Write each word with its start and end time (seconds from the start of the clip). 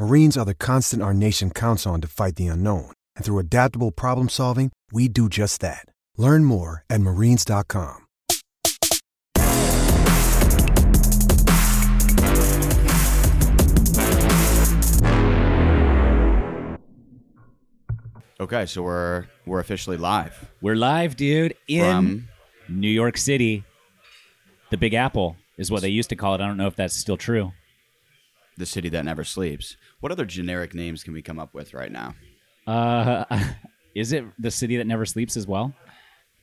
Marines 0.00 0.38
are 0.38 0.46
the 0.46 0.54
constant 0.54 1.02
our 1.02 1.12
nation 1.12 1.50
counts 1.50 1.86
on 1.86 2.00
to 2.00 2.08
fight 2.08 2.36
the 2.36 2.46
unknown. 2.46 2.90
And 3.16 3.24
through 3.24 3.38
adaptable 3.38 3.90
problem 3.90 4.30
solving, 4.30 4.72
we 4.90 5.08
do 5.08 5.28
just 5.28 5.60
that. 5.60 5.84
Learn 6.16 6.46
more 6.46 6.84
at 6.88 7.02
marines.com. 7.02 8.06
Okay, 18.40 18.64
so 18.64 18.82
we're 18.82 19.26
we're 19.44 19.60
officially 19.60 19.98
live. 19.98 20.50
We're 20.62 20.76
live, 20.76 21.16
dude, 21.16 21.54
in 21.68 21.84
From- 21.84 22.28
New 22.70 22.88
York 22.88 23.18
City. 23.18 23.64
The 24.70 24.78
Big 24.78 24.94
Apple 24.94 25.36
is 25.58 25.70
what 25.70 25.82
they 25.82 25.90
used 25.90 26.08
to 26.08 26.16
call 26.16 26.34
it. 26.36 26.40
I 26.40 26.46
don't 26.46 26.56
know 26.56 26.68
if 26.68 26.76
that's 26.76 26.96
still 26.96 27.18
true. 27.18 27.52
The 28.60 28.66
city 28.66 28.90
that 28.90 29.06
never 29.06 29.24
sleeps. 29.24 29.76
What 30.00 30.12
other 30.12 30.26
generic 30.26 30.74
names 30.74 31.02
can 31.02 31.14
we 31.14 31.22
come 31.22 31.38
up 31.38 31.54
with 31.54 31.72
right 31.72 31.90
now? 31.90 32.14
Uh, 32.66 33.24
is 33.94 34.12
it 34.12 34.24
the 34.38 34.50
city 34.50 34.76
that 34.76 34.86
never 34.86 35.06
sleeps 35.06 35.34
as 35.34 35.46
well? 35.46 35.72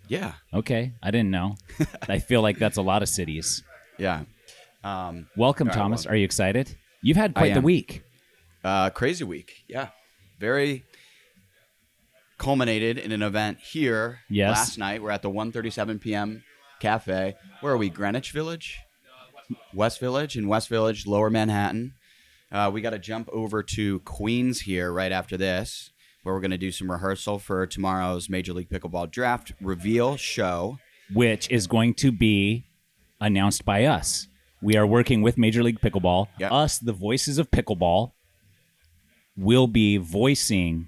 Yeah, 0.07 0.33
Okay, 0.51 0.93
I 1.03 1.11
didn't 1.11 1.29
know. 1.29 1.55
I 2.09 2.17
feel 2.17 2.41
like 2.41 2.57
that's 2.57 2.77
a 2.77 2.81
lot 2.81 3.03
of 3.03 3.09
cities. 3.09 3.61
yeah. 3.99 4.23
Um, 4.83 5.27
Welcome, 5.37 5.67
right, 5.67 5.75
Thomas. 5.77 6.05
well- 6.05 6.13
Are 6.13 6.17
you 6.17 6.25
excited? 6.25 6.75
You've 7.03 7.17
had 7.17 7.35
quite 7.35 7.53
the 7.53 7.61
week. 7.61 8.01
uh, 8.63 8.89
crazy 8.89 9.23
week. 9.23 9.51
Yeah, 9.67 9.89
very 10.39 10.85
culminated 12.39 12.97
in 12.97 13.11
an 13.11 13.21
event 13.21 13.59
here 13.59 14.19
Yes. 14.29 14.57
last 14.57 14.77
night. 14.79 15.03
We're 15.03 15.11
at 15.11 15.21
the 15.21 15.29
1:37 15.29 15.99
p.m. 16.01 16.43
cafe. 16.79 17.35
Where 17.61 17.73
are 17.73 17.77
we? 17.77 17.89
Greenwich 17.89 18.31
Village, 18.31 18.79
West 19.73 19.99
Village, 19.99 20.35
in 20.37 20.47
West 20.47 20.67
Village, 20.69 21.05
Lower 21.05 21.29
Manhattan. 21.29 21.93
Uh, 22.51 22.69
we 22.73 22.81
got 22.81 22.91
to 22.91 22.99
jump 22.99 23.29
over 23.31 23.61
to 23.61 23.99
Queens 24.01 24.61
here 24.61 24.91
right 24.91 25.11
after 25.11 25.35
this, 25.37 25.91
where 26.23 26.33
we're 26.33 26.41
going 26.41 26.51
to 26.51 26.57
do 26.57 26.71
some 26.71 26.89
rehearsal 26.89 27.39
for 27.39 27.65
tomorrow's 27.67 28.29
Major 28.29 28.53
League 28.53 28.69
Pickleball 28.69 29.11
Draft 29.11 29.51
reveal 29.61 30.15
show. 30.17 30.79
which 31.13 31.49
is 31.51 31.67
going 31.67 31.93
to 31.95 32.11
be 32.11 32.65
announced 33.19 33.65
by 33.65 33.85
us. 33.85 34.27
We 34.61 34.75
are 34.75 34.85
working 34.87 35.21
with 35.21 35.37
Major 35.37 35.61
League 35.63 35.79
Pickleball. 35.81 36.27
Yep. 36.39 36.51
Us, 36.51 36.79
the 36.79 36.93
voices 36.93 37.37
of 37.37 37.51
pickleball, 37.51 38.11
will 39.35 39.67
be 39.67 39.97
voicing 39.97 40.87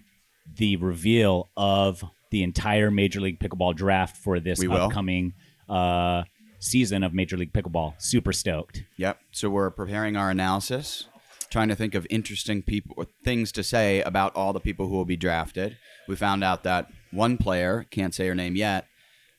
the 0.56 0.76
reveal 0.78 1.50
of 1.56 2.04
the 2.32 2.42
entire 2.44 2.90
Major 2.90 3.22
League 3.22 3.40
Pickleball 3.40 3.76
draft 3.76 4.18
for 4.18 4.40
this 4.40 4.60
We 4.60 4.68
upcoming 4.68 5.34
uh, 5.68 6.24
season 6.60 7.04
of 7.04 7.14
Major 7.14 7.38
League 7.38 7.54
Pickleball. 7.54 7.94
Super 8.02 8.34
stoked. 8.34 8.84
Yep. 8.98 9.20
So 9.32 9.50
we're 9.50 9.70
preparing 9.70 10.16
our 10.16 10.30
analysis, 10.32 11.08
trying 11.50 11.68
to 11.70 11.76
think 11.76 11.96
of 11.96 12.06
interesting 12.10 12.62
people 12.62 12.94
or 12.98 13.06
things 13.24 13.52
to 13.54 13.64
say 13.64 14.02
about 14.02 14.36
all 14.36 14.54
the 14.54 14.60
people 14.60 14.88
who 14.88 14.96
will 14.96 15.06
be 15.06 15.18
drafted. 15.18 15.78
We 16.08 16.16
found 16.16 16.44
out 16.44 16.64
that 16.64 16.88
one 17.12 17.38
player, 17.38 17.86
can't 17.90 18.14
say 18.14 18.28
her 18.28 18.36
name 18.36 18.56
yet, 18.56 18.86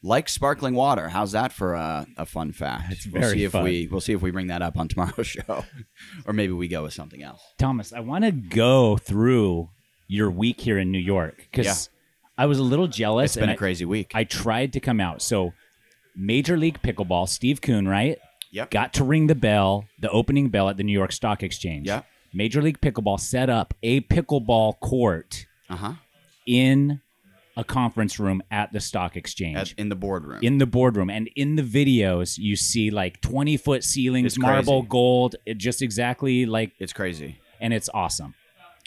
likes 0.03 0.33
sparkling 0.33 0.75
water. 0.75 1.09
How's 1.11 1.33
that 1.33 1.53
for 1.53 1.75
a, 1.75 2.07
a 2.17 2.27
fun 2.27 2.53
fact? 2.53 2.93
It's 2.93 3.07
we'll 3.07 3.21
very 3.23 3.35
see 3.39 3.45
if 3.45 3.53
fun. 3.53 3.65
we 3.65 3.89
we'll 3.91 4.01
see 4.01 4.13
if 4.13 4.23
we 4.23 4.31
bring 4.31 4.49
that 4.49 4.63
up 4.63 4.77
on 4.77 4.89
tomorrow's 4.89 5.27
show, 5.27 5.65
or 6.27 6.33
maybe 6.33 6.53
we 6.53 6.69
go 6.69 6.83
with 6.83 6.93
something 6.95 7.23
else. 7.23 7.41
Thomas, 7.59 7.93
I 7.93 8.01
want 8.01 8.25
to 8.25 8.33
go 8.33 8.97
through 8.97 9.69
your 10.09 10.31
week 10.31 10.61
here 10.61 10.79
in 10.79 10.91
New 10.91 10.99
York 10.99 11.37
because 11.51 11.67
Yeah. 11.67 12.43
I 12.43 12.47
was 12.47 12.59
a 12.59 12.63
little 12.63 12.89
jealous. 12.89 13.37
It's 13.37 13.41
been 13.41 13.51
a 13.51 13.53
I- 13.53 13.57
crazy 13.57 13.85
week. 13.85 14.13
I 14.15 14.25
tried 14.25 14.73
to 14.73 14.81
come 14.81 14.99
out. 15.01 15.21
So, 15.23 15.53
Major 16.17 16.57
League 16.57 16.81
Pickleball, 16.83 17.29
Steve 17.29 17.61
Kuhn, 17.61 17.87
right? 17.87 18.19
Yep. 18.53 18.71
Got 18.71 18.93
to 18.95 19.05
ring 19.05 19.27
the 19.29 19.35
bell, 19.35 19.85
the 20.01 20.11
opening 20.11 20.49
bell 20.49 20.69
at 20.69 20.77
the 20.77 20.83
New 20.83 20.93
York 20.93 21.13
Stock 21.13 21.43
Exchange. 21.43 21.87
Yep. 21.87 22.05
Major 22.33 22.63
League 22.63 22.81
Pickleball 22.81 23.19
set 23.21 23.49
up 23.51 23.75
a 23.83 24.01
pickleball 24.03 24.79
court 24.81 25.47
Uh 25.69 25.77
huh. 25.77 25.93
in 26.47 27.01
a 27.57 27.65
conference 27.65 28.19
room 28.19 28.43
at 28.51 28.73
the 28.73 28.81
Stock 28.81 29.17
Exchange. 29.17 29.75
In 29.77 29.89
the 29.89 29.97
boardroom. 29.97 30.39
in 30.43 30.59
the 30.59 30.67
boardroom 30.67 31.11
and 31.11 31.29
in 31.37 31.57
the 31.57 31.63
videos 31.63 32.39
you 32.39 32.57
see 32.57 32.91
like 32.91 33.21
20 33.21 33.57
foot 33.57 33.85
ceilings 33.85 34.27
It's 34.35 34.39
marble 34.39 34.81
crazy. 34.83 34.89
gold 34.89 35.37
it 35.47 35.59
just 35.59 35.83
exactly 35.83 36.47
like 36.47 36.73
it's 36.79 36.93
crazy. 36.93 37.39
and 37.61 37.75
it's 37.75 37.89
awesome 37.93 38.35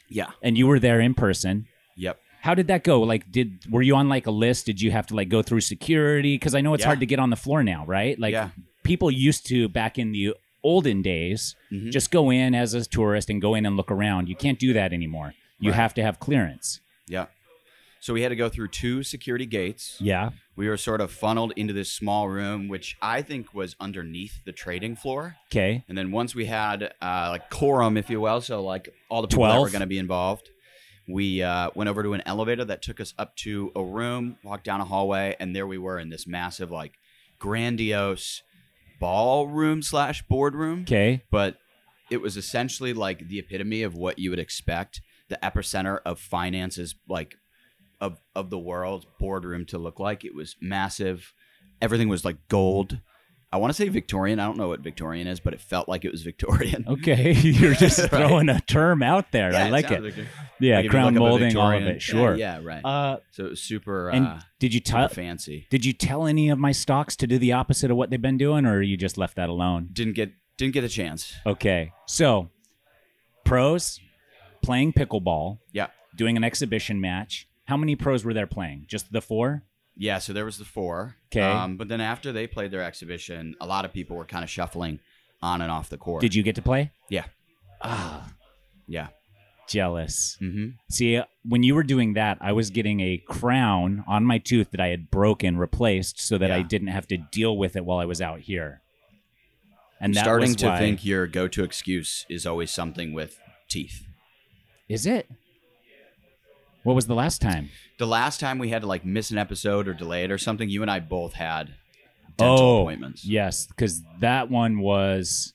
Yeah. 0.09 0.31
and 0.41 0.57
you 0.57 0.65
were 0.67 0.79
there 0.79 0.99
in 1.01 1.13
person 1.13 1.67
Yep. 1.97 2.19
how 2.41 2.55
did 2.55 2.67
that 2.67 2.83
go 2.83 3.01
like 3.01 3.29
did 3.31 3.65
were 3.69 3.81
you 3.81 3.95
on 3.97 4.07
like 4.09 4.25
a 4.27 4.31
list 4.31 4.65
did 4.65 4.81
you 4.81 4.91
have 4.91 5.07
to 5.07 5.15
like 5.15 5.27
go 5.29 5.41
through 5.43 5.61
security 5.61 6.35
because 6.35 6.55
i 6.55 6.61
know 6.61 6.73
it's 6.73 6.81
Yeah. 6.81 6.87
hard 6.87 6.99
to 7.01 7.05
get 7.05 7.19
on 7.19 7.29
the 7.29 7.35
floor 7.35 7.63
now 7.63 7.85
right 7.85 8.17
like 8.17 8.31
Yeah. 8.31 8.49
People 8.83 9.09
used 9.11 9.45
to 9.47 9.67
back 9.69 9.97
in 9.97 10.11
the 10.11 10.33
olden 10.63 11.01
days 11.01 11.55
Mhm. 11.71 11.91
just 11.91 12.09
go 12.11 12.29
in 12.29 12.55
as 12.55 12.73
a 12.73 12.85
tourist 12.85 13.29
and 13.29 13.41
go 13.41 13.53
in 13.55 13.65
and 13.65 13.75
look 13.77 13.91
around 13.91 14.29
you 14.29 14.35
can't 14.35 14.59
do 14.59 14.71
that 14.73 14.93
anymore 14.93 15.33
you 15.59 15.71
Right. 15.71 15.75
have 15.83 15.93
to 15.95 16.03
have 16.03 16.19
clearance 16.19 16.79
Yeah. 17.07 17.25
So 17.99 18.13
we 18.13 18.21
had 18.21 18.29
to 18.29 18.35
go 18.35 18.49
through 18.49 18.67
two 18.69 19.01
security 19.03 19.45
gates. 19.45 19.97
yeah 19.99 20.29
we 20.55 20.67
were 20.69 20.77
sort 20.77 21.01
of 21.01 21.09
funneled 21.11 21.51
into 21.55 21.73
this 21.73 21.91
small 21.91 22.29
room, 22.29 22.67
which 22.67 22.95
I 23.01 23.23
think 23.23 23.53
was 23.55 23.75
underneath 23.79 24.35
the 24.45 24.51
trading 24.51 24.95
floor. 24.95 25.37
okay 25.51 25.83
And 25.89 25.97
then 25.97 26.11
once 26.11 26.35
we 26.35 26.45
had 26.45 26.93
uh, 27.01 27.27
like 27.31 27.49
quorum, 27.49 27.97
if 27.97 28.07
you 28.09 28.21
will, 28.21 28.39
so 28.39 28.63
like 28.63 28.87
all 29.09 29.21
the 29.23 29.27
people 29.27 29.45
that 29.45 29.59
were 29.59 29.69
going 29.69 29.79
to 29.81 29.87
be 29.87 29.97
involved, 29.97 30.49
we 31.07 31.41
uh, 31.41 31.71
went 31.75 31.89
over 31.89 32.03
to 32.03 32.13
an 32.13 32.21
elevator 32.25 32.63
that 32.65 32.81
took 32.83 32.99
us 33.01 33.13
up 33.17 33.35
to 33.37 33.71
a 33.75 33.83
room, 33.83 34.37
walked 34.43 34.63
down 34.65 34.79
a 34.79 34.85
hallway, 34.85 35.35
and 35.39 35.55
there 35.55 35.65
we 35.67 35.77
were 35.79 35.97
in 35.99 36.09
this 36.09 36.25
massive, 36.27 36.69
like 36.71 36.93
grandiose 37.39 38.41
ballroom 39.03 39.81
slash 39.81 40.23
boardroom. 40.23 40.81
okay 40.83 41.23
But 41.29 41.57
it 42.09 42.21
was 42.21 42.37
essentially 42.37 42.93
like 42.93 43.27
the 43.27 43.39
epitome 43.39 43.83
of 43.83 43.95
what 43.95 44.17
you 44.19 44.29
would 44.29 44.39
expect 44.39 45.01
the 45.29 45.39
epicenter 45.41 45.99
of 46.05 46.19
finances, 46.19 46.95
like 47.09 47.35
of 47.99 48.19
of 48.35 48.49
the 48.49 48.59
world 48.59 49.05
boardroom 49.19 49.65
to 49.67 49.77
look 49.77 49.99
like. 49.99 50.23
It 50.23 50.35
was 50.35 50.55
massive. 50.61 51.33
Everything 51.81 52.07
was 52.07 52.23
like 52.23 52.37
gold. 52.47 52.99
I 53.53 53.57
want 53.57 53.69
to 53.69 53.75
say 53.75 53.87
Victorian. 53.87 54.39
I 54.39 54.45
don't 54.45 54.57
know 54.57 54.67
what 54.69 54.79
Victorian 54.79 55.27
is, 55.27 55.39
but 55.39 55.53
it 55.53 55.61
felt 55.61 55.87
like 55.87 56.03
it 56.05 56.11
was 56.11 56.23
Victorian. 56.23 56.85
okay 56.95 57.31
you're 57.59 57.75
just 57.75 57.99
Right. 58.01 58.09
throwing 58.09 58.49
a 58.49 58.59
term 58.61 59.03
out 59.03 59.31
there 59.31 59.51
Yeah, 59.51 59.65
i 59.65 59.69
like 59.69 59.91
it 59.91 60.01
Victorian. 60.01 60.29
yeah 60.59 60.79
Like 60.79 60.89
crown 60.89 61.15
a 61.15 61.19
molding 61.19 61.55
all 61.55 61.71
of 61.71 61.83
it 61.83 62.01
sure 62.01 62.35
Yeah, 62.35 62.59
yeah, 62.59 62.65
right. 62.65 62.83
uh 62.83 63.17
so 63.31 63.45
it 63.45 63.49
was 63.51 63.61
super. 63.61 64.09
and 64.09 64.25
uh, 64.25 64.39
did 64.59 64.73
you 64.73 64.79
tell 64.79 65.07
fancy. 65.07 65.67
did 65.69 65.85
you 65.85 65.93
tell 65.93 66.25
any 66.25 66.49
of 66.49 66.57
my 66.57 66.71
stocks 66.71 67.15
to 67.17 67.27
do 67.27 67.37
the 67.37 67.51
opposite 67.53 67.91
of 67.91 67.97
what 67.97 68.09
they've 68.09 68.21
been 68.21 68.37
doing 68.39 68.65
or 68.65 68.81
you 68.81 68.97
just 68.97 69.17
left 69.19 69.35
that 69.35 69.49
alone 69.49 69.89
Didn't 69.93 70.13
get 70.15 70.31
didn't 70.57 70.73
get 70.73 70.83
a 70.83 70.89
chance. 70.89 71.33
okay 71.45 71.91
so 72.07 72.49
pros 73.45 73.99
playing 74.61 74.93
pickleball 74.93 75.59
Yeah, 75.71 75.87
doing 76.15 76.37
an 76.37 76.43
exhibition 76.43 76.99
match 77.01 77.47
how 77.65 77.77
many 77.77 77.95
pros 77.95 78.25
were 78.25 78.33
there 78.33 78.47
playing 78.47 78.85
just 78.87 79.11
the 79.11 79.21
four 79.21 79.63
yeah. 79.95 80.17
So 80.19 80.33
there 80.33 80.45
was 80.45 80.57
the 80.57 80.65
four. 80.65 81.15
'Kay. 81.29 81.41
Um, 81.41 81.77
but 81.77 81.87
then 81.87 82.01
after 82.01 82.31
they 82.31 82.47
played 82.47 82.71
their 82.71 82.83
exhibition, 82.83 83.55
a 83.61 83.65
lot 83.65 83.85
of 83.85 83.93
people 83.93 84.15
were 84.17 84.25
kind 84.25 84.43
of 84.43 84.49
shuffling 84.49 84.99
on 85.41 85.61
and 85.61 85.69
off 85.71 85.89
the 85.89 85.97
court. 85.97 86.21
did 86.21 86.33
you 86.33 86.41
get 86.43 86.55
to 86.55 86.61
play 86.61 86.91
Yeah, 87.09 87.25
ah 87.81 88.31
yeah. 88.87 89.07
jealous 89.67 90.37
Mm-hmm. 90.41 90.67
See, 90.89 91.21
when 91.43 91.63
you 91.63 91.75
were 91.75 91.83
doing 91.83 92.13
that, 92.13 92.37
I 92.41 92.51
was 92.53 92.69
getting 92.69 92.99
a 93.01 93.17
crown 93.27 94.03
on 94.07 94.23
my 94.25 94.37
tooth 94.37 94.71
that 94.71 94.79
I 94.79 94.87
had 94.87 95.09
broken 95.11 95.57
replaced 95.57 96.19
so 96.19 96.37
that 96.37 96.51
I 96.51 96.61
didn't 96.61 96.87
have 96.89 97.07
to 97.07 97.17
deal 97.17 97.57
with 97.57 97.75
it 97.75 97.83
while 97.85 97.97
I 97.99 98.05
was 98.05 98.21
out 98.21 98.39
here. 98.41 98.81
And 99.99 100.13
that 100.15 100.23
starting 100.23 100.55
to 100.55 100.67
why- 100.67 100.79
think 100.79 101.05
your 101.05 101.27
go-to 101.27 101.63
excuse 101.63 102.25
is 102.29 102.45
always 102.45 102.71
something 102.71 103.13
with 103.13 103.39
teeth. 103.69 104.05
is 104.89 105.05
it? 105.05 105.27
What 106.83 106.93
was 106.95 107.07
the 107.07 107.15
last 107.15 107.41
time? 107.41 107.69
The 107.97 108.07
last 108.07 108.39
time 108.39 108.59
we 108.59 108.69
had 108.69 108.81
to 108.81 108.87
like 108.87 109.05
miss 109.05 109.31
an 109.31 109.37
episode 109.37 109.87
or 109.87 109.93
delay 109.93 110.23
it 110.25 110.31
or 110.31 110.37
something, 110.37 110.69
you 110.69 110.81
and 110.81 110.91
I 110.91 110.99
both 110.99 111.33
had 111.33 111.73
dental 112.37 112.59
oh, 112.59 112.81
appointments. 112.81 113.25
Yes, 113.25 113.67
because 113.67 114.01
that 114.19 114.49
one 114.49 114.79
was 114.79 115.53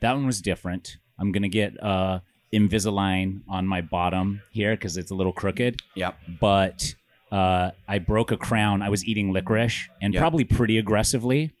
that 0.00 0.12
one 0.14 0.26
was 0.26 0.40
different. 0.40 0.96
I'm 1.18 1.32
gonna 1.32 1.48
get 1.48 1.82
uh 1.82 2.20
Invisalign 2.52 3.40
on 3.48 3.66
my 3.66 3.80
bottom 3.80 4.42
here 4.50 4.72
because 4.74 4.96
it's 4.96 5.10
a 5.10 5.14
little 5.14 5.32
crooked. 5.32 5.80
Yep. 5.94 6.18
But 6.38 6.94
uh, 7.30 7.70
I 7.88 7.98
broke 7.98 8.30
a 8.30 8.36
crown. 8.36 8.82
I 8.82 8.90
was 8.90 9.04
eating 9.06 9.32
licorice 9.32 9.88
and 10.02 10.12
Yeah. 10.12 10.20
probably 10.20 10.44
pretty 10.44 10.76
aggressively. 10.76 11.52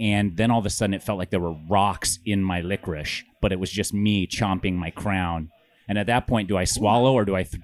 And 0.00 0.36
then 0.38 0.50
all 0.50 0.58
of 0.58 0.64
a 0.64 0.70
sudden, 0.70 0.94
it 0.94 1.02
felt 1.02 1.18
like 1.18 1.28
there 1.28 1.38
were 1.38 1.54
rocks 1.68 2.18
in 2.24 2.42
my 2.42 2.62
licorice, 2.62 3.24
but 3.42 3.52
it 3.52 3.60
was 3.60 3.70
just 3.70 3.92
me 3.92 4.26
chomping 4.26 4.74
my 4.74 4.90
crown. 4.90 5.50
And 5.86 5.98
at 5.98 6.06
that 6.06 6.26
point, 6.26 6.48
do 6.48 6.56
I 6.56 6.64
swallow 6.64 7.12
or 7.12 7.26
do 7.26 7.36
I 7.36 7.42
th- 7.42 7.62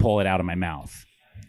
pull 0.00 0.20
it 0.20 0.26
out 0.26 0.40
of 0.40 0.46
my 0.46 0.54
mouth? 0.56 1.04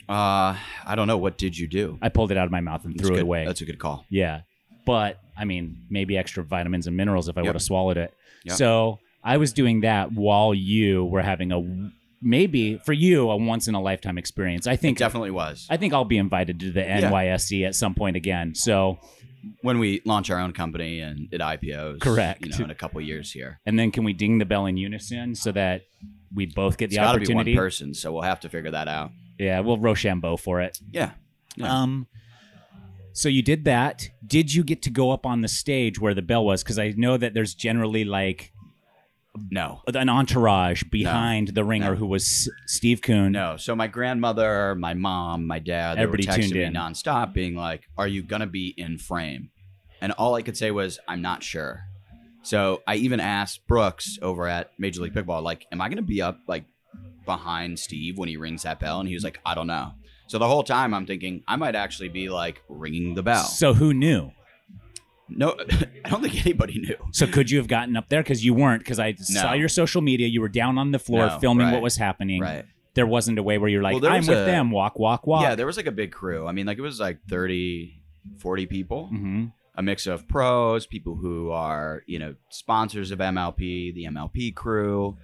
Uh, 0.09 0.55
I 0.85 0.95
don't 0.95 1.07
know. 1.07 1.17
What 1.17 1.37
did 1.37 1.57
you 1.57 1.67
do? 1.67 1.97
I 2.01 2.09
pulled 2.09 2.31
it 2.31 2.37
out 2.37 2.45
of 2.45 2.51
my 2.51 2.61
mouth 2.61 2.83
and 2.85 2.93
That's 2.93 3.07
threw 3.07 3.15
it 3.15 3.19
good. 3.19 3.23
away. 3.25 3.45
That's 3.45 3.61
a 3.61 3.65
good 3.65 3.79
call. 3.79 4.05
Yeah. 4.09 4.41
But 4.85 5.19
I 5.37 5.45
mean, 5.45 5.85
maybe 5.89 6.17
extra 6.17 6.43
vitamins 6.43 6.87
and 6.87 6.97
minerals 6.97 7.29
if 7.29 7.37
I 7.37 7.41
would 7.41 7.53
have 7.55 7.61
swallowed 7.61 7.97
it. 7.97 8.13
Yep. 8.45 8.55
So 8.57 8.99
I 9.23 9.37
was 9.37 9.53
doing 9.53 9.81
that 9.81 10.11
while 10.11 10.53
you 10.53 11.05
were 11.05 11.21
having 11.21 11.51
a 11.51 11.61
maybe 12.21 12.77
for 12.85 12.93
you 12.93 13.29
a 13.31 13.37
once 13.37 13.67
in 13.67 13.75
a 13.75 13.81
lifetime 13.81 14.17
experience. 14.17 14.67
I 14.67 14.73
It 14.73 14.79
think 14.79 14.97
definitely 14.97 15.31
was. 15.31 15.65
I 15.69 15.77
think 15.77 15.93
I'll 15.93 16.05
be 16.05 16.17
invited 16.17 16.59
to 16.59 16.71
the 16.71 16.81
Yeah. 16.81 17.09
NYSE 17.09 17.65
at 17.65 17.75
some 17.75 17.95
point 17.95 18.15
again. 18.15 18.53
So 18.55 18.99
when 19.61 19.79
we 19.79 20.01
launch 20.05 20.29
our 20.29 20.39
own 20.39 20.51
company 20.53 20.99
and 20.99 21.27
it 21.31 21.41
IPOs. 21.41 21.99
Correct. 22.01 22.45
You 22.45 22.51
know, 22.57 22.65
in 22.65 22.69
a 22.71 22.75
couple 22.75 22.99
years 23.01 23.31
here. 23.31 23.59
and 23.65 23.77
then 23.79 23.91
can 23.91 24.03
we 24.03 24.13
ding 24.13 24.37
the 24.39 24.45
bell 24.45 24.65
in 24.67 24.77
unison 24.77 25.33
so 25.35 25.51
that 25.53 25.81
we 26.33 26.45
both 26.45 26.77
get 26.77 26.85
It's 26.85 26.95
the 26.95 27.01
got 27.01 27.13
to 27.13 27.19
be 27.19 27.33
one 27.33 27.53
person, 27.55 27.93
so 27.93 28.11
we'll 28.13 28.21
have 28.23 28.39
to 28.41 28.49
figure 28.49 28.71
that 28.71 28.87
out. 28.87 29.11
yeah, 29.37 29.59
we'll 29.59 29.77
Rochambeau 29.77 30.37
for 30.37 30.61
it. 30.61 30.79
Yeah. 30.91 31.11
Yeah. 31.57 31.81
Um, 31.81 32.07
so 33.13 33.27
you 33.27 33.41
did 33.41 33.65
that. 33.65 34.09
Did 34.25 34.53
you 34.53 34.63
get 34.63 34.81
to 34.83 34.89
go 34.89 35.11
up 35.11 35.25
on 35.25 35.41
the 35.41 35.47
stage 35.49 35.99
where 35.99 36.13
the 36.13 36.21
bell 36.21 36.45
was? 36.45 36.63
Because 36.63 36.79
I 36.79 36.93
know 36.95 37.17
that 37.17 37.33
there's 37.33 37.53
generally 37.53 38.05
like 38.05 38.53
No. 39.49 39.81
an 39.93 40.07
entourage 40.09 40.83
behind 40.83 41.49
the 41.49 41.65
ringer 41.65 41.91
No. 41.91 41.95
who 41.95 42.05
was 42.05 42.49
Steve 42.67 43.01
Kuhn. 43.01 43.33
No. 43.33 43.57
So 43.57 43.75
my 43.75 43.87
grandmother, 43.87 44.75
my 44.75 44.93
mom, 44.93 45.45
my 45.45 45.59
dad, 45.59 45.97
they 45.97 46.03
Everybody 46.03 46.27
were 46.27 46.33
texting 46.33 46.41
tuned 46.43 46.53
me 46.53 46.63
in. 46.63 46.73
nonstop, 46.73 47.33
being 47.33 47.55
like, 47.55 47.83
"Are 47.97 48.07
you 48.07 48.23
gonna 48.23 48.47
be 48.47 48.73
in 48.77 48.97
frame?" 48.97 49.49
And 49.99 50.11
all 50.13 50.35
I 50.35 50.41
could 50.41 50.55
say 50.57 50.71
was, 50.71 50.97
"I'm 51.07 51.21
not 51.21 51.43
sure." 51.43 51.83
So 52.43 52.81
I 52.87 52.95
even 52.95 53.19
asked 53.19 53.67
Brooks 53.67 54.17
over 54.21 54.47
at 54.47 54.71
Major 54.79 55.01
League 55.01 55.13
Pickleball, 55.13 55.43
like, 55.43 55.65
"Am 55.71 55.79
I 55.81 55.89
gonna 55.89 56.01
be 56.01 56.21
up 56.21 56.39
like 56.47 56.65
behind 57.25 57.77
Steve 57.79 58.17
when 58.17 58.29
he 58.29 58.37
rings 58.37 58.63
that 58.63 58.79
bell?" 58.79 58.99
And 58.99 59.07
he 59.07 59.13
was 59.13 59.23
like, 59.23 59.39
"I 59.45 59.53
don't 59.55 59.67
know." 59.67 59.91
So 60.27 60.37
the 60.39 60.47
whole 60.47 60.63
time 60.63 60.93
I'm 60.93 61.05
thinking 61.05 61.43
I 61.47 61.55
might 61.55 61.75
actually 61.75 62.09
be 62.09 62.29
like 62.29 62.61
ringing 62.69 63.15
the 63.15 63.23
bell. 63.23 63.43
So 63.43 63.73
who 63.73 63.93
knew? 63.93 64.31
No, 65.29 65.55
I 66.05 66.09
don't 66.09 66.21
think 66.21 66.45
anybody 66.45 66.79
knew. 66.79 66.95
So 67.11 67.25
could 67.27 67.49
you 67.49 67.57
have 67.59 67.67
gotten 67.67 67.95
up 67.95 68.09
there? 68.09 68.21
Because 68.23 68.43
you 68.43 68.53
weren't. 68.53 68.79
Because 68.83 68.99
I 68.99 69.13
saw 69.13 69.53
your 69.53 69.69
social 69.69 70.01
media. 70.01 70.27
You 70.27 70.41
were 70.41 70.49
down 70.49 70.77
on 70.77 70.91
the 70.91 70.99
floor 70.99 71.27
No, 71.27 71.39
filming 71.39 71.67
right. 71.67 71.73
what 71.73 71.81
was 71.81 71.95
happening. 71.95 72.41
Right. 72.41 72.65
There 72.95 73.07
wasn't 73.07 73.39
a 73.39 73.43
way 73.43 73.57
where 73.57 73.69
you're 73.69 73.81
like, 73.81 74.01
Well, 74.01 74.11
I'm 74.11 74.19
with 74.27 74.29
a- 74.37 74.45
them. 74.45 74.71
Walk, 74.71 74.99
walk, 74.99 75.25
walk. 75.25 75.43
Yeah, 75.43 75.55
there 75.55 75.65
was 75.65 75.77
like 75.77 75.85
a 75.85 75.91
big 75.93 76.11
crew. 76.11 76.47
I 76.47 76.51
mean, 76.51 76.65
like 76.65 76.77
it 76.77 76.81
was 76.81 76.99
like 76.99 77.19
30, 77.29 78.01
40 78.39 78.65
people. 78.65 79.07
hmm 79.07 79.45
a 79.75 79.81
mix 79.81 80.07
of 80.07 80.27
pros, 80.27 80.85
people 80.85 81.15
who 81.15 81.51
are 81.51 82.03
you 82.05 82.19
know 82.19 82.35
sponsors 82.49 83.11
of 83.11 83.19
MLP, 83.19 83.93
the 83.93 84.05
MLP 84.05 84.53
crew, 84.55 85.17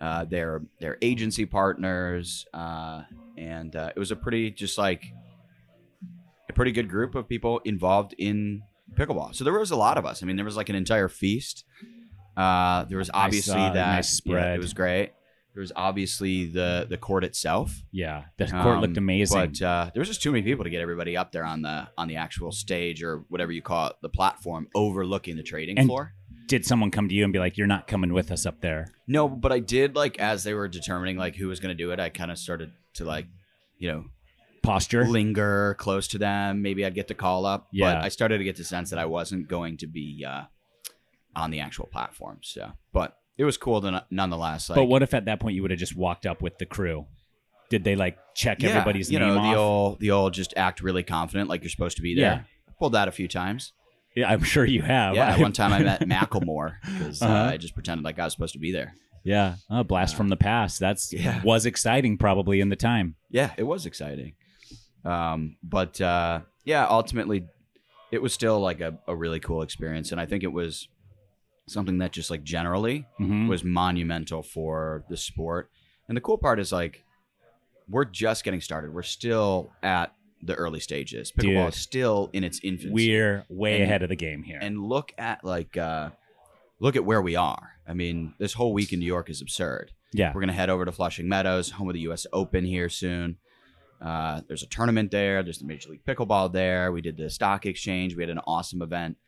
uh, 0.00 0.24
their 0.24 0.62
their 0.80 0.96
agency 1.02 1.46
partners, 1.46 2.46
uh, 2.54 3.02
and 3.36 3.74
uh, 3.76 3.90
it 3.94 3.98
was 3.98 4.10
a 4.10 4.16
pretty 4.16 4.50
just 4.50 4.78
like 4.78 5.04
a 6.48 6.52
pretty 6.52 6.72
good 6.72 6.88
group 6.88 7.14
of 7.14 7.28
people 7.28 7.60
involved 7.64 8.14
in 8.18 8.62
pickleball. 8.94 9.34
So 9.34 9.44
there 9.44 9.52
was 9.52 9.70
a 9.70 9.76
lot 9.76 9.98
of 9.98 10.06
us. 10.06 10.22
I 10.22 10.26
mean, 10.26 10.36
there 10.36 10.44
was 10.44 10.56
like 10.56 10.68
an 10.68 10.76
entire 10.76 11.08
feast. 11.08 11.64
Uh, 12.36 12.84
there 12.84 12.98
was 12.98 13.10
obviously 13.12 13.60
a 13.60 13.72
that 13.72 13.74
nice 13.74 14.20
yeah, 14.24 14.32
spread. 14.32 14.56
it 14.56 14.60
was 14.60 14.72
great. 14.72 15.12
There 15.54 15.60
was 15.62 15.72
obviously 15.74 16.46
the 16.46 16.86
the 16.88 16.96
court 16.96 17.24
itself. 17.24 17.82
Yeah. 17.90 18.24
The 18.36 18.46
court 18.46 18.76
Um, 18.76 18.80
looked 18.82 18.96
amazing. 18.96 19.38
But 19.38 19.62
uh, 19.62 19.90
there 19.92 20.00
was 20.00 20.08
just 20.08 20.22
too 20.22 20.30
many 20.32 20.42
people 20.42 20.64
to 20.64 20.70
get 20.70 20.80
everybody 20.80 21.16
up 21.16 21.32
there 21.32 21.44
on 21.44 21.62
the 21.62 21.88
on 21.98 22.06
the 22.08 22.16
actual 22.16 22.52
stage 22.52 23.02
or 23.02 23.24
whatever 23.28 23.50
you 23.52 23.60
call 23.62 23.88
it, 23.88 23.96
the 24.00 24.08
platform 24.08 24.68
overlooking 24.74 25.36
the 25.36 25.42
trading 25.42 25.78
And- 25.78 25.88
floor. 25.88 26.14
Did 26.46 26.66
someone 26.66 26.90
come 26.90 27.08
to 27.08 27.14
you 27.14 27.22
and 27.22 27.32
be 27.32 27.38
like, 27.38 27.56
"You're 27.56 27.68
not 27.68 27.86
coming 27.86 28.12
with 28.12 28.32
us 28.32 28.44
up 28.44 28.60
there"? 28.60 28.88
No, 29.06 29.28
but 29.28 29.52
I 29.52 29.60
did 29.60 29.94
like 29.94 30.18
as 30.18 30.42
they 30.42 30.52
were 30.52 30.66
determining 30.66 31.16
like 31.16 31.36
who 31.36 31.46
was 31.46 31.60
going 31.60 31.76
to 31.76 31.80
do 31.84 31.92
it. 31.92 32.00
I 32.00 32.08
kind 32.08 32.28
of 32.32 32.38
started 32.38 32.72
to 32.94 33.04
like, 33.04 33.26
you 33.78 33.88
know, 33.88 34.04
Posture. 34.62 35.04
linger 35.06 35.74
close 35.78 36.08
to 36.08 36.18
them. 36.18 36.60
Maybe 36.60 36.84
I'd 36.84 36.94
get 36.96 37.06
the 37.06 37.14
call 37.14 37.46
up. 37.46 37.68
Yeah. 37.72 37.94
But 37.94 38.04
I 38.04 38.08
started 38.08 38.38
to 38.38 38.44
get 38.44 38.56
the 38.56 38.64
sense 38.64 38.90
that 38.90 38.98
I 38.98 39.04
wasn't 39.04 39.46
going 39.46 39.76
to 39.76 39.86
be 39.86 40.24
uh, 40.26 40.42
on 41.36 41.52
the 41.52 41.60
actual 41.60 41.86
platform. 41.86 42.40
So, 42.42 42.72
but 42.92 43.16
it 43.40 43.44
was 43.44 43.56
cool 43.56 43.80
to, 43.80 44.04
nonetheless. 44.10 44.68
Like, 44.68 44.76
but 44.76 44.84
what 44.84 45.02
if 45.02 45.14
at 45.14 45.24
that 45.24 45.40
point 45.40 45.54
you 45.56 45.62
would 45.62 45.70
have 45.70 45.80
just 45.80 45.96
walked 45.96 46.26
up 46.26 46.42
with 46.42 46.58
the 46.58 46.66
crew? 46.66 47.06
Did 47.70 47.84
they 47.84 47.96
like 47.96 48.18
check 48.34 48.62
yeah, 48.62 48.70
everybody's 48.70 49.10
you 49.10 49.18
name 49.18 49.28
know, 49.34 49.38
off? 49.40 49.52
the 49.54 49.58
old 49.58 50.00
the 50.00 50.10
old 50.10 50.34
just 50.34 50.52
act 50.56 50.82
really 50.82 51.02
confident 51.02 51.48
like 51.48 51.62
you're 51.62 51.70
supposed 51.70 51.96
to 51.96 52.02
be 52.02 52.14
there. 52.14 52.24
Yeah. 52.24 52.42
I 52.68 52.72
Pulled 52.78 52.92
that 52.94 53.08
a 53.08 53.12
few 53.12 53.28
times. 53.28 53.72
yeah, 54.16 54.28
I'm 54.30 54.42
sure 54.42 54.64
you 54.64 54.82
have. 54.82 55.14
Yeah, 55.14 55.38
one 55.40 55.52
time 55.52 55.72
I 55.72 55.78
met 55.90 56.00
Macklemore 56.00 56.74
because 56.82 57.22
Uh-huh. 57.22 57.32
uh, 57.32 57.50
I 57.52 57.56
just 57.56 57.74
pretended 57.74 58.04
like 58.04 58.18
I 58.18 58.24
was 58.24 58.32
supposed 58.34 58.54
to 58.54 58.58
be 58.60 58.72
there. 58.72 58.94
Yeah, 59.24 59.56
a 59.70 59.84
blast 59.84 60.16
from 60.16 60.28
the 60.28 60.36
past. 60.36 60.80
That's 60.80 61.12
Yeah. 61.12 61.40
was 61.44 61.64
exciting 61.66 62.18
probably 62.18 62.60
in 62.60 62.68
the 62.70 62.76
time. 62.76 63.16
Yeah, 63.30 63.52
it 63.56 63.64
was 63.64 63.86
exciting. 63.86 64.32
Um, 65.04 65.56
but 65.62 66.00
uh, 66.00 66.40
yeah, 66.64 66.86
ultimately, 66.88 67.46
it 68.10 68.20
was 68.20 68.32
still 68.32 68.58
like 68.60 68.80
a, 68.80 68.98
a 69.06 69.14
really 69.14 69.40
cool 69.40 69.62
experience, 69.62 70.10
and 70.12 70.20
I 70.20 70.26
think 70.26 70.42
it 70.42 70.52
was 70.52 70.88
something 71.70 71.98
that 71.98 72.12
just 72.12 72.30
like 72.30 72.42
generally 72.42 73.06
Mhm. 73.20 73.48
was 73.48 73.62
monumental 73.64 74.42
for 74.42 75.04
the 75.08 75.16
sport. 75.16 75.70
And 76.08 76.16
the 76.16 76.20
cool 76.20 76.38
part 76.38 76.58
is 76.60 76.72
like 76.72 77.04
we're 77.88 78.04
just 78.04 78.44
getting 78.44 78.60
started. 78.60 78.92
We're 78.94 79.02
still 79.02 79.72
at 79.82 80.14
the 80.42 80.54
early 80.54 80.80
stages. 80.80 81.32
Pickleball 81.32 81.64
Dude. 81.66 81.74
is 81.74 81.80
still 81.80 82.30
in 82.32 82.44
its 82.44 82.60
infancy. 82.62 82.92
We're 82.92 83.44
way 83.48 83.74
And- 83.76 83.84
ahead 83.84 84.02
of 84.02 84.08
the 84.08 84.16
game 84.16 84.42
here. 84.42 84.58
and 84.62 84.82
look 84.82 85.12
at 85.18 85.44
like 85.44 85.76
uh, 85.76 86.10
look 86.78 86.96
at 86.96 87.04
where 87.04 87.20
we 87.20 87.36
are. 87.36 87.72
I 87.86 87.94
mean, 87.94 88.34
this 88.38 88.54
whole 88.54 88.72
week 88.72 88.92
in 88.92 89.00
New 89.00 89.06
York 89.06 89.28
is 89.30 89.40
absurd. 89.42 89.92
yeah, 90.12 90.32
We're 90.34 90.40
gonna 90.40 90.52
head 90.52 90.70
over 90.70 90.84
to 90.84 90.92
Flushing 90.92 91.28
Meadows, 91.28 91.70
home 91.72 91.88
of 91.88 91.94
the 91.94 92.00
U.S. 92.00 92.26
Open 92.32 92.64
here 92.64 92.88
soon. 92.88 93.36
Uh, 94.00 94.40
there's 94.48 94.62
a 94.62 94.66
tournament 94.66 95.10
there. 95.10 95.42
There's 95.42 95.58
the 95.58 95.66
Major 95.66 95.90
League 95.90 96.04
Pickleball 96.04 96.52
there. 96.52 96.90
We 96.90 97.00
did 97.02 97.16
the 97.16 97.28
stock 97.30 97.66
exchange. 97.66 98.16
We 98.16 98.22
had 98.22 98.30
an 98.30 98.40
awesome 98.46 98.80
event 98.82 99.18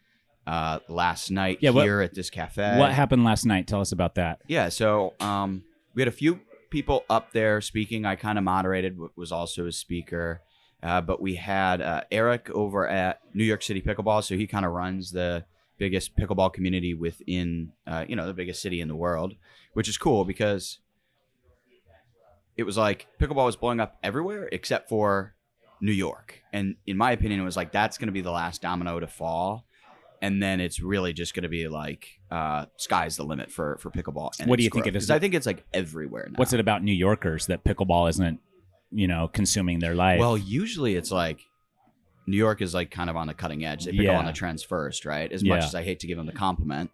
uh, 0.47 0.79
last 0.89 1.31
night 1.31 1.59
Yeah, 1.61 1.71
what- 1.71 1.85
here 1.85 2.01
at 2.01 2.15
this 2.15 2.31
cafe. 2.31 2.79
what 2.79 2.93
happened 2.93 3.25
last 3.25 3.45
night? 3.47 3.67
Tell 3.67 3.81
us 3.81 3.93
about 3.93 4.15
that. 4.17 4.41
Yeah, 4.47 4.69
so 4.69 5.15
um, 5.21 5.65
we 5.95 6.03
had 6.03 6.09
a 6.09 6.13
few 6.13 6.41
people 6.71 7.05
up 7.11 7.33
there 7.33 7.61
speaking. 7.61 8.05
I 8.07 8.17
kind 8.17 8.39
of 8.39 8.45
moderated, 8.45 8.99
was 9.17 9.31
also 9.33 9.67
a 9.67 9.73
speaker. 9.73 10.41
Uh, 10.83 11.01
but 11.01 11.23
we 11.23 11.37
had 11.37 11.81
uh, 11.81 12.03
Eric 12.11 12.51
over 12.51 12.89
at 12.89 13.21
New 13.35 13.45
York 13.45 13.63
City 13.63 13.81
Pickleball, 13.81 14.25
so 14.25 14.37
he 14.37 14.49
kind 14.49 14.67
of 14.67 14.73
runs 14.73 15.13
the 15.13 15.45
biggest 15.79 16.17
pickleball 16.17 16.53
community 16.53 16.93
within, 16.93 17.71
uh, 17.87 18.05
you 18.09 18.17
know, 18.17 18.27
the 18.27 18.35
biggest 18.35 18.61
city 18.61 18.81
in 18.81 18.89
the 18.89 18.97
world, 18.97 19.35
which 19.75 19.89
is 19.89 19.97
cool 19.97 20.25
because 20.25 20.81
it 22.57 22.65
was 22.65 22.77
like 22.77 23.07
pickleball 23.21 23.47
was 23.47 23.57
blowing 23.57 23.81
up 23.81 23.97
everywhere 24.03 24.49
except 24.53 24.89
for 24.89 25.35
New 25.81 25.93
York, 25.93 26.41
and 26.53 26.77
in 26.87 26.97
my 26.97 27.13
opinion, 27.13 27.41
it 27.41 27.45
was 27.45 27.57
like 27.57 27.73
that's 27.73 27.99
going 27.99 28.07
to 28.09 28.13
be 28.13 28.21
the 28.21 28.31
last 28.31 28.63
domino 28.63 29.01
to 29.01 29.07
fall, 29.07 29.65
and 30.23 30.43
then 30.43 30.61
it's 30.61 30.81
really 30.81 31.13
just 31.13 31.35
going 31.35 31.43
to 31.43 31.49
be 31.49 31.69
like 31.69 32.07
uh, 32.31 32.65
sky's 32.77 33.17
the 33.17 33.25
limit 33.25 33.51
for 33.51 33.77
for 33.79 33.91
pickleball. 33.91 34.31
And 34.41 34.49
What 34.49 34.57
do 34.59 34.63
you 34.63 34.71
think 34.71 34.85
growth. 34.85 34.95
it 34.95 35.03
is? 35.03 35.11
I 35.11 35.19
think 35.19 35.35
it's 35.35 35.45
like 35.47 35.65
everywhere 35.75 36.29
now. 36.31 36.37
What's 36.37 36.55
it 36.55 36.61
about 36.61 36.83
New 36.83 36.95
Yorkers 36.95 37.47
that 37.49 37.65
pickleball 37.65 38.09
isn't, 38.09 38.41
you 38.93 39.09
know, 39.09 39.29
consuming 39.29 39.81
their 39.81 39.95
life? 39.95 40.21
Well, 40.21 40.39
usually 40.39 40.95
it's 40.95 41.11
like 41.11 41.41
New 42.27 42.37
York 42.37 42.63
is 42.63 42.73
like 42.73 42.91
kind 42.93 43.11
of 43.11 43.17
on 43.17 43.27
the 43.27 43.35
cutting 43.35 43.65
edge. 43.65 43.85
They 43.85 43.91
pick 43.91 44.03
Yeah. 44.03 44.19
on 44.19 44.25
the 44.25 44.33
trends 44.33 44.63
first, 44.63 45.05
right? 45.05 45.31
As 45.31 45.43
much 45.45 45.65
as 45.65 45.75
I 45.75 45.83
hate 45.83 46.01
to 46.01 46.07
give 46.07 46.17
them 46.17 46.27
the 46.27 46.33
compliment. 46.33 46.91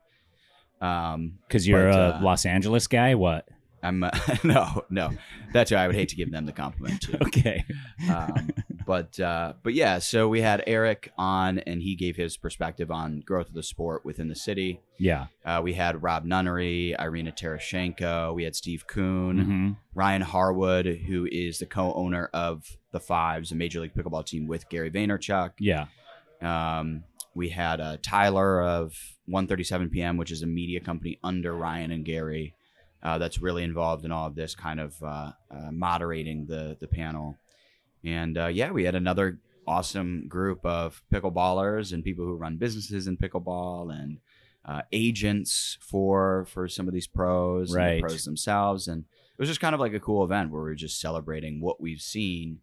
Um, 0.80 1.38
because 1.46 1.66
you're 1.68 1.90
but, 1.90 1.98
a 1.98 2.16
uh, 2.16 2.20
Los 2.22 2.46
Angeles 2.46 2.86
guy. 2.86 3.14
What? 3.14 3.46
I'm 3.82 4.02
uh, 4.02 4.10
no, 4.44 4.84
no. 4.90 5.10
That's 5.52 5.70
why 5.70 5.78
I 5.78 5.86
would 5.86 5.96
hate 5.96 6.08
to 6.10 6.16
give 6.16 6.30
them 6.32 6.46
the 6.46 6.52
compliment 6.52 7.02
too. 7.02 7.18
Okay. 7.22 7.64
um, 8.10 8.50
but 8.88 9.20
uh, 9.20 9.52
but 9.62 9.74
yeah, 9.74 9.98
so 9.98 10.28
we 10.28 10.40
had 10.40 10.64
Eric 10.66 11.12
on, 11.18 11.58
and 11.58 11.82
he 11.82 11.94
gave 11.94 12.16
his 12.16 12.38
perspective 12.38 12.90
on 12.90 13.20
growth 13.20 13.48
of 13.48 13.54
the 13.54 13.62
sport 13.62 14.02
within 14.02 14.28
the 14.28 14.34
city. 14.34 14.80
Yeah. 14.98 15.26
Uh, 15.44 15.60
we 15.62 15.74
had 15.74 16.02
Rob 16.02 16.24
Nunnery, 16.24 16.96
Irina 16.98 17.30
Tereschenko, 17.32 18.34
we 18.34 18.44
had 18.44 18.56
Steve 18.56 18.86
Kuhn, 18.86 19.38
hmm 19.38 19.70
Ryan 19.94 20.22
Harwood, 20.22 20.86
who 20.86 21.28
is 21.30 21.58
the 21.58 21.66
co-owner 21.66 22.30
of 22.32 22.78
the 22.92 23.00
Fives, 23.00 23.52
a 23.52 23.56
Major 23.56 23.80
League 23.80 23.92
Pickleball 23.94 24.24
team 24.24 24.46
with 24.46 24.68
Gary 24.70 24.90
Vaynerchuk. 24.90 25.50
Yeah. 25.58 25.86
Um, 26.40 27.04
we 27.34 27.50
had 27.50 27.82
uh, 27.82 27.98
Tyler 28.00 28.62
of 28.62 28.96
137 29.26 29.90
PM, 29.90 30.16
which 30.16 30.30
is 30.30 30.42
a 30.42 30.46
media 30.46 30.80
company 30.80 31.18
under 31.22 31.52
Ryan 31.52 31.90
and 31.90 32.06
Gary, 32.06 32.54
uh, 33.02 33.18
that's 33.18 33.38
really 33.38 33.64
involved 33.64 34.06
in 34.06 34.12
all 34.12 34.28
of 34.28 34.34
this, 34.34 34.54
kind 34.54 34.80
of 34.80 35.02
uh, 35.02 35.32
uh, 35.50 35.70
moderating 35.72 36.46
the 36.46 36.78
the 36.80 36.88
panel. 36.88 37.36
And 38.04 38.38
uh, 38.38 38.46
yeah, 38.46 38.70
we 38.70 38.84
had 38.84 38.94
another 38.94 39.38
awesome 39.66 40.26
group 40.28 40.64
of 40.64 41.02
pickleballers 41.12 41.92
and 41.92 42.02
people 42.02 42.24
who 42.24 42.34
run 42.34 42.56
businesses 42.56 43.06
in 43.06 43.16
pickleball 43.16 43.92
and 43.92 44.18
uh, 44.64 44.82
agents 44.92 45.78
for 45.80 46.46
for 46.50 46.68
some 46.68 46.88
of 46.88 46.94
these 46.94 47.06
pros, 47.06 47.72
and 47.72 47.98
the 47.98 48.00
pros 48.00 48.24
themselves, 48.24 48.88
and 48.88 49.04
it 49.04 49.40
was 49.40 49.48
just 49.48 49.60
kind 49.60 49.74
of 49.74 49.80
like 49.80 49.94
a 49.94 50.00
cool 50.00 50.24
event 50.24 50.50
where 50.50 50.60
we 50.60 50.68
were 50.68 50.74
just 50.74 51.00
celebrating 51.00 51.60
what 51.60 51.80
we've 51.80 52.00
seen 52.00 52.60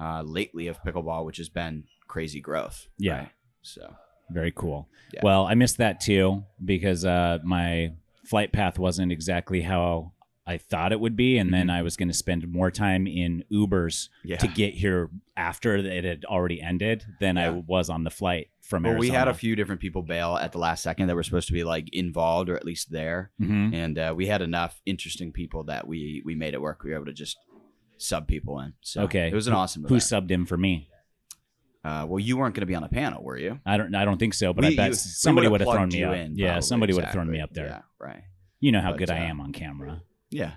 uh, 0.00 0.22
lately 0.22 0.66
of 0.66 0.82
pickleball, 0.82 1.24
which 1.24 1.36
has 1.36 1.48
been 1.48 1.84
crazy 2.08 2.40
growth. 2.40 2.88
Yeah. 2.98 3.18
right? 3.18 3.28
So 3.62 3.94
Very 4.30 4.52
cool. 4.52 4.88
Yeah. 5.12 5.20
Well, 5.22 5.46
I 5.46 5.54
missed 5.54 5.76
that 5.78 6.00
too 6.00 6.44
because 6.64 7.04
uh, 7.04 7.38
my 7.44 7.92
flight 8.24 8.52
path 8.52 8.78
wasn't 8.78 9.12
exactly 9.12 9.60
how 9.60 10.12
I 10.46 10.58
thought 10.58 10.92
it 10.92 11.00
would 11.00 11.16
be, 11.16 11.38
and 11.38 11.54
then 11.54 11.70
I 11.70 11.80
was 11.80 11.96
going 11.96 12.08
to 12.08 12.14
spend 12.14 12.46
more 12.52 12.70
time 12.70 13.06
in 13.06 13.44
Ubers 13.50 14.08
Mm-hmm. 14.10 14.28
yeah. 14.28 14.36
to 14.36 14.46
get 14.48 14.74
here 14.74 15.08
after 15.36 15.74
it 15.76 16.04
had 16.04 16.24
already 16.26 16.60
ended 16.60 17.04
than 17.18 17.38
I 17.38 17.48
was 17.50 17.88
on 17.88 18.04
the 18.04 18.10
flight 18.10 18.48
from 18.60 18.82
well, 18.82 18.96
we 18.98 19.08
had 19.08 19.26
a 19.28 19.32
few 19.34 19.56
different 19.56 19.80
people 19.80 20.02
bail 20.02 20.36
at 20.36 20.52
the 20.52 20.58
last 20.58 20.82
second 20.82 21.06
that 21.08 21.14
were 21.16 21.22
supposed 21.22 21.46
to 21.48 21.54
be 21.54 21.64
like 21.64 21.88
involved 21.94 22.50
or 22.50 22.56
at 22.56 22.64
least 22.64 22.90
there. 22.92 23.30
Mhm. 23.40 23.74
and 23.74 23.98
uh, 23.98 24.12
we 24.16 24.26
had 24.26 24.42
enough 24.42 24.80
interesting 24.84 25.32
people 25.32 25.64
that 25.64 25.86
we 25.88 26.22
we 26.26 26.34
made 26.34 26.52
it 26.54 26.60
work. 26.60 26.82
We 26.84 26.90
were 26.90 26.96
able 26.96 27.06
to 27.06 27.12
just 27.14 27.38
sub 27.96 28.26
people 28.28 28.60
in. 28.60 28.74
So 28.82 29.02
Okay. 29.04 29.28
it 29.28 29.34
was 29.34 29.46
an 29.46 29.54
awesome. 29.54 29.82
Who 29.84 29.94
event. 29.96 30.02
subbed 30.02 30.30
in 30.30 30.44
for 30.46 30.56
me? 30.58 30.88
Uh, 31.84 32.06
well, 32.08 32.18
you 32.18 32.36
weren't 32.36 32.54
going 32.54 32.62
to 32.62 32.66
be 32.66 32.74
on 32.74 32.82
the 32.82 32.88
panel, 32.88 33.22
were 33.22 33.36
you? 33.38 33.60
I 33.66 33.76
don't. 33.76 33.94
I 33.94 34.04
don't 34.06 34.18
think 34.18 34.32
so. 34.34 34.52
But 34.54 34.64
We- 34.64 34.72
I 34.72 34.76
bet 34.76 34.88
you- 34.90 34.94
somebody 34.94 35.46
would 35.48 35.60
would've 35.60 35.74
thrown 35.74 35.88
me 35.88 36.02
up. 36.04 36.14
in, 36.16 36.36
yeah, 36.36 36.48
probably, 36.52 36.62
somebody 36.62 36.92
would 36.94 37.04
have 37.04 37.12
thrown 37.12 37.30
me 37.30 37.40
up 37.40 37.52
there. 37.52 37.66
Yeah, 37.66 37.80
right. 37.98 38.22
You 38.60 38.72
know 38.72 38.80
how 38.80 38.90
But, 38.92 38.98
good 39.00 39.10
I 39.10 39.18
uh, 39.18 39.30
am 39.30 39.40
on 39.40 39.52
camera. 39.52 40.02
Yeah, 40.34 40.52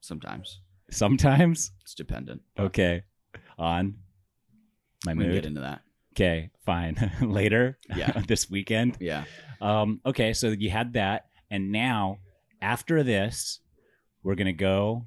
sometimes 0.00 0.60
Sometimes. 0.90 1.70
it's 1.82 1.94
dependent. 1.94 2.42
Okay. 2.58 3.02
On 3.58 3.94
my 5.06 5.14
we 5.14 5.24
can 5.24 5.32
get 5.32 5.46
into 5.46 5.60
that. 5.62 5.82
Okay. 6.14 6.50
Fine. 6.66 7.12
Later. 7.22 7.78
Yeah. 7.96 8.20
this 8.28 8.50
weekend. 8.50 8.98
Yeah, 9.00 9.24
Um, 9.60 10.00
okay, 10.04 10.32
so 10.34 10.48
you 10.48 10.68
had 10.70 10.92
that, 10.94 11.26
and 11.50 11.72
now 11.72 12.18
after 12.60 13.02
this, 13.02 13.60
we're 14.22 14.34
gonna 14.34 14.52
go 14.52 15.06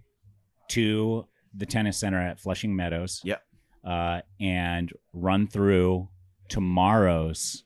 to 0.69 1.27
the 1.53 1.65
tennis 1.65 1.98
center 1.98 2.19
at 2.19 2.39
Flushing 2.39 2.75
Meadows. 2.75 3.22
Yep. 3.24 3.41
Uh, 3.84 4.22
and 4.39 4.91
run 5.13 5.48
through 5.48 6.10
tomorrow's 6.50 7.63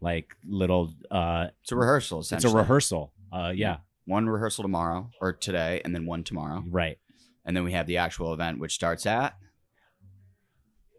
like 0.00 0.34
little. 0.44 0.92
Uh, 1.10 1.48
it's 1.62 1.70
a 1.72 1.76
rehearsal. 1.76 2.20
it's 2.20 2.44
a 2.44 2.48
rehearsal. 2.48 3.12
Uh, 3.32 3.52
yeah, 3.54 3.76
One 4.06 4.28
rehearsal 4.28 4.62
tomorrow 4.62 5.10
or 5.20 5.32
today, 5.32 5.82
and 5.84 5.94
then 5.94 6.06
one 6.06 6.24
tomorrow, 6.24 6.64
right. 6.68 6.98
and 7.44 7.56
then 7.56 7.64
we 7.64 7.72
have 7.72 7.86
the 7.86 7.98
actual 7.98 8.32
event, 8.32 8.58
which 8.58 8.72
starts 8.72 9.06
at 9.06 9.34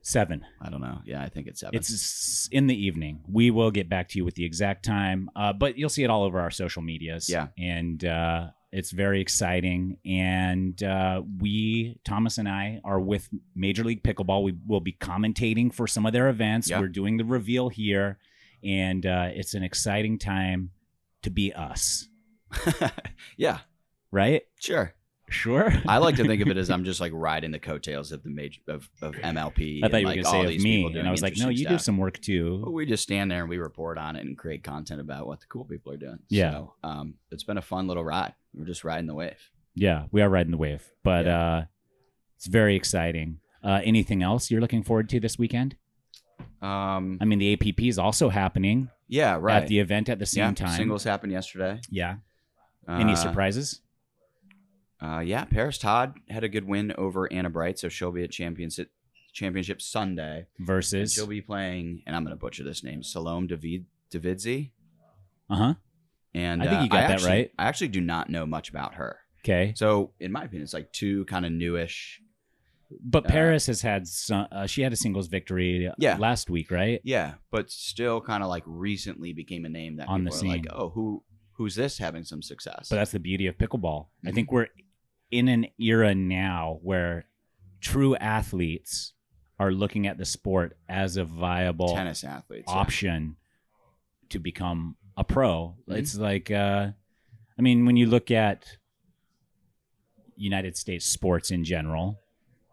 Seven. 0.04 0.44
I 0.60 0.70
don't 0.70 0.82
know. 0.82 1.00
Yeah, 1.06 1.22
I 1.22 1.30
think 1.30 1.46
it's 1.48 1.60
seven. 1.60 1.76
It's 1.76 2.50
in 2.52 2.66
the 2.66 2.76
evening. 2.76 3.22
We 3.32 3.52
will 3.52 3.70
get 3.70 3.88
back 3.88 4.10
to 4.10 4.18
you 4.18 4.26
with 4.26 4.34
the 4.34 4.46
exact 4.46 4.84
time, 4.84 5.30
uh, 5.36 5.54
but 5.54 5.78
you'll 5.78 5.90
see 5.90 6.04
it 6.04 6.10
all 6.10 6.24
over 6.24 6.40
our 6.40 6.50
social 6.50 6.82
medias. 6.82 7.30
Yeah. 7.30 7.48
and 7.58 8.04
uh, 8.04 8.48
it's 8.72 8.90
very 8.92 9.22
exciting. 9.22 9.98
And 10.04 10.82
uh, 10.82 11.22
we, 11.40 12.00
Thomas 12.04 12.40
and 12.40 12.50
I, 12.50 12.82
are 12.84 13.00
with 13.00 13.30
Major 13.56 13.84
League 13.84 14.02
Pickleball. 14.02 14.44
We 14.44 14.56
will 14.66 14.80
be 14.80 14.94
commentating 14.94 15.72
for 15.72 15.86
some 15.86 16.08
of 16.08 16.14
their 16.14 16.30
events. 16.30 16.70
Yeah. 16.70 16.80
We're 16.80 16.88
doing 16.88 17.18
the 17.18 17.26
reveal 17.26 17.70
here, 17.70 18.18
and 18.64 19.06
uh, 19.06 19.30
it's 19.34 19.54
an 19.54 19.62
exciting 19.62 20.18
time 20.18 20.72
to 21.22 21.30
be 21.30 21.54
us. 21.54 22.08
yeah, 23.38 23.60
Right? 24.12 24.44
sure. 24.60 24.94
Sure. 25.30 25.72
I 25.88 26.00
like 26.00 26.18
to 26.18 26.26
think 26.26 26.42
of 26.42 26.50
it 26.50 26.58
as 26.58 26.70
I'm 26.70 26.84
just 26.84 27.00
like 27.00 27.14
riding 27.16 27.52
the 27.52 27.60
coattails 27.60 28.12
of 28.12 28.22
the 28.22 28.30
major 28.30 28.60
of, 28.68 28.90
of 29.02 29.16
MLP. 29.16 29.80
I 29.82 29.88
thought 29.88 29.94
and, 29.94 30.02
you 30.02 30.08
were 30.08 30.10
like, 30.10 30.16
going 30.16 30.24
to 30.24 30.28
all 30.28 30.32
say 30.34 30.42
of 30.42 30.48
these 30.50 30.62
me, 30.64 30.76
people 30.78 30.88
and 30.88 30.94
doing 30.96 31.08
I 31.08 31.12
was 31.12 31.22
like, 31.22 31.38
no, 31.38 31.48
you 31.48 31.66
do 31.66 31.78
some 31.78 31.98
work 31.98 32.20
too. 32.20 32.66
we 32.68 32.86
just 32.86 33.04
stand 33.04 33.32
there 33.32 33.40
and 33.40 33.50
we 33.50 33.58
report 33.58 33.98
on 33.98 34.18
it 34.18 34.26
and 34.26 34.38
create 34.38 34.62
content 34.62 35.00
about 35.00 35.28
what 35.28 35.40
the 35.40 35.46
cool 35.46 35.64
people 35.64 35.94
are 35.94 35.98
doing. 35.98 36.20
Yeah. 36.28 36.52
So, 36.52 36.74
um, 36.84 37.14
it's 37.32 37.44
been 37.46 37.58
a 37.58 37.62
fun 37.62 37.88
little 37.88 38.04
ride. 38.04 38.34
We're 38.54 38.66
just 38.66 38.84
riding 38.84 39.08
the 39.08 39.14
wave. 39.16 39.40
Yeah, 39.74 40.08
we 40.12 40.22
are 40.22 40.28
riding 40.28 40.52
the 40.52 40.58
wave, 40.58 40.84
but 41.02 41.26
Yeah. 41.26 41.48
uh, 41.60 41.66
it's 42.36 42.48
very 42.48 42.76
exciting. 42.76 43.40
Uh, 43.64 43.80
anything 43.86 44.22
else 44.22 44.52
you're 44.52 44.60
looking 44.60 44.84
forward 44.84 45.08
to 45.10 45.22
this 45.22 45.40
weekend? 45.40 45.78
Um, 46.62 47.18
I 47.22 47.26
mean, 47.26 47.40
the 47.40 47.54
APP 47.54 47.80
is 47.84 47.98
also 47.98 48.28
happening 48.30 48.90
yeah, 49.08 49.38
right. 49.40 49.64
at 49.64 49.68
the 49.68 49.80
event 49.80 50.10
at 50.10 50.20
the 50.20 50.26
same 50.26 50.50
yeah, 50.50 50.54
time. 50.54 50.76
Singles 50.78 51.06
happened 51.06 51.32
yesterday. 51.32 51.80
Yeah. 51.90 52.16
Any 52.88 53.14
Uh, 53.14 53.16
surprises? 53.16 53.82
Uh, 55.02 55.20
yeah, 55.20 55.46
Parris 55.46 55.78
Todd 55.78 56.16
had 56.30 56.44
a 56.44 56.50
good 56.50 56.66
win 56.68 56.94
over 56.98 57.32
Anna 57.34 57.50
Bright, 57.50 57.80
so 57.80 57.90
she'll 57.90 58.12
be 58.12 58.24
at 58.24 58.32
championship 58.32 58.92
championship 59.34 59.82
Sunday. 59.82 60.46
And 60.58 60.68
Versus. 60.68 61.14
she'll 61.14 61.26
be 61.28 61.42
playing, 61.42 62.04
and 62.06 62.16
I'm 62.16 62.24
going 62.24 62.36
to 62.36 62.40
butcher 62.40 62.64
this 62.64 62.84
name, 62.84 63.02
Salome 63.02 63.48
David 63.48 63.86
Devidze. 64.12 64.72
Uh 65.50 65.56
huh. 65.56 65.74
And 66.34 66.62
I 66.62 66.66
think 66.68 66.80
uh, 66.80 66.84
you 66.84 66.90
got 66.90 67.08
that 67.08 67.12
actually- 67.12 67.30
right. 67.30 67.52
I 67.58 67.66
actually 67.68 67.88
do 67.90 68.02
not 68.02 68.30
know 68.30 68.46
much 68.46 68.70
about 68.70 68.96
her. 68.96 69.18
Okay. 69.44 69.74
So, 69.76 70.12
in 70.20 70.32
my 70.32 70.44
opinion, 70.44 70.64
it's 70.64 70.74
like 70.74 70.92
two 70.94 71.26
kind 71.26 71.46
of 71.46 71.52
newish. 71.52 72.22
But 73.04 73.26
uh, 73.26 73.30
Parris 73.30 73.66
has 73.68 73.82
had 73.82 74.06
some. 74.08 74.48
Uh, 74.52 74.68
she 74.68 74.82
had 74.82 74.94
a 74.94 74.96
singles 74.98 75.28
victory 75.28 75.88
uh, 75.88 75.94
Yeah. 75.98 76.18
last 76.18 76.50
week, 76.50 76.70
right? 76.70 77.00
Yeah, 77.04 77.36
but 77.50 77.72
still 77.72 78.22
kind 78.22 78.44
of 78.44 78.50
like 78.50 78.64
recently 78.68 79.34
became 79.34 79.66
a 79.66 79.70
name 79.70 79.96
that 79.96 80.10
On 80.10 80.24
the 80.26 80.30
people 80.30 80.46
are 80.46 80.50
like, 80.52 80.64
scene. 80.66 80.72
oh, 80.74 80.90
who 80.90 81.24
who's 81.62 81.76
this 81.76 82.00
having 82.00 82.24
some 82.24 82.42
success? 82.42 82.88
But 82.90 82.96
that's 82.96 83.12
the 83.12 83.20
beauty 83.20 83.46
of 83.46 83.56
pickleball. 83.56 84.08
I 84.26 84.32
Mhm. 84.32 84.34
think 84.34 84.52
we're 84.52 84.68
in 85.30 85.48
an 85.48 85.68
era 85.80 86.16
now 86.16 86.80
where 86.82 87.26
true 87.80 88.16
athletes 88.16 89.14
are 89.60 89.72
looking 89.72 90.08
at 90.08 90.18
the 90.18 90.26
sport 90.26 90.76
as 90.90 91.18
a 91.18 91.24
viable 91.24 91.94
tennis 91.94 92.24
athletes. 92.24 92.66
yeah. 92.68 92.74
option 92.74 93.36
to 94.30 94.40
become 94.40 94.98
a 95.16 95.24
pro. 95.24 95.76
Mhm. 95.88 95.98
It's 95.98 96.18
like, 96.18 96.50
uh, 96.50 96.92
I 97.60 97.62
mean, 97.62 97.86
when 97.86 97.96
you 97.96 98.08
look 98.08 98.32
at 98.32 98.78
United 100.36 100.76
States 100.76 101.06
sports 101.06 101.52
in 101.52 101.64
general, 101.64 102.20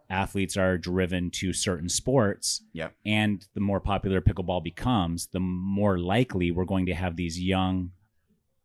athletes 0.09 0.57
are 0.57 0.79
driven 0.79 1.31
to 1.31 1.53
certain 1.53 1.91
sports. 1.91 2.63
Yep. 2.73 2.95
And 3.05 3.47
the 3.53 3.61
more 3.61 3.81
popular 3.81 4.23
pickleball 4.23 4.65
becomes, 4.65 5.27
the 5.27 5.41
more 5.41 5.99
likely 5.99 6.51
we're 6.51 6.65
going 6.65 6.87
to 6.87 6.95
have 6.95 7.17
these 7.17 7.39
young 7.39 7.93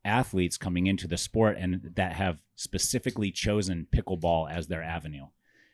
athletes 0.06 0.58
coming 0.58 0.88
into 0.88 1.08
the 1.08 1.18
sport 1.18 1.58
and 1.58 1.92
that 1.96 2.14
have 2.14 2.42
specifically 2.56 3.32
chosen 3.32 3.88
pickleball 3.96 4.52
as 4.52 4.68
their 4.68 4.84
avenue. 4.84 5.26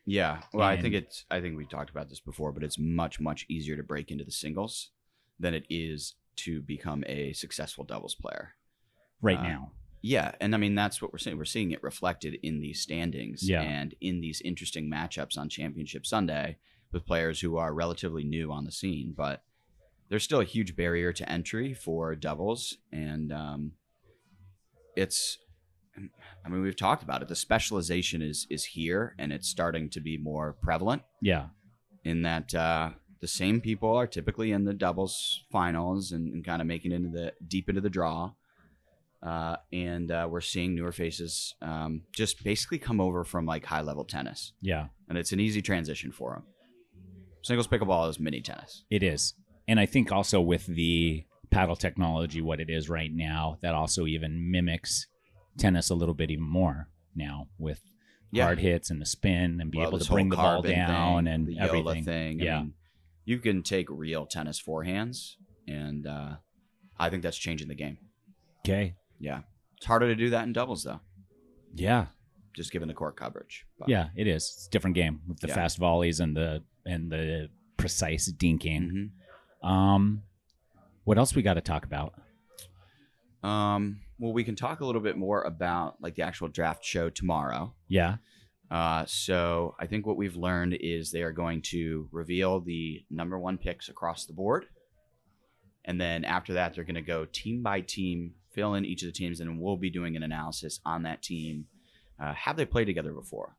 Yeah. 0.05 0.41
Well, 0.53 0.67
I 0.67 0.79
think 0.81 0.95
it's. 0.95 1.25
I 1.29 1.39
think 1.41 1.55
we've 1.57 1.69
talked 1.69 1.89
about 1.89 2.09
this 2.09 2.19
before, 2.19 2.51
but 2.51 2.63
it's 2.63 2.79
much 2.79 3.19
much 3.19 3.45
easier 3.49 3.75
to 3.75 3.83
break 3.83 4.09
into 4.11 4.23
the 4.23 4.31
singles 4.31 4.89
than 5.39 5.53
it 5.53 5.65
is 5.69 6.15
to 6.37 6.61
become 6.61 7.03
a 7.07 7.33
successful 7.33 7.83
doubles 7.83 8.15
player. 8.15 8.55
Right 9.21 9.37
Uh, 9.37 9.43
now. 9.43 9.71
Yeah, 10.01 10.31
and 10.39 10.55
I 10.55 10.57
mean 10.57 10.75
that's 10.75 11.01
what 11.01 11.11
we're 11.11 11.19
seeing. 11.19 11.37
We're 11.37 11.45
seeing 11.45 11.71
it 11.71 11.83
reflected 11.83 12.39
in 12.41 12.61
these 12.61 12.79
standings 12.81 13.47
Yeah. 13.47 13.61
and 13.61 13.93
in 13.99 14.21
these 14.21 14.41
interesting 14.41 14.89
matchups 14.89 15.37
on 15.37 15.49
Championship 15.49 16.05
Sunday 16.05 16.57
with 16.91 17.05
players 17.05 17.41
who 17.41 17.57
are 17.57 17.73
relatively 17.73 18.23
new 18.23 18.51
on 18.51 18.63
the 18.63 18.71
scene, 18.71 19.13
but 19.15 19.43
there's 20.07 20.23
still 20.23 20.39
a 20.39 20.45
huge 20.45 20.75
barrier 20.75 21.11
to 21.13 21.29
entry 21.29 21.73
for 21.73 22.15
doubles, 22.15 22.77
and 22.91 23.31
um, 23.33 23.73
it's. 24.99 25.37
I 26.45 26.49
mean, 26.49 26.61
we've 26.61 26.75
talked 26.75 27.03
about 27.03 27.21
it. 27.21 27.27
The 27.27 27.35
specialization 27.35 28.21
is 28.21 28.47
is 28.49 28.63
here, 28.65 29.15
and 29.19 29.31
it's 29.33 29.47
starting 29.49 29.89
to 29.91 29.99
be 29.99 30.17
more 30.17 30.53
prevalent 30.61 31.01
Yeah. 31.21 31.47
in 32.05 32.21
that 32.23 32.55
uh, 32.55 32.91
the 33.19 33.27
same 33.27 33.59
people 33.59 33.89
are 33.95 34.07
typically 34.07 34.51
in 34.53 34.63
the 34.63 34.73
doubles 34.73 35.43
finals 35.51 36.11
and, 36.13 36.33
and 36.33 36.45
kind 36.45 36.61
of 36.61 36.67
making 36.67 36.91
it 36.93 36.95
into 36.95 37.09
the 37.09 37.33
deep 37.45 37.67
into 37.69 37.81
the 37.81 37.89
draw. 37.89 38.31
Uh, 39.21 39.57
and 39.73 40.09
uh, 40.11 40.25
we're 40.31 40.39
seeing 40.39 40.73
newer 40.75 40.93
faces 40.93 41.53
um, 41.61 42.03
just 42.15 42.41
basically 42.41 42.79
come 42.79 43.01
over 43.01 43.25
from 43.25 43.45
like 43.45 43.65
high 43.65 43.81
level 43.81 44.05
tennis, 44.05 44.53
Yeah. 44.61 44.87
and 45.09 45.17
it's 45.17 45.33
an 45.33 45.41
easy 45.41 45.61
transition 45.61 46.13
for 46.13 46.29
them. 46.35 46.43
Singles 47.43 47.67
pickleball 47.67 48.09
is 48.09 48.17
mini 48.19 48.39
tennis. 48.41 48.85
It 48.89 49.03
is. 49.03 49.33
And 49.67 49.77
I 49.79 49.85
think 49.85 50.11
also 50.13 50.39
with 50.39 50.65
the 50.67 51.25
paddle 51.51 51.75
technology, 51.75 52.41
what 52.41 52.59
it 52.59 52.69
is 52.69 52.89
right 52.89 53.11
now, 53.13 53.57
that 53.61 53.73
also 53.75 54.05
even 54.05 54.51
mimics 54.51 55.07
tennis 55.57 55.89
a 55.89 55.95
little 55.95 56.13
bit 56.15 56.31
even 56.31 56.43
more 56.45 56.89
now 57.15 57.47
with 57.57 57.81
Yeah. 58.31 58.43
hard 58.45 58.59
hits 58.59 58.89
and 58.91 59.01
the 59.01 59.05
spin 59.05 59.59
and 59.59 59.71
be 59.71 59.79
Well, 59.79 59.87
able 59.89 59.99
to 59.99 60.11
bring 60.11 60.29
the 60.29 60.35
ball 60.35 60.61
down 60.61 61.25
thing, 61.25 61.33
and 61.33 61.47
the 61.47 61.59
everything. 61.59 62.03
Thing. 62.03 62.41
I 62.41 62.45
Yeah. 62.45 62.59
mean, 62.61 62.73
you 63.25 63.39
can 63.39 63.63
take 63.63 63.89
real 63.89 64.25
tennis 64.25 64.61
forehands, 64.61 65.35
and 65.67 66.05
uh, 66.05 66.37
I 66.97 67.09
think 67.09 67.23
that's 67.23 67.37
changing 67.37 67.67
the 67.67 67.75
game. 67.75 67.97
Okay. 68.59 68.95
Yeah, 69.19 69.41
it's 69.77 69.85
harder 69.87 70.07
to 70.07 70.15
do 70.15 70.29
that 70.29 70.43
in 70.45 70.53
doubles 70.53 70.83
though, 70.83 71.01
Yeah. 71.73 72.07
just 72.55 72.71
given 72.71 72.87
the 72.87 72.93
court 72.93 73.17
coverage. 73.17 73.65
But, 73.79 73.89
Yeah, 73.89 74.09
it 74.15 74.27
is. 74.27 74.43
It's 74.43 74.67
a 74.67 74.69
different 74.69 74.95
game 74.95 75.21
with 75.27 75.39
the 75.39 75.47
Yeah. 75.47 75.55
fast 75.55 75.77
volleys 75.77 76.19
and 76.19 76.37
the 76.37 76.63
and 76.85 77.11
the 77.11 77.49
precise 77.77 78.31
dinking. 78.31 79.11
Mhm. 79.63 79.67
Um 79.67 80.23
what 81.09 81.17
else 81.17 81.33
we 81.33 81.41
got 81.41 81.55
to 81.55 81.61
talk 81.61 81.85
about? 81.85 82.13
Um, 83.41 84.01
well, 84.19 84.31
we 84.31 84.43
can 84.43 84.55
talk 84.55 84.81
a 84.81 84.85
little 84.85 85.01
bit 85.01 85.17
more 85.17 85.41
about 85.41 85.95
like 85.99 86.13
the 86.13 86.21
actual 86.21 86.49
draft 86.49 86.85
show 86.85 87.09
tomorrow. 87.09 87.73
Yeah. 87.87 88.17
Uh, 88.69 89.05
so 89.07 89.73
I 89.79 89.87
think 89.87 90.05
what 90.05 90.17
we've 90.17 90.35
learned 90.35 90.77
is 90.79 91.09
they 91.09 91.23
are 91.23 91.31
going 91.31 91.63
to 91.71 92.07
reveal 92.11 92.59
the 92.59 93.03
number 93.09 93.39
one 93.39 93.57
picks 93.57 93.89
across 93.89 94.27
the 94.27 94.33
board. 94.33 94.67
And 95.83 95.99
then 95.99 96.25
after 96.25 96.53
that, 96.53 96.75
they're 96.75 96.83
going 96.83 96.93
to 96.93 97.01
go 97.01 97.25
team 97.25 97.63
by 97.63 97.81
team, 97.81 98.35
fill 98.51 98.75
in 98.75 98.85
each 98.85 99.01
of 99.01 99.07
the 99.07 99.13
teams, 99.13 99.39
and 99.39 99.59
we'll 99.59 99.77
be 99.77 99.89
doing 99.89 100.15
an 100.15 100.21
analysis 100.21 100.79
on 100.85 101.01
that 101.03 101.23
team. 101.23 101.65
Uh, 102.21 102.35
have 102.35 102.55
they 102.55 102.65
played 102.65 102.85
together 102.85 103.13
before? 103.13 103.55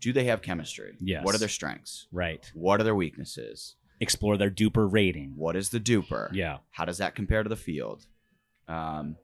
Do 0.00 0.12
they 0.12 0.24
have 0.24 0.40
chemistry? 0.40 0.94
Yes. 1.00 1.24
What 1.24 1.34
are 1.34 1.38
their 1.38 1.48
strengths? 1.48 2.06
Right. 2.12 2.48
What 2.54 2.80
are 2.80 2.84
their 2.84 2.94
weaknesses? 2.94 3.74
Explore 4.02 4.36
their 4.36 4.50
DUPR 4.50 4.92
rating. 4.92 5.34
What 5.36 5.54
is 5.56 5.68
the 5.70 5.78
DUPR? 5.80 6.30
Yeah. 6.32 6.58
How 6.72 6.84
does 6.84 6.98
that 6.98 7.14
compare 7.14 7.42
to 7.42 7.48
the 7.48 7.56
field? 7.56 8.04
Um, 8.68 9.16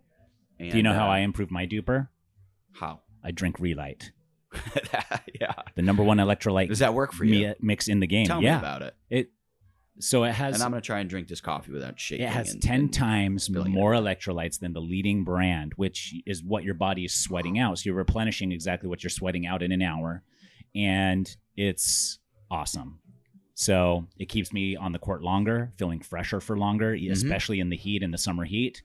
Do 0.59 0.67
you 0.67 0.83
know 0.83 0.91
and, 0.91 0.99
how 0.99 1.09
uh, 1.09 1.13
I 1.15 1.19
improve 1.19 1.51
my 1.51 1.67
DUPR? 1.67 2.09
How? 2.73 3.01
I 3.25 3.33
drink 3.33 3.59
Re-Lyte, 3.59 4.13
yeah. 5.41 5.53
the 5.75 5.83
number 5.83 6.03
one 6.05 6.19
electrolyte 6.19 6.69
Does 6.69 6.79
that 6.79 6.95
work 6.95 7.13
for 7.13 7.25
you? 7.25 7.49
mi- 7.49 7.55
mix 7.61 7.89
in 7.89 7.99
the 8.01 8.07
game. 8.07 8.27
Tell 8.27 8.41
yeah. 8.43 8.55
me 8.55 8.59
about 8.61 8.83
it. 8.83 8.95
it. 9.11 9.31
So 9.99 10.23
it 10.23 10.31
has 10.33 10.55
and 10.55 10.63
I'm 10.63 10.71
gonna 10.71 10.81
try 10.81 11.01
and 11.01 11.11
drink 11.11 11.27
this 11.27 11.41
coffee 11.41 11.73
without 11.73 11.99
shaking. 11.99 12.25
it 12.27 12.31
has 12.31 12.53
and- 12.53 12.63
10 12.63 12.81
and- 12.81 12.93
times 12.93 13.51
more 13.51 13.93
electrolytes 13.93 14.61
than 14.61 14.73
the 14.73 14.81
leading 14.81 15.25
brand, 15.25 15.73
which 15.75 16.15
is 16.25 16.43
what 16.45 16.63
your 16.63 16.75
body 16.75 17.05
is 17.05 17.15
sweating 17.15 17.59
out. 17.59 17.79
So 17.79 17.83
you're 17.87 17.97
replenishing 17.97 18.53
exactly 18.53 18.89
what 18.89 19.03
you're 19.03 19.11
sweating 19.11 19.45
out 19.47 19.61
in 19.63 19.73
an 19.73 19.83
hour. 19.83 20.23
And 20.75 21.29
it's 21.57 22.21
awesome. 22.49 23.01
So 23.61 24.07
it 24.17 24.29
keeps 24.29 24.53
me 24.53 24.77
on 24.77 24.93
the 24.93 25.01
court 25.01 25.21
longer, 25.21 25.73
feeling 25.77 25.99
fresher 25.99 26.41
for 26.41 26.57
longer, 26.57 26.95
Mm-hmm. 26.95 27.13
especially 27.13 27.59
in 27.59 27.71
the 27.71 27.77
heat, 27.77 28.05
in 28.05 28.13
the 28.13 28.17
summer 28.19 28.45
heat. 28.45 28.85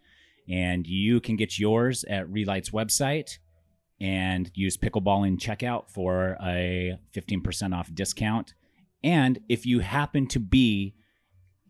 And 0.50 0.88
you 0.88 1.22
can 1.22 1.36
get 1.36 1.60
yours 1.60 2.04
at 2.06 2.28
Re-Lyte's 2.28 2.72
website 2.72 3.38
and 4.02 4.50
use 4.56 4.76
pickleball 4.76 5.28
in 5.28 5.38
checkout 5.38 5.92
for 5.92 6.38
a 6.44 6.98
15% 7.16 7.78
off 7.78 7.94
discount. 7.94 8.56
And 9.04 9.40
if 9.48 9.64
you 9.68 9.80
happen 9.82 10.26
to 10.30 10.40
be 10.40 10.96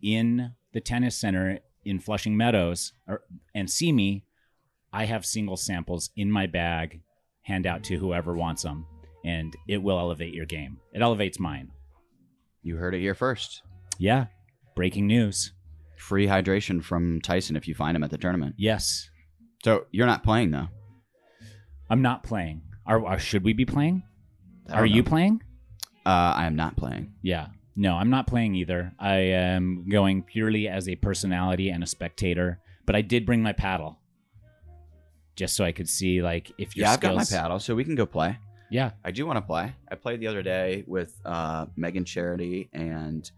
in 0.00 0.52
the 0.72 0.80
tennis 0.80 1.14
center 1.14 1.58
in 1.84 2.00
Flushing 2.00 2.38
Meadows 2.38 2.94
or, 3.06 3.20
and 3.54 3.68
see 3.70 3.92
me, 3.92 4.24
I 4.94 5.04
have 5.04 5.26
single 5.26 5.58
samples 5.58 6.08
in 6.16 6.30
my 6.30 6.46
bag, 6.46 7.02
hand 7.42 7.66
out 7.66 7.84
to 7.84 7.98
whoever 7.98 8.34
wants 8.34 8.62
them, 8.62 8.86
and 9.26 9.54
it 9.68 9.82
will 9.82 9.98
elevate 9.98 10.32
your 10.32 10.46
game. 10.46 10.78
It 10.94 11.02
elevates 11.02 11.38
mine. 11.38 11.70
You 12.64 12.76
heard 12.76 12.94
it 12.94 13.00
here 13.00 13.14
first. 13.14 13.62
Yeah. 13.98 14.26
Breaking 14.74 15.06
news. 15.06 15.52
Free 15.98 16.26
hydration 16.26 16.82
from 16.82 17.20
Tyson 17.20 17.56
if 17.56 17.68
you 17.68 17.74
find 17.74 17.94
him 17.94 18.02
at 18.02 18.10
the 18.10 18.16
tournament. 18.16 18.54
Yes. 18.56 19.10
So 19.62 19.84
you're 19.92 20.06
not 20.06 20.24
playing 20.24 20.50
though. 20.50 20.68
I'm 21.90 22.00
not 22.00 22.22
playing. 22.22 22.62
Are, 22.86 23.04
are 23.04 23.18
should 23.18 23.44
we 23.44 23.52
be 23.52 23.66
playing? 23.66 24.02
Are 24.70 24.86
don't 24.86 24.96
you 24.96 25.04
playing? 25.04 25.42
Uh, 26.06 26.32
I 26.36 26.46
am 26.46 26.56
not 26.56 26.76
playing. 26.76 27.12
Yeah. 27.22 27.48
No, 27.76 27.96
I'm 27.96 28.08
not 28.08 28.26
playing 28.26 28.54
either. 28.54 28.92
I 28.98 29.16
am 29.16 29.86
going 29.90 30.22
purely 30.22 30.66
as 30.66 30.88
a 30.88 30.96
personality 30.96 31.68
and 31.68 31.82
a 31.82 31.86
spectator, 31.86 32.60
but 32.86 32.96
I 32.96 33.02
did 33.02 33.26
bring 33.26 33.42
my 33.42 33.52
paddle. 33.52 33.98
Just 35.36 35.54
so 35.54 35.64
I 35.64 35.72
could 35.72 35.88
see 35.88 36.22
like 36.22 36.50
if 36.56 36.76
your 36.76 36.86
yeah, 36.86 36.92
I've 36.92 37.00
got 37.00 37.14
my 37.14 37.24
paddle, 37.24 37.58
so 37.58 37.74
we 37.74 37.84
can 37.84 37.94
go 37.94 38.06
play. 38.06 38.38
Yeah. 38.74 38.90
I 39.04 39.12
do 39.12 39.24
want 39.24 39.36
to 39.36 39.40
play. 39.40 39.72
I 39.88 39.94
played 39.94 40.18
the 40.18 40.26
other 40.26 40.42
day 40.42 40.82
with 40.88 41.20
uh, 41.24 41.66
Megan 41.76 42.04
Charity 42.04 42.70
and 42.72 43.30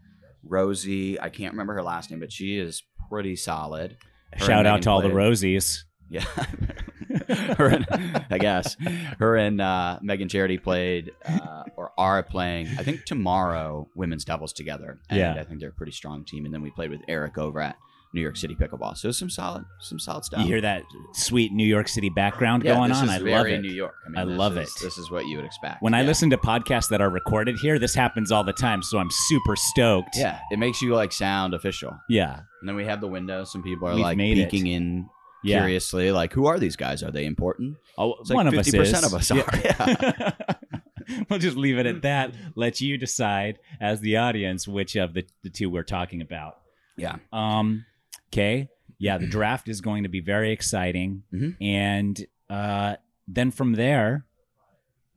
Rosie. 0.43 1.21
I 1.21 1.29
can't 1.29 1.53
remember 1.53 1.75
her 1.75 1.83
last 1.83 2.09
name, 2.09 2.19
but 2.19 2.31
she 2.31 2.57
is 2.57 2.81
pretty 3.07 3.35
solid. 3.35 3.97
Her 4.33 4.45
Shout 4.45 4.65
out 4.65 4.81
to 4.81 4.89
all 4.89 5.03
the 5.03 5.09
Rosies. 5.09 5.83
Yeah. 6.09 6.21
her 7.55 7.67
and, 7.67 7.85
I 8.31 8.39
guess 8.39 8.77
her 9.19 9.35
and 9.35 9.61
uh, 9.61 9.99
Megan 10.01 10.27
Charity 10.27 10.57
played 10.57 11.11
uh, 11.23 11.65
or 11.75 11.91
are 11.99 12.23
playing. 12.23 12.69
I 12.79 12.81
think 12.81 13.05
tomorrow 13.05 13.87
women's 13.93 14.25
doubles 14.25 14.53
together. 14.53 14.97
And 15.07 15.19
Yeah. 15.19 15.35
I 15.35 15.43
think 15.43 15.59
they're 15.59 15.69
a 15.69 15.73
pretty 15.73 15.91
strong 15.91 16.25
team. 16.25 16.45
And 16.45 16.53
then 16.53 16.63
we 16.63 16.71
played 16.71 16.89
with 16.89 17.01
Eric 17.07 17.37
over 17.37 17.61
at 17.61 17.77
New 18.13 18.21
York 18.21 18.37
City 18.37 18.55
Pickleball. 18.55 18.95
So 18.97 19.11
some 19.11 19.29
solid, 19.29 19.65
some 19.79 19.99
solid 19.99 20.23
stuff. 20.25 20.39
You 20.41 20.45
hear 20.47 20.61
that 20.61 20.83
sweet 21.13 21.51
New 21.51 21.65
York 21.67 21.87
City 21.87 22.09
background 22.09 22.63
yeah, 22.63 22.73
going 22.75 22.91
on? 22.91 23.09
I 23.09 23.17
love 23.17 23.47
it. 23.47 23.61
New 23.61 23.69
York. 23.71 23.93
I, 24.05 24.09
mean, 24.09 24.17
I 24.17 24.25
this 24.25 24.37
love 24.37 24.57
is- 24.57 24.69
it. 24.69 24.83
This 24.83 24.97
is 24.97 25.11
what 25.11 25.25
you 25.27 25.35
would 25.37 25.45
expect. 25.45 25.81
When 25.81 25.93
I 25.93 26.03
listen 26.03 26.29
to 26.31 26.37
podcasts 26.37 26.89
that 26.89 27.01
are 27.01 27.09
recorded 27.09 27.57
here, 27.61 27.77
this 27.79 27.93
happens 27.93 28.31
all 28.31 28.43
the 28.43 28.53
time, 28.53 28.81
so 28.81 28.97
I'm 28.97 29.09
super 29.11 29.55
stoked. 29.55 30.15
Yeah, 30.15 30.39
it 30.51 30.57
makes 30.59 30.81
you 30.81 30.95
like 30.95 31.11
sound 31.11 31.53
official. 31.53 31.97
Yeah. 32.09 32.39
And 32.61 32.67
then 32.67 32.75
we 32.75 32.85
have 32.85 33.01
the 33.01 33.07
window. 33.07 33.43
Some 33.43 33.61
people 33.63 33.87
are 33.87 33.93
We've 33.95 34.03
like 34.03 34.17
made 34.17 34.37
it. 34.37 34.49
peeking 34.49 34.67
in 34.67 35.09
Yeah. 35.43 35.59
curiously, 35.59 36.11
like, 36.11 36.33
who 36.33 36.47
are 36.47 36.57
these 36.59 36.75
guys? 36.75 37.03
Are 37.03 37.11
they 37.11 37.25
important? 37.25 37.77
Oh, 37.97 38.15
It's 38.21 38.29
like 38.29 38.35
one 38.35 38.47
of 38.47 38.53
us 38.55 38.67
50% 38.69 38.81
is. 38.81 39.03
of 39.03 39.13
us 39.13 39.31
are, 39.31 39.45
yeah. 39.63 40.31
we'll 41.29 41.39
just 41.39 41.57
leave 41.57 41.77
it 41.77 41.85
at 41.85 42.01
that. 42.01 42.33
Let 42.55 42.81
you 42.81 42.97
decide 42.97 43.59
as 43.79 43.99
the 44.01 44.17
audience 44.17 44.67
which 44.67 44.95
of 44.95 45.13
the, 45.13 45.25
the 45.43 45.49
two 45.49 45.69
we're 45.69 45.83
talking 45.83 46.21
about. 46.21 46.57
Yeah. 46.95 47.17
Um, 47.31 47.85
okay. 48.31 48.69
Yeah, 48.99 49.17
the 49.19 49.27
draft 49.27 49.67
is 49.69 49.79
going 49.81 50.03
to 50.03 50.09
be 50.09 50.21
very 50.21 50.51
exciting. 50.51 51.23
Mhm. 51.31 51.55
And 51.61 52.25
uh, 52.49 52.95
then 53.27 53.51
from 53.51 53.73
there, 53.73 54.25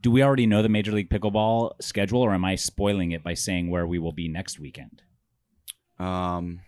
do 0.03 0.11
we 0.11 0.23
already 0.23 0.46
know 0.46 0.62
the 0.62 0.68
Major 0.68 0.92
League 0.92 1.09
Pickleball 1.09 1.73
schedule, 1.81 2.20
or 2.20 2.33
am 2.35 2.44
I 2.44 2.57
spoiling 2.57 3.12
it 3.12 3.23
by 3.23 3.35
saying 3.35 3.70
where 3.70 3.87
we 3.87 3.99
will 3.99 4.12
be 4.12 4.29
next 4.29 4.59
weekend? 4.61 5.03
Um. 5.99 6.61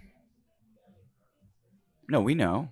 No, 2.09 2.21
we 2.21 2.35
know. 2.35 2.71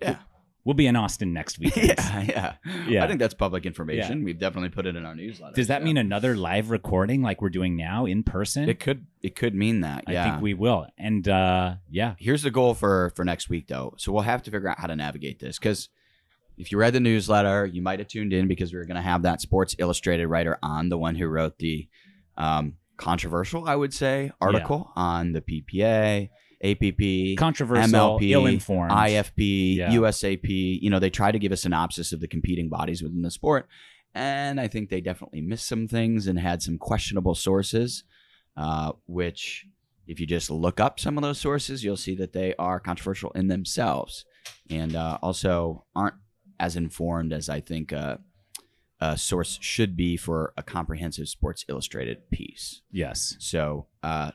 Yeah. 0.00 0.18
We'll 0.66 0.74
be 0.74 0.88
in 0.88 0.96
Austin 0.96 1.32
next 1.32 1.58
week. 1.60 1.76
Yeah, 1.76 2.22
yeah. 2.22 2.54
Yeah. 2.88 3.04
I 3.04 3.06
think 3.06 3.20
that's 3.20 3.34
public 3.34 3.66
information. 3.66 4.24
We've 4.24 4.38
definitely 4.38 4.70
put 4.70 4.84
it 4.84 4.96
in 4.96 5.06
our 5.06 5.14
newsletter. 5.14 5.54
Does 5.54 5.68
that 5.68 5.82
so- 5.82 5.84
mean 5.84 5.96
another 5.96 6.36
live 6.36 6.70
recording 6.70 7.22
like 7.22 7.40
we're 7.40 7.50
doing 7.50 7.76
now 7.76 8.04
in 8.04 8.24
person? 8.24 8.68
it 8.68 8.80
could 8.80 9.06
it 9.22 9.36
could 9.36 9.54
mean 9.54 9.82
that? 9.82 10.04
I 10.08 10.24
think 10.24 10.42
we 10.42 10.54
will. 10.54 10.88
And 10.98 11.26
uh, 11.28 11.76
yeah, 11.88 12.16
Here's 12.18 12.42
the 12.42 12.50
goal 12.50 12.74
for 12.74 13.12
for 13.14 13.24
next 13.24 13.48
week 13.48 13.68
though. 13.68 13.94
So 13.96 14.10
we'll 14.10 14.24
have 14.24 14.42
to 14.42 14.50
figure 14.50 14.68
out 14.68 14.80
how 14.80 14.88
to 14.88 14.96
navigate 14.96 15.38
this 15.38 15.56
cuz 15.60 15.88
if 16.58 16.72
you 16.72 16.78
read 16.78 16.94
the 16.94 17.00
newsletter, 17.00 17.66
you 17.66 17.80
might 17.80 18.00
have 18.00 18.08
tuned 18.08 18.32
in 18.32 18.48
because 18.48 18.72
we 18.72 18.78
were 18.78 18.86
going 18.86 18.96
to 18.96 19.02
have 19.02 19.22
that 19.22 19.40
Sports 19.40 19.76
Illustrated 19.78 20.26
writer 20.26 20.58
on, 20.62 20.88
the 20.88 20.98
one 20.98 21.14
who 21.14 21.26
wrote 21.26 21.58
the 21.58 21.86
um, 22.36 22.74
controversial, 22.96 23.68
I 23.68 23.76
would 23.76 23.92
say, 23.92 24.32
article 24.40 24.90
on 24.96 25.32
the 25.32 25.42
PPA, 25.42 26.30
APP, 26.64 27.36
controversial, 27.38 28.18
MLP, 28.18 28.30
ill-informed. 28.30 28.90
IFP, 28.92 29.76
Yeah. 29.76 29.90
USAP. 29.92 30.80
You 30.82 30.90
know, 30.90 30.98
they 30.98 31.10
try 31.10 31.30
to 31.30 31.38
give 31.38 31.52
a 31.52 31.56
synopsis 31.56 32.12
of 32.12 32.20
the 32.20 32.28
competing 32.28 32.68
bodies 32.68 33.02
within 33.02 33.22
the 33.22 33.30
sport. 33.30 33.68
And 34.14 34.58
I 34.60 34.66
think 34.68 34.88
they 34.88 35.00
definitely 35.02 35.42
missed 35.42 35.66
some 35.68 35.86
things 35.88 36.26
and 36.26 36.38
had 36.38 36.62
some 36.62 36.78
questionable 36.78 37.34
sources, 37.34 38.04
uh, 38.56 38.92
which, 39.06 39.66
if 40.06 40.18
you 40.18 40.26
just 40.26 40.50
look 40.50 40.80
up 40.80 40.98
some 40.98 41.18
of 41.18 41.22
those 41.22 41.38
sources, 41.38 41.84
you'll 41.84 41.96
see 41.98 42.14
that 42.14 42.32
they 42.32 42.54
are 42.58 42.80
controversial 42.80 43.30
in 43.32 43.48
themselves 43.48 44.24
and 44.70 44.96
uh, 44.96 45.18
also 45.20 45.84
aren't 45.94 46.14
as 46.58 46.76
informed 46.76 47.32
as 47.34 47.50
I 47.50 47.60
think 47.60 47.92
uh, 47.92 48.16
a 49.00 49.18
source 49.18 49.58
should 49.60 49.94
be 49.96 50.16
for 50.16 50.54
a 50.56 50.62
comprehensive 50.62 51.28
Sports 51.28 51.66
Illustrated 51.68 52.30
piece. 52.30 52.80
yes. 52.90 53.36
So 53.40 53.88
uh, 54.02 54.30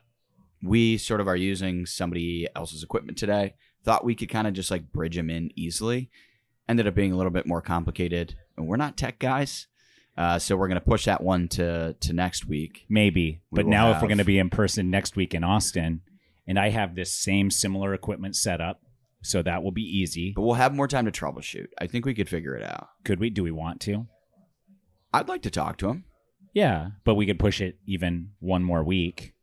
we 0.63 0.97
sort 0.97 1.21
of 1.21 1.27
are 1.27 1.35
using 1.35 1.85
somebody 1.85 2.47
else's 2.55 2.83
equipment 2.83 3.17
today. 3.17 3.55
Thought 3.83 4.05
we 4.05 4.15
could 4.15 4.29
kind 4.29 4.47
of 4.47 4.53
just 4.53 4.71
like 4.71 4.91
bridge 4.91 5.15
them 5.15 5.29
in 5.29 5.51
easily. 5.55 6.09
Ended 6.69 6.87
up 6.87 6.95
being 6.95 7.11
a 7.11 7.17
little 7.17 7.31
bit 7.31 7.47
more 7.47 7.61
complicated. 7.61 8.35
And 8.57 8.67
we're 8.67 8.77
not 8.77 8.97
tech 8.97 9.19
guys. 9.19 9.67
Uh, 10.17 10.37
so 10.37 10.55
we're 10.55 10.67
going 10.67 10.79
to 10.79 10.85
push 10.85 11.05
that 11.05 11.23
one 11.23 11.47
to, 11.47 11.95
to 11.99 12.13
next 12.13 12.45
week. 12.45 12.85
Maybe. 12.89 13.41
We 13.49 13.63
But 13.63 13.67
now, 13.67 13.91
if 13.91 14.01
we're 14.01 14.07
going 14.07 14.17
to 14.19 14.25
be 14.25 14.39
in 14.39 14.49
person 14.49 14.89
next 14.89 15.15
week 15.15 15.33
in 15.33 15.43
Austin, 15.43 16.01
and 16.45 16.59
I 16.59 16.69
have 16.69 16.95
this 16.95 17.11
same 17.11 17.49
similar 17.49 17.93
equipment 17.93 18.35
set 18.35 18.61
up, 18.61 18.81
so 19.23 19.41
that 19.41 19.63
will 19.63 19.71
be 19.71 19.83
easy. 19.83 20.33
But 20.35 20.41
we'll 20.41 20.55
have 20.55 20.75
more 20.75 20.87
time 20.87 21.05
to 21.05 21.11
troubleshoot. 21.11 21.67
I 21.79 21.87
think 21.87 22.05
we 22.05 22.13
could 22.13 22.29
figure 22.29 22.55
it 22.55 22.63
out. 22.63 22.89
Could 23.05 23.19
we? 23.19 23.29
Do 23.29 23.43
we 23.43 23.51
want 23.51 23.79
to? 23.81 24.07
I'd 25.13 25.29
like 25.29 25.43
to 25.43 25.49
talk 25.49 25.77
to 25.77 25.89
him. 25.89 26.05
Yeah, 26.53 26.89
but 27.03 27.15
we 27.15 27.25
could 27.25 27.39
push 27.39 27.61
it 27.61 27.77
even 27.85 28.31
one 28.39 28.63
more 28.63 28.83
week. 28.83 29.33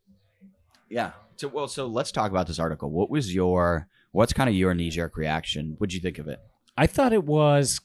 Yeah. 0.90 1.12
So 1.37 1.48
well, 1.48 1.68
so 1.68 1.87
let's 1.87 2.11
talk 2.12 2.31
about 2.31 2.46
this 2.46 2.59
article. 2.59 2.90
What 2.90 3.11
was 3.11 3.35
your 3.35 3.88
what's 4.12 4.33
kind 4.33 4.48
of 4.48 4.57
your 4.57 4.74
knee 4.74 4.90
jerk 4.90 5.16
reaction? 5.16 5.74
What'd 5.79 5.94
you 5.94 6.01
think 6.01 6.18
of 6.18 6.27
it? 6.29 6.40
I 6.77 6.87
thought 6.87 7.12
it 7.12 7.24
was 7.24 7.81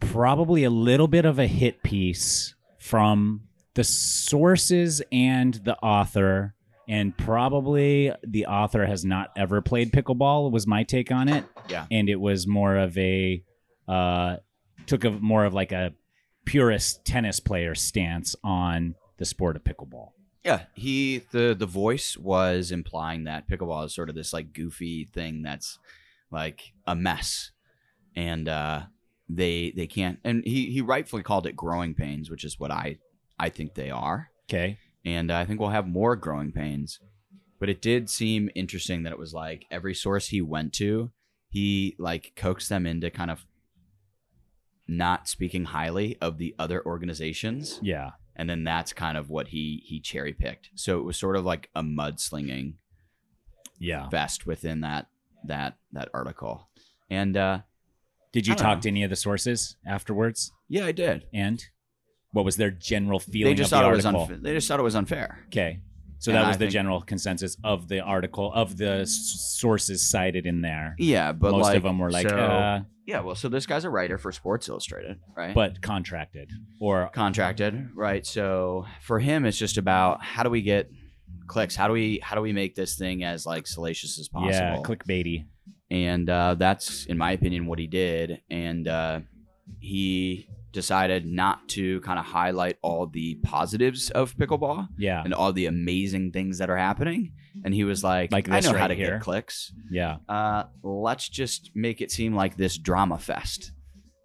probably 0.00 0.64
a 0.64 0.70
little 0.70 1.08
bit 1.08 1.24
of 1.24 1.38
a 1.38 1.46
hit 1.46 1.82
piece 1.82 2.54
from 2.78 3.42
the 3.74 3.84
sources 3.84 5.02
and 5.10 5.54
the 5.54 5.76
author, 5.78 6.54
and 6.88 7.16
probably 7.16 8.12
the 8.26 8.46
author 8.46 8.86
has 8.86 9.04
not 9.04 9.30
ever 9.36 9.60
played 9.62 9.92
pickleball. 9.92 10.50
Was 10.50 10.66
my 10.66 10.82
take 10.84 11.10
on 11.10 11.28
it, 11.28 11.44
Yeah. 11.68 11.86
and 11.90 12.08
it 12.08 12.16
was 12.20 12.46
more 12.46 12.76
of 12.76 12.96
a 12.98 13.42
uh, 13.88 14.36
took 14.86 15.04
a 15.04 15.10
more 15.10 15.44
of 15.44 15.54
like 15.54 15.72
a 15.72 15.92
purist 16.44 17.04
tennis 17.04 17.40
player 17.40 17.74
stance 17.74 18.34
on 18.42 18.94
the 19.18 19.24
sport 19.24 19.56
of 19.56 19.64
pickleball. 19.64 20.10
Yeah, 20.44 20.64
he 20.74 21.18
the 21.30 21.54
the 21.58 21.66
voice 21.66 22.16
was 22.16 22.72
implying 22.72 23.24
that 23.24 23.48
pickleball 23.48 23.84
is 23.86 23.94
sort 23.94 24.08
of 24.08 24.14
this 24.14 24.32
like 24.32 24.52
goofy 24.52 25.04
thing 25.04 25.42
that's 25.42 25.78
like 26.30 26.72
a 26.86 26.96
mess, 26.96 27.52
and 28.16 28.48
uh, 28.48 28.82
they 29.28 29.72
they 29.76 29.86
can't. 29.86 30.18
And 30.24 30.42
he 30.44 30.66
he 30.72 30.80
rightfully 30.80 31.22
called 31.22 31.46
it 31.46 31.54
growing 31.56 31.94
pains, 31.94 32.28
which 32.30 32.44
is 32.44 32.58
what 32.58 32.70
I 32.72 32.98
I 33.38 33.50
think 33.50 33.74
they 33.74 33.90
are, 33.90 34.30
Okay. 34.50 34.78
and 35.04 35.30
I 35.30 35.44
think 35.44 35.60
we'll 35.60 35.70
have 35.70 35.86
more 35.86 36.16
growing 36.16 36.50
pains. 36.52 36.98
But 37.60 37.68
it 37.68 37.80
did 37.80 38.10
seem 38.10 38.50
interesting 38.56 39.04
that 39.04 39.12
it 39.12 39.18
was 39.20 39.32
like 39.32 39.66
every 39.70 39.94
source 39.94 40.28
he 40.28 40.40
went 40.42 40.72
to, 40.74 41.12
he 41.50 41.94
like 41.98 42.32
coaxed 42.34 42.68
them 42.68 42.84
into 42.86 43.08
kind 43.10 43.30
of 43.30 43.46
not 44.88 45.28
speaking 45.28 45.66
highly 45.66 46.16
of 46.20 46.38
the 46.38 46.54
other 46.58 46.84
organizations, 46.84 47.78
Yeah. 47.82 48.10
And 48.36 48.48
then 48.48 48.64
that's 48.64 48.92
kind 48.92 49.16
of 49.18 49.30
what 49.30 49.48
he 49.48 49.82
he 49.86 50.00
cherry 50.00 50.32
picked. 50.32 50.70
So 50.74 50.98
it 50.98 51.02
was 51.02 51.16
sort 51.16 51.36
of 51.36 51.44
like 51.44 51.68
a 51.74 51.82
mudslinging 51.82 52.74
Yeah. 53.78 54.08
vest 54.08 54.46
within 54.46 54.80
that 54.80 55.08
that 55.44 55.76
that 55.92 56.08
article. 56.14 56.68
And 57.10 57.36
uh 57.36 57.60
Did 58.32 58.46
you 58.46 58.54
talk 58.54 58.78
know. 58.78 58.80
to 58.82 58.88
any 58.88 59.02
of 59.04 59.10
the 59.10 59.16
sources 59.16 59.76
afterwards? 59.86 60.52
yeah, 60.68 60.86
I 60.86 60.92
did. 60.92 61.26
And 61.34 61.64
what 62.32 62.44
was 62.46 62.56
their 62.56 62.70
general 62.70 63.18
feeling 63.18 63.52
They 63.52 63.54
just 63.54 63.72
of 63.72 63.78
the 63.78 63.82
thought 63.82 63.92
it 63.92 63.96
was 63.96 64.06
unfair. 64.06 64.36
They 64.38 64.54
just 64.54 64.68
thought 64.68 64.80
it 64.80 64.84
was 64.84 64.94
unfair. 64.96 65.40
Okay. 65.48 65.80
So 66.22 66.30
And 66.30 66.36
that 66.38 66.44
I 66.44 66.48
was 66.48 66.56
the 66.56 66.66
think- 66.66 66.72
general 66.72 67.00
consensus 67.02 67.56
of 67.64 67.88
the 67.88 67.98
article 67.98 68.52
of 68.54 68.76
the 68.76 69.00
s- 69.00 69.56
sources 69.58 70.08
cited 70.08 70.46
in 70.46 70.60
there. 70.60 70.94
Yeah, 70.96 71.32
but 71.32 71.50
Most 71.50 71.64
like, 71.64 71.76
of 71.78 71.82
them 71.82 71.98
were 71.98 72.12
like, 72.12 72.28
so- 72.28 72.36
uh, 72.38 72.82
yeah. 73.06 73.18
Well, 73.22 73.34
so 73.34 73.48
this 73.48 73.66
guy's 73.66 73.84
a 73.84 73.90
writer 73.90 74.18
for 74.18 74.30
Sports 74.30 74.68
Illustrated, 74.68 75.18
right? 75.36 75.52
but 75.52 75.82
contracted 75.82 76.48
or 76.80 77.10
contracted, 77.12 77.88
right? 77.96 78.24
So 78.24 78.86
for 79.00 79.18
him, 79.18 79.44
it's 79.44 79.58
just 79.58 79.78
about 79.78 80.22
how 80.22 80.44
do 80.44 80.50
we 80.50 80.62
get 80.62 80.88
clicks? 81.48 81.74
How 81.74 81.88
do 81.88 81.92
we 81.92 82.20
how 82.22 82.36
do 82.36 82.40
we 82.40 82.52
make 82.52 82.76
this 82.76 82.96
thing 82.96 83.24
as 83.24 83.44
like 83.44 83.66
salacious 83.66 84.20
as 84.20 84.28
possible? 84.28 84.52
yeah, 84.52 84.76
clickbaity. 84.84 85.46
and 85.90 86.30
uh, 86.30 86.54
that's 86.54 87.04
in 87.06 87.18
my 87.18 87.32
opinion 87.32 87.66
what 87.66 87.80
he 87.80 87.88
did 87.88 88.40
and 88.48 88.86
uh, 88.86 89.18
he 89.80 90.48
decided 90.72 91.26
not 91.26 91.68
to 91.68 92.00
kind 92.00 92.18
of 92.18 92.24
highlight 92.24 92.78
all 92.82 93.06
the 93.06 93.34
positives 93.42 94.10
of 94.10 94.34
pickleball 94.36 94.88
Yeah. 94.98 95.22
and 95.24 95.34
all 95.34 95.52
the 95.52 95.66
amazing 95.66 96.32
things 96.32 96.58
that 96.58 96.70
are 96.70 96.76
happening 96.76 97.32
and 97.64 97.74
he 97.74 97.84
was 97.84 98.02
like, 98.02 98.32
Like 98.32 98.48
i 98.48 98.60
know 98.60 98.72
how 98.72 98.86
to 98.88 98.94
here. 98.94 99.12
get 99.12 99.20
clicks 99.20 99.72
Yeah. 99.90 100.16
uh, 100.28 100.64
let's 100.82 101.28
just 101.28 101.70
make 101.74 102.00
it 102.00 102.10
seem 102.10 102.34
like 102.34 102.56
this 102.56 102.78
drama 102.78 103.18
fest 103.18 103.72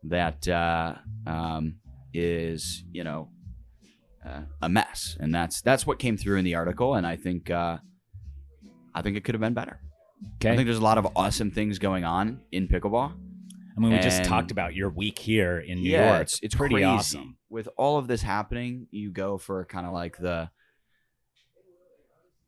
that 0.03 0.47
uh, 0.47 0.95
um, 1.25 1.75
is 2.13 2.83
you 2.91 3.03
know 3.03 3.29
uh, 4.25 4.41
a 4.61 4.69
mess 4.69 5.17
and 5.19 5.33
that's 5.35 5.61
that's 5.61 5.85
what 5.85 5.99
came 5.99 6.17
through 6.17 6.37
in 6.37 6.45
the 6.45 6.55
article 6.55 6.95
and 6.95 7.05
i 7.05 7.15
think 7.15 7.49
uh, 7.51 7.77
i 8.95 9.01
think 9.01 9.17
it 9.17 9.23
could 9.23 9.35
have 9.35 9.41
been 9.41 9.53
better 9.53 9.79
Okay. 10.37 10.51
I 10.51 10.55
think 10.55 10.65
there's 10.65 10.79
a 10.79 10.83
lot 10.83 10.97
of 10.97 11.07
awesome 11.15 11.51
things 11.51 11.77
going 11.77 12.03
on 12.03 12.41
in 12.51 12.67
pickleball. 12.67 13.11
I 13.77 13.79
mean, 13.79 13.91
we 13.91 13.99
just 13.99 14.23
talked 14.23 14.49
about 14.49 14.73
your 14.73 14.89
week 14.89 15.19
here 15.19 15.59
in 15.59 15.81
New 15.81 15.91
yeah, 15.91 16.09
York. 16.09 16.21
it's 16.23 16.39
it's 16.41 16.55
pretty 16.55 16.75
crazy. 16.75 16.85
awesome. 16.85 17.37
With 17.49 17.69
all 17.77 17.97
of 17.99 18.07
this 18.07 18.23
happening, 18.23 18.87
you 18.89 19.11
go 19.11 19.37
for 19.37 19.63
kind 19.65 19.85
of 19.85 19.93
like 19.93 20.17
the 20.17 20.49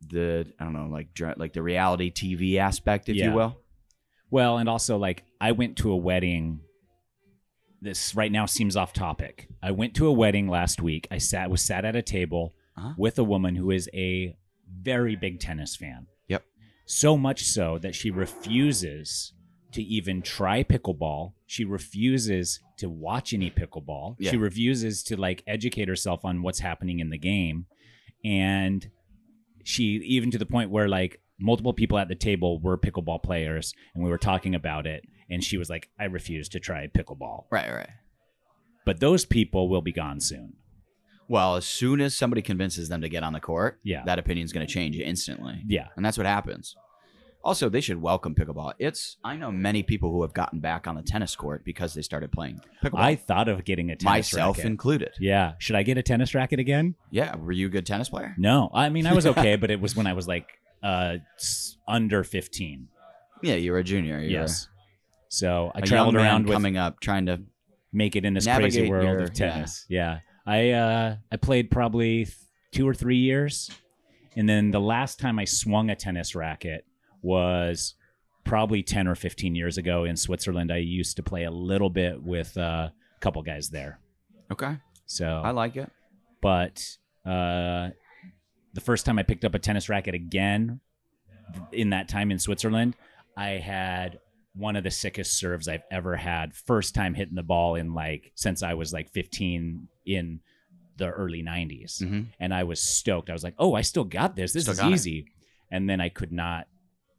the 0.07 0.51
I 0.59 0.63
don't 0.63 0.73
know, 0.73 0.87
like 0.91 1.09
like 1.37 1.53
the 1.53 1.61
reality 1.63 2.11
TV 2.11 2.57
aspect, 2.57 3.09
if 3.09 3.15
Yeah. 3.15 3.25
you 3.29 3.33
will. 3.33 3.59
Well, 4.31 4.57
and 4.57 4.69
also 4.69 4.97
like 4.97 5.23
I 5.41 5.51
went 5.51 5.77
to 5.77 5.91
a 5.91 5.97
wedding. 5.97 6.61
This 7.81 8.13
right 8.15 8.31
now 8.31 8.45
seems 8.45 8.75
off 8.75 8.91
topic. 8.91 9.47
I 9.63 9.71
went 9.71 9.95
to 9.95 10.07
a 10.07 10.11
wedding 10.11 10.47
last 10.49 10.81
week. 10.81 11.07
I 11.11 11.17
sat 11.17 11.49
was 11.49 11.61
sat 11.61 11.85
at 11.85 11.95
a 11.95 12.01
table 12.01 12.53
Uh-huh. 12.77 12.93
with 12.97 13.17
a 13.19 13.23
woman 13.23 13.55
who 13.55 13.71
is 13.71 13.89
a 13.93 14.35
very 14.69 15.15
big 15.15 15.39
tennis 15.39 15.75
fan. 15.75 16.07
Yep. 16.27 16.43
So 16.85 17.17
much 17.17 17.43
so 17.43 17.77
that 17.79 17.95
she 17.95 18.11
refuses 18.11 19.33
to 19.73 19.83
even 19.83 20.21
try 20.21 20.63
pickleball. 20.63 21.33
She 21.45 21.63
refuses 21.65 22.59
to 22.77 22.89
watch 22.89 23.33
any 23.33 23.51
pickleball. 23.51 24.15
Yeah. 24.19 24.31
She 24.31 24.37
refuses 24.37 25.03
to 25.03 25.17
like 25.17 25.43
educate 25.47 25.87
herself 25.87 26.25
on 26.25 26.41
what's 26.41 26.59
happening 26.59 26.99
in 26.99 27.09
the 27.09 27.17
game. 27.17 27.65
And 28.23 28.89
she 29.63 29.83
even 30.05 30.31
to 30.31 30.37
the 30.37 30.45
point 30.45 30.71
where 30.71 30.87
like 30.87 31.21
multiple 31.39 31.73
people 31.73 31.97
at 31.97 32.07
the 32.07 32.15
table 32.15 32.59
were 32.59 32.77
pickleball 32.77 33.21
players 33.23 33.73
and 33.93 34.03
we 34.03 34.09
were 34.09 34.17
talking 34.17 34.55
about 34.55 34.85
it 34.87 35.03
and 35.29 35.43
she 35.43 35.57
was 35.57 35.69
like 35.69 35.89
I 35.99 36.05
refuse 36.05 36.49
to 36.49 36.59
try 36.59 36.87
pickleball. 36.87 37.45
Right, 37.51 37.71
right. 37.71 37.89
But 38.85 38.99
those 38.99 39.25
people 39.25 39.69
will 39.69 39.81
be 39.81 39.91
gone 39.91 40.19
soon. 40.19 40.53
Well, 41.27 41.55
as 41.57 41.65
soon 41.65 42.01
as 42.01 42.17
somebody 42.17 42.41
convinces 42.41 42.89
them 42.89 43.01
to 43.01 43.09
get 43.09 43.21
on 43.23 43.33
the 43.33 43.39
court, 43.39 43.79
Yeah. 43.83 44.03
that 44.05 44.17
opinion's 44.17 44.51
going 44.51 44.65
to 44.65 44.73
change 44.73 44.97
instantly. 44.97 45.61
Yeah. 45.67 45.89
And 45.95 46.03
that's 46.03 46.17
what 46.17 46.25
happens. 46.25 46.75
Also, 47.41 47.69
they 47.69 47.79
should 47.79 48.01
welcome 48.01 48.35
pickleball. 48.35 48.73
It's 48.79 49.15
I 49.23 49.37
know 49.37 49.49
many 49.49 49.81
people 49.81 50.11
who 50.11 50.23
have 50.23 50.33
gotten 50.33 50.59
back 50.59 50.87
on 50.87 50.95
the 50.95 51.01
tennis 51.01 51.35
court 51.37 51.63
because 51.63 51.93
they 51.93 52.01
started 52.01 52.31
playing 52.33 52.59
pickleball. 52.83 52.99
I 52.99 53.15
thought 53.15 53.47
of 53.47 53.63
getting 53.63 53.89
a 53.91 53.95
tennis 53.95 54.03
racket. 54.03 54.37
myself 54.37 54.57
racket. 54.57 54.71
included. 54.71 55.11
Yeah. 55.19 55.53
Should 55.57 55.77
I 55.77 55.83
get 55.83 55.97
a 55.97 56.03
tennis 56.03 56.35
racket 56.35 56.59
again? 56.59 56.95
Yeah, 57.11 57.35
were 57.37 57.53
you 57.53 57.67
a 57.67 57.69
good 57.69 57.85
tennis 57.85 58.09
player? 58.09 58.35
No. 58.37 58.69
I 58.73 58.89
mean, 58.89 59.07
I 59.07 59.13
was 59.13 59.25
okay, 59.33 59.55
but 59.55 59.71
it 59.71 59.79
was 59.79 59.95
when 59.95 60.05
I 60.05 60.13
was 60.13 60.27
like 60.27 60.47
uh 60.83 61.17
under 61.87 62.23
15. 62.25 62.87
Yeah, 63.41 63.55
you 63.55 63.71
were 63.71 63.77
a 63.79 63.83
junior. 63.83 64.19
You 64.19 64.31
Yes. 64.31 64.67
So 65.29 65.71
I 65.73 65.81
traveled 65.81 66.15
around 66.15 66.45
with 66.45 66.53
coming 66.53 66.75
up 66.75 66.99
trying 66.99 67.27
to 67.27 67.41
make 67.93 68.15
it 68.17 68.25
in 68.25 68.33
this 68.33 68.47
crazy 68.47 68.89
world 68.89 69.05
your- 69.05 69.19
of 69.21 69.33
tennis. 69.33 69.85
Yeah. 69.87 70.19
I 70.45 70.71
uh 70.71 71.15
I 71.31 71.37
played 71.37 71.71
probably 71.71 72.25
th- 72.25 72.35
2 72.73 72.87
or 72.87 72.93
3 72.93 73.15
years. 73.17 73.71
And 74.35 74.47
then 74.47 74.71
the 74.71 74.79
last 74.81 75.19
time 75.19 75.39
I 75.39 75.45
swung 75.45 75.89
a 75.89 75.95
tennis 75.95 76.35
racket 76.35 76.85
was 77.21 77.95
probably 78.43 78.81
10 78.81 79.07
or 79.07 79.15
15 79.15 79.55
years 79.55 79.77
ago 79.77 80.03
in 80.05 80.15
Switzerland. 80.15 80.71
I 80.71 80.77
used 80.77 81.15
to 81.17 81.23
play 81.23 81.43
a 81.43 81.51
little 81.51 81.89
bit 81.89 82.21
with 82.23 82.57
uh, 82.57 82.89
a 82.89 83.19
couple 83.19 83.41
guys 83.43 83.69
there. 83.69 83.99
Okay. 84.51 84.77
So 85.05 85.41
I 85.43 85.51
like 85.51 85.75
it. 85.75 85.91
but 86.41 86.83
uh, 87.25 87.89
the 88.73 88.81
first 88.81 89.05
time 89.05 89.19
I 89.19 89.23
picked 89.23 89.45
up 89.45 89.53
a 89.55 89.59
tennis 89.59 89.89
racket 89.89 90.15
again 90.15 90.79
in 91.71 91.89
that 91.91 92.07
time 92.07 92.31
in 92.31 92.39
Switzerland, 92.39 92.95
I 93.35 93.49
had 93.51 94.19
one 94.55 94.75
of 94.75 94.83
the 94.83 94.91
sickest 94.91 95.37
serves 95.37 95.67
I've 95.67 95.83
ever 95.91 96.15
had. 96.15 96.55
First 96.55 96.95
time 96.95 97.13
hitting 97.13 97.35
the 97.35 97.43
ball 97.43 97.75
in 97.75 97.93
like 97.93 98.31
since 98.35 98.63
I 98.63 98.73
was 98.73 98.91
like 98.93 99.09
15 99.11 99.87
in 100.05 100.39
the 100.97 101.09
early 101.09 101.41
90s. 101.43 102.01
Mhm. 102.01 102.27
And 102.39 102.53
I 102.53 102.63
was 102.63 102.81
stoked. 102.81 103.29
I 103.29 103.33
was 103.33 103.43
like, 103.43 103.55
"Oh, 103.57 103.73
I 103.73 103.81
still 103.81 104.03
got 104.03 104.35
this. 104.35 104.53
This 104.53 104.63
Still 104.63 104.73
is 104.73 104.79
got 104.79 104.91
it. 104.91 104.95
easy." 104.95 105.25
And 105.71 105.89
then 105.89 106.01
I 106.01 106.09
could 106.09 106.31
not 106.31 106.67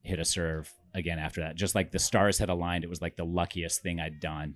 hit 0.02 0.18
a 0.18 0.24
serve 0.24 0.72
again 0.94 1.18
after 1.18 1.40
that. 1.42 1.56
Just 1.56 1.74
like 1.74 1.90
the 1.92 1.98
stars 1.98 2.38
had 2.38 2.48
aligned, 2.48 2.84
it 2.84 2.90
was 2.90 3.02
like 3.02 3.16
the 3.16 3.24
luckiest 3.24 3.82
thing 3.82 4.00
I'd 4.00 4.20
done. 4.20 4.54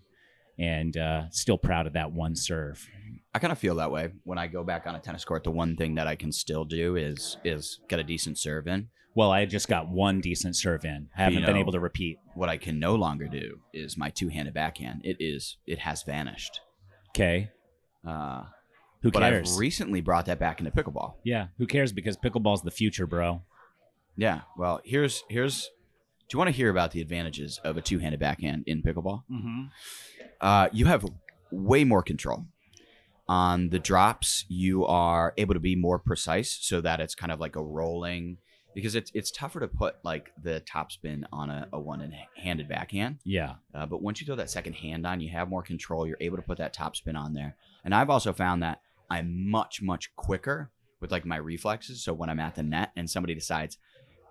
And 0.59 0.97
uh, 0.97 1.31
still 1.31 1.59
proud 1.59 1.87
of 1.89 1.95
that 1.95 2.13
one 2.13 2.37
serve. 2.37 2.87
I 3.35 3.41
kind 3.41 3.51
of 3.53 3.59
feel 3.59 3.75
that 3.77 3.91
way 3.91 4.13
when 4.23 4.39
I 4.39 4.47
go 4.47 4.63
back 4.63 4.87
on 4.87 4.95
a 4.95 5.01
tennis 5.01 5.25
court. 5.25 5.43
The 5.43 5.51
one 5.51 5.75
thing 5.77 5.97
that 5.97 6.07
I 6.07 6.15
can 6.15 6.31
still 6.31 6.65
do 6.65 6.95
is 6.95 7.37
is 7.45 7.81
get 7.89 7.99
a 7.99 8.05
decent 8.05 8.39
serve 8.39 8.69
in. 8.69 8.89
Well, 9.17 9.31
I 9.33 9.45
just 9.47 9.69
got 9.69 9.89
one 9.89 10.21
decent 10.21 10.55
serve 10.57 10.85
in. 10.85 11.09
I 11.17 11.23
haven't 11.25 11.41
You 11.41 11.47
been 11.47 11.57
able 11.57 11.73
to 11.73 11.81
repeat. 11.81 12.19
What 12.35 12.49
I 12.49 12.57
can 12.57 12.79
no 12.79 12.95
longer 12.95 13.27
do 13.29 13.61
is 13.73 13.97
my 13.97 14.11
two-handed 14.11 14.55
backhand. 14.55 15.01
It 15.05 15.17
is 15.21 15.57
it 15.67 15.81
has 15.81 16.03
vanished. 16.05 16.61
Okay. 17.11 17.51
Uh, 18.07 18.45
Who 19.03 19.11
but 19.11 19.21
cares? 19.21 19.53
I've 19.53 19.59
recently 19.59 20.01
brought 20.01 20.27
that 20.27 20.39
back 20.39 20.61
into 20.61 20.71
pickleball. 20.71 21.15
yeah, 21.25 21.49
who 21.59 21.67
cares? 21.67 21.93
Because 21.93 22.17
pickleball's 22.17 22.63
the 22.63 22.71
future, 22.71 23.07
bro. 23.09 23.43
Yeah. 24.17 24.43
Well, 24.57 24.81
here's 24.85 25.25
here's. 25.29 25.71
Do 26.29 26.37
you 26.37 26.39
want 26.39 26.49
to 26.49 26.57
hear 26.57 26.71
about 26.71 26.93
the 26.93 27.01
advantages 27.01 27.61
of 27.65 27.77
a 27.77 27.83
two-handed 27.83 28.19
backhand 28.19 28.65
in 28.67 28.83
pickleball? 28.83 29.25
Mm-hmm. 29.31 29.65
Uh, 30.41 30.69
you 30.73 30.87
have 30.87 31.05
way 31.53 31.85
more 31.85 32.03
control 32.03 32.47
on 33.29 33.69
the 33.69 33.79
drops. 33.79 34.45
You 34.49 34.87
are 34.87 35.35
able 35.37 35.55
to 35.55 35.61
be 35.61 35.77
more 35.77 35.99
precise, 35.99 36.59
so 36.61 36.81
that 36.81 37.01
it's 37.01 37.15
kind 37.15 37.31
of 37.31 37.41
like 37.41 37.57
a 37.57 37.63
rolling. 37.63 38.39
Because 38.75 38.97
it's 38.97 39.13
it's 39.15 39.31
tougher 39.31 39.61
to 39.61 39.69
put 39.69 39.97
like 40.03 40.33
the 40.43 40.61
topspin 40.69 41.23
on 41.33 41.49
a, 41.49 41.69
a 41.73 41.79
one-handed 41.79 42.69
backhand. 42.69 43.19
Yeah. 43.25 43.55
Uh, 43.73 43.87
but 43.87 44.03
once 44.03 44.21
you 44.21 44.27
throw 44.27 44.35
that 44.35 44.51
second 44.51 44.73
hand 44.73 45.07
on, 45.07 45.21
you 45.21 45.31
have 45.31 45.49
more 45.49 45.63
control. 45.63 46.09
You're 46.09 46.17
able 46.21 46.39
to 46.39 46.43
put 46.43 46.59
that 46.59 46.73
top 46.73 46.97
spin 46.97 47.15
on 47.15 47.35
there. 47.35 47.55
And 47.85 47.95
I've 47.95 48.11
also 48.11 48.33
found 48.33 48.65
that 48.65 48.81
I'm 49.09 49.49
much, 49.49 49.81
much 49.81 50.17
quicker 50.17 50.73
with 51.01 51.13
like 51.13 51.25
my 51.25 51.37
reflexes. 51.37 52.03
So 52.03 52.13
when 52.15 52.29
I'm 52.29 52.41
at 52.41 52.57
the 52.57 52.65
net 52.65 52.91
and 52.97 53.09
somebody 53.09 53.35
decides 53.35 53.79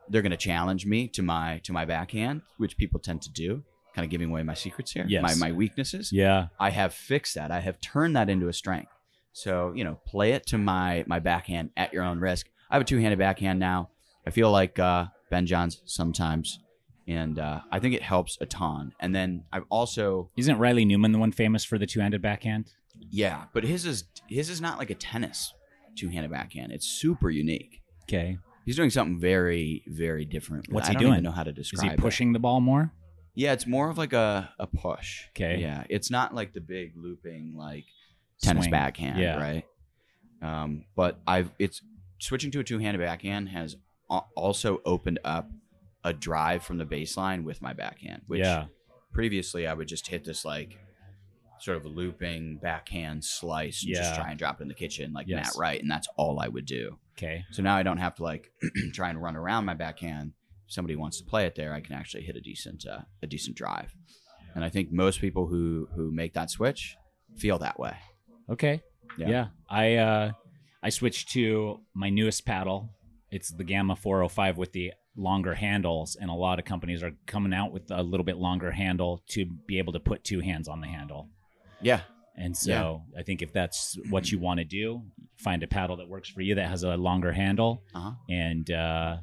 they're 0.09 0.21
going 0.21 0.31
to 0.31 0.37
challenge 0.37 0.85
me 0.85 1.07
to 1.09 1.21
my 1.21 1.59
to 1.63 1.73
my 1.73 1.85
backhand, 1.85 2.41
which 2.57 2.77
people 2.77 2.99
tend 2.99 3.21
to 3.23 3.31
do, 3.31 3.63
kind 3.95 4.05
of 4.05 4.11
giving 4.11 4.29
away 4.29 4.43
my 4.43 4.53
secrets 4.53 4.91
here, 4.91 5.05
Yes. 5.07 5.21
my 5.23 5.33
my 5.35 5.51
weaknesses. 5.51 6.11
Yeah. 6.11 6.47
I 6.59 6.69
have 6.71 6.93
fixed 6.93 7.35
that. 7.35 7.51
I 7.51 7.59
have 7.59 7.79
turned 7.81 8.15
that 8.15 8.29
into 8.29 8.47
a 8.47 8.53
strength. 8.53 8.91
So 9.31 9.73
you 9.75 9.83
know, 9.83 9.99
play 10.05 10.31
it 10.33 10.45
to 10.47 10.57
my 10.57 11.03
my 11.07 11.19
backhand 11.19 11.71
at 11.77 11.93
your 11.93 12.03
own 12.03 12.19
risk. 12.19 12.47
I 12.69 12.75
have 12.75 12.81
a 12.81 12.85
two 12.85 12.97
handed 12.99 13.19
backhand 13.19 13.59
now. 13.59 13.89
I 14.25 14.29
feel 14.29 14.51
like 14.51 14.79
uh, 14.79 15.07
Ben 15.29 15.45
Johns 15.45 15.81
sometimes, 15.85 16.59
and 17.07 17.37
uh, 17.39 17.59
I 17.71 17.79
think 17.79 17.93
it 17.95 18.01
helps 18.01 18.37
a 18.41 18.45
ton. 18.45 18.93
And 18.99 19.13
then 19.13 19.43
I've 19.51 19.65
also 19.69 20.29
Isn't 20.37 20.57
Riley 20.59 20.85
Newman 20.85 21.11
the 21.11 21.19
one 21.19 21.31
famous 21.31 21.63
for 21.65 21.77
the 21.77 21.85
two-handed 21.85 22.21
backhand? 22.21 22.71
yeah, 23.09 23.45
but 23.53 23.63
his 23.63 23.85
is 23.85 24.05
his 24.29 24.49
is 24.49 24.61
not 24.61 24.77
like 24.77 24.89
a 24.91 24.95
tennis 24.95 25.53
two 25.95 26.09
handed 26.09 26.31
backhand. 26.31 26.71
It's 26.71 26.87
super 26.87 27.29
unique. 27.29 27.81
Okay. 28.03 28.37
He's 28.65 28.75
doing 28.75 28.89
something 28.89 29.19
very 29.19 29.83
very 29.87 30.25
different. 30.25 30.71
What's 30.71 30.87
he 30.87 30.95
I 30.95 30.97
he 30.97 31.03
don't 31.03 31.11
doing? 31.11 31.13
Even 31.15 31.23
know 31.25 31.31
how 31.31 31.43
to 31.43 31.51
Is 31.51 31.55
describe. 31.69 31.91
he 31.91 31.93
it. 31.95 31.99
pushing 31.99 32.33
the 32.33 32.39
ball 32.39 32.61
more? 32.61 32.91
Yeah, 33.35 33.53
it's 33.53 33.65
more 33.67 33.89
of 33.89 33.97
like 33.97 34.13
a 34.13 34.51
a 34.59 34.67
push. 34.67 35.23
Okay. 35.35 35.59
Yeah, 35.59 35.83
it's 35.89 36.09
not 36.11 36.33
like 36.35 36.53
the 36.53 36.61
big 36.61 36.93
looping 36.95 37.55
like 37.55 37.85
tennis 38.41 38.65
Swing. 38.65 38.71
backhand, 38.71 39.19
Yeah. 39.19 39.37
right? 39.41 39.65
Um, 40.41 40.85
but 40.95 41.19
I've 41.25 41.51
it's 41.59 41.81
switching 42.19 42.51
to 42.51 42.59
a 42.59 42.63
two-handed 42.63 42.99
backhand 42.99 43.49
has 43.49 43.75
also 44.35 44.81
opened 44.85 45.19
up 45.23 45.49
a 46.03 46.13
drive 46.13 46.63
from 46.63 46.77
the 46.77 46.85
baseline 46.85 47.43
with 47.43 47.61
my 47.61 47.73
backhand, 47.73 48.21
which 48.27 48.41
yeah. 48.41 48.65
previously 49.13 49.65
I 49.67 49.73
would 49.73 49.87
just 49.87 50.07
hit 50.07 50.23
this 50.25 50.43
like 50.45 50.77
sort 51.59 51.77
of 51.77 51.85
looping 51.85 52.57
backhand 52.57 53.23
slice 53.23 53.83
and 53.85 53.93
just 53.95 54.15
try 54.15 54.29
and 54.29 54.39
drop 54.39 54.59
it 54.59 54.63
in 54.63 54.67
the 54.67 54.73
kitchen 54.73 55.13
like 55.13 55.27
Yes. 55.27 55.45
Matt 55.45 55.59
Wright, 55.59 55.81
and 55.81 55.89
that's 55.89 56.07
all 56.17 56.39
I 56.39 56.47
would 56.47 56.65
do. 56.65 56.97
Okay. 57.17 57.45
So 57.51 57.61
now 57.61 57.75
I 57.75 57.83
don't 57.83 57.97
have 57.97 58.15
to 58.15 58.23
like 58.23 58.51
try 58.93 59.09
and 59.09 59.21
run 59.21 59.35
around 59.35 59.65
my 59.65 59.73
backhand. 59.73 60.33
If 60.67 60.73
somebody 60.73 60.95
wants 60.95 61.19
to 61.19 61.23
play 61.25 61.45
it 61.45 61.55
there, 61.55 61.73
I 61.73 61.81
can 61.81 61.93
actually 61.95 62.23
hit 62.23 62.35
a 62.35 62.41
decent 62.41 62.85
uh, 62.85 63.01
a 63.21 63.27
decent 63.27 63.55
drive. 63.55 63.93
And 64.55 64.63
I 64.63 64.69
think 64.69 64.91
most 64.91 65.21
people 65.21 65.47
who 65.47 65.87
who 65.95 66.11
make 66.11 66.33
that 66.33 66.49
switch 66.49 66.95
feel 67.37 67.59
that 67.59 67.79
way. 67.79 67.95
Okay. 68.49 68.81
Yeah. 69.17 69.29
Yeah. 69.29 69.47
I 69.69 69.95
uh 69.95 70.31
I 70.81 70.89
switched 70.89 71.29
to 71.31 71.79
my 71.93 72.09
newest 72.09 72.45
paddle. 72.45 72.89
It's 73.31 73.51
the 73.51 73.63
Gamma 73.63 73.95
405 73.95 74.57
with 74.57 74.73
the 74.73 74.93
longer 75.15 75.53
handles 75.53 76.15
and 76.19 76.29
a 76.29 76.33
lot 76.33 76.57
of 76.59 76.65
companies 76.65 77.03
are 77.03 77.13
coming 77.27 77.53
out 77.53 77.71
with 77.71 77.89
a 77.91 78.01
little 78.01 78.23
bit 78.23 78.37
longer 78.37 78.71
handle 78.71 79.21
to 79.27 79.45
be 79.67 79.77
able 79.77 79.93
to 79.93 79.99
put 79.99 80.23
two 80.23 80.39
hands 80.39 80.67
on 80.67 80.81
the 80.81 80.87
handle. 80.87 81.29
Yeah, 81.83 82.01
And 82.35 82.55
so 82.57 83.03
I 83.17 83.23
think 83.23 83.41
if 83.41 83.51
that's 83.53 83.97
what 84.09 84.31
you 84.31 84.39
want 84.39 84.59
to 84.59 84.65
do, 84.65 85.03
find 85.37 85.61
a 85.63 85.67
paddle 85.67 85.97
that 85.97 86.07
works 86.07 86.29
for 86.29 86.41
you 86.41 86.55
that 86.55 86.67
has 86.69 86.83
a 86.83 86.95
longer 86.97 87.31
handle 87.31 87.83
uh-huh. 87.93 88.11
and 88.29 88.69
uh 88.71 89.17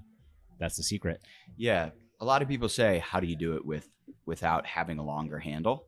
that's 0.59 0.77
the 0.77 0.83
secret. 0.83 1.21
yeah. 1.57 1.91
A 2.21 2.25
lot 2.25 2.43
of 2.43 2.49
people 2.49 2.69
say, 2.69 2.99
"How 2.99 3.19
do 3.19 3.27
you 3.27 3.35
do 3.35 3.55
it 3.57 3.65
with 3.65 3.89
without 4.27 4.67
having 4.67 4.99
a 4.99 5.03
longer 5.03 5.39
handle?" 5.39 5.87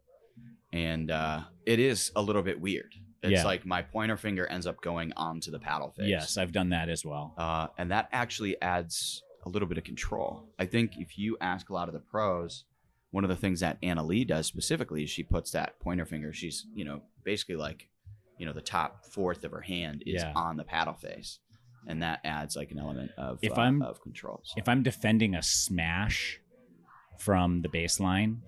And 0.73 1.11
uh, 1.11 1.41
it 1.67 1.79
is 1.79 2.11
a 2.17 2.23
little 2.23 2.43
bit 2.43 2.59
weird. 2.59 2.95
It's 3.23 3.33
Yeah. 3.33 3.45
like 3.45 3.67
my 3.67 3.83
pointer 3.83 4.17
finger 4.17 4.47
ends 4.47 4.67
up 4.67 4.81
going 4.81 5.13
onto 5.15 5.51
the 5.51 5.59
paddle 5.59 5.91
face. 5.91 6.09
Yes, 6.09 6.39
I've 6.39 6.53
done 6.53 6.71
that 6.71 6.89
as 6.89 7.05
well. 7.05 7.35
uh, 7.37 7.67
and 7.77 7.91
that 7.91 8.09
actually 8.13 8.61
adds 8.63 9.23
a 9.45 9.51
little 9.51 9.69
bit 9.69 9.77
of 9.77 9.85
control. 9.85 10.49
I 10.59 10.65
think 10.65 10.93
if 10.97 11.19
you 11.19 11.37
ask 11.41 11.69
a 11.69 11.75
lot 11.75 11.89
of 11.89 11.93
the 11.95 12.01
pros, 12.01 12.65
one 13.13 13.23
of 13.25 13.31
the 13.31 13.37
things 13.37 13.61
that 13.61 13.79
Anna 13.83 14.03
Leigh 14.05 14.25
does 14.25 14.47
specifically 14.47 15.05
is 15.05 15.11
she 15.11 15.23
puts 15.23 15.53
that 15.53 15.79
pointer 15.81 16.05
finger. 16.05 16.33
She's 16.33 16.67
you 16.75 16.85
know 16.85 17.03
basically 17.25 17.57
like 17.57 17.89
you 18.39 18.47
know 18.47 18.53
the 18.53 18.61
top 18.61 19.05
fourth 19.07 19.45
of 19.45 19.53
her 19.53 19.61
hand 19.61 20.03
is 20.07 20.23
Yeah. 20.23 20.33
on 20.35 20.57
the 20.57 20.65
paddle 20.65 20.95
face, 20.95 21.39
and 21.87 22.03
that 22.03 22.21
adds 22.25 22.57
like 22.57 22.71
an 22.73 22.79
element 22.79 23.13
of 23.17 23.39
If 23.43 23.57
uh, 23.57 23.61
I'm- 23.61 23.83
of 23.83 24.01
controls. 24.03 24.53
if 24.57 24.69
I'm 24.69 24.83
defending 24.83 25.35
a 25.37 25.43
smash 25.43 26.41
from 27.19 27.63
the 27.63 27.69
baseline 27.69 28.39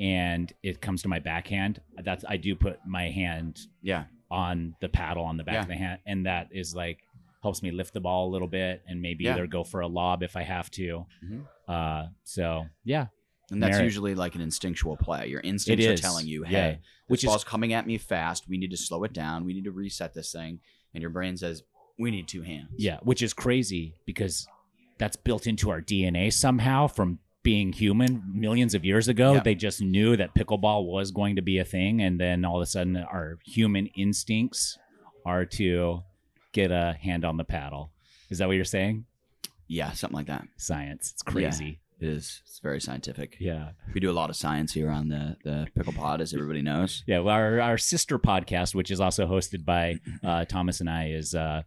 and 0.00 0.52
it 0.62 0.80
comes 0.80 1.02
to 1.02 1.08
my 1.08 1.18
backhand, 1.18 1.80
that's 2.02 2.24
I 2.28 2.36
do 2.36 2.54
put 2.56 2.78
my 2.86 3.10
hand 3.10 3.58
yeah, 3.82 4.04
on 4.30 4.74
the 4.80 4.88
paddle 4.88 5.24
on 5.24 5.36
the 5.36 5.44
back 5.44 5.54
Yeah. 5.54 5.62
of 5.62 5.68
the 5.68 5.76
hand, 5.76 6.00
and 6.06 6.26
that 6.26 6.48
is 6.52 6.74
like 6.74 6.98
helps 7.42 7.62
me 7.62 7.70
lift 7.70 7.94
the 7.94 8.00
ball 8.00 8.28
a 8.28 8.30
little 8.32 8.48
bit 8.48 8.82
and 8.88 9.00
maybe 9.00 9.24
Yeah. 9.24 9.34
either 9.34 9.46
go 9.46 9.62
for 9.62 9.80
a 9.80 9.86
lob 9.86 10.22
if 10.24 10.34
I 10.36 10.42
have 10.42 10.70
to. 10.72 11.06
Mhm. 11.24 11.46
Uh, 11.68 12.08
so 12.24 12.66
yeah, 12.84 13.06
and 13.50 13.62
that's 13.62 13.72
Merit. 13.72 13.84
usually 13.84 14.14
like 14.14 14.34
an 14.34 14.40
instinctual 14.40 14.96
play. 14.96 15.28
Your 15.28 15.40
instincts 15.40 15.86
are 15.86 15.96
telling 15.96 16.26
you, 16.26 16.42
Yeah. 16.44 16.48
"Hey, 16.50 16.78
Which 17.06 17.22
this 17.22 17.28
is- 17.28 17.32
ball's 17.32 17.44
coming 17.44 17.72
at 17.72 17.86
me 17.86 17.96
fast. 17.98 18.48
We 18.48 18.58
need 18.58 18.70
to 18.70 18.76
slow 18.76 19.04
it 19.04 19.12
down. 19.12 19.44
We 19.44 19.54
need 19.54 19.64
to 19.64 19.70
reset 19.72 20.14
this 20.14 20.32
thing." 20.32 20.60
And 20.94 21.00
your 21.02 21.10
brain 21.10 21.36
says, 21.36 21.62
"We 21.98 22.10
need 22.10 22.28
two 22.28 22.42
hands." 22.42 22.70
yeah, 22.76 22.98
which 23.02 23.22
is 23.22 23.32
crazy 23.32 23.94
because 24.06 24.46
that's 24.98 25.16
built 25.16 25.46
into 25.46 25.70
our 25.70 25.80
DNA 25.80 26.30
somehow 26.30 26.86
from 26.88 27.20
being 27.44 27.72
human 27.72 28.22
millions 28.34 28.74
of 28.74 28.84
years 28.84 29.08
ago. 29.08 29.34
Yeah. 29.34 29.40
They 29.40 29.54
just 29.54 29.80
knew 29.80 30.16
that 30.16 30.34
pickleball 30.34 30.84
was 30.86 31.12
going 31.12 31.36
to 31.36 31.42
be 31.42 31.58
a 31.58 31.64
thing, 31.64 32.02
and 32.02 32.20
then 32.20 32.44
all 32.44 32.56
of 32.56 32.62
a 32.62 32.66
sudden, 32.66 32.96
our 32.96 33.38
human 33.46 33.86
instincts 33.88 34.76
are 35.24 35.44
to 35.46 36.02
get 36.52 36.70
a 36.72 36.98
hand 37.00 37.24
on 37.24 37.36
the 37.36 37.44
paddle. 37.44 37.92
Is 38.28 38.38
that 38.38 38.48
what 38.48 38.56
you're 38.56 38.64
saying? 38.64 39.06
yeah, 39.70 39.92
something 39.92 40.16
like 40.16 40.26
that. 40.26 40.48
Science. 40.56 41.12
It's 41.12 41.22
crazy. 41.22 41.78
It 42.00 42.08
is. 42.08 42.42
It's 42.46 42.60
very 42.60 42.80
scientific. 42.80 43.36
Yeah. 43.40 43.70
We 43.92 44.00
do 44.00 44.10
a 44.10 44.12
lot 44.12 44.30
of 44.30 44.36
science 44.36 44.72
here 44.72 44.90
on 44.90 45.08
the 45.08 45.36
the 45.44 45.66
Pickle 45.74 45.92
Pod, 45.92 46.20
as 46.20 46.32
everybody 46.32 46.62
knows. 46.62 47.02
Yeah. 47.06 47.18
Well, 47.20 47.34
our, 47.34 47.60
our 47.60 47.78
sister 47.78 48.18
podcast, 48.18 48.74
which 48.74 48.90
is 48.90 49.00
also 49.00 49.26
hosted 49.26 49.64
by 49.64 49.96
uh, 50.24 50.44
Thomas 50.44 50.80
and 50.80 50.88
I, 50.88 51.08
is 51.08 51.34
uh, 51.34 51.62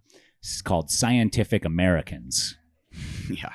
called 0.63 0.89
Scientific 0.89 1.65
Americans. 1.65 2.57
yeah, 3.29 3.51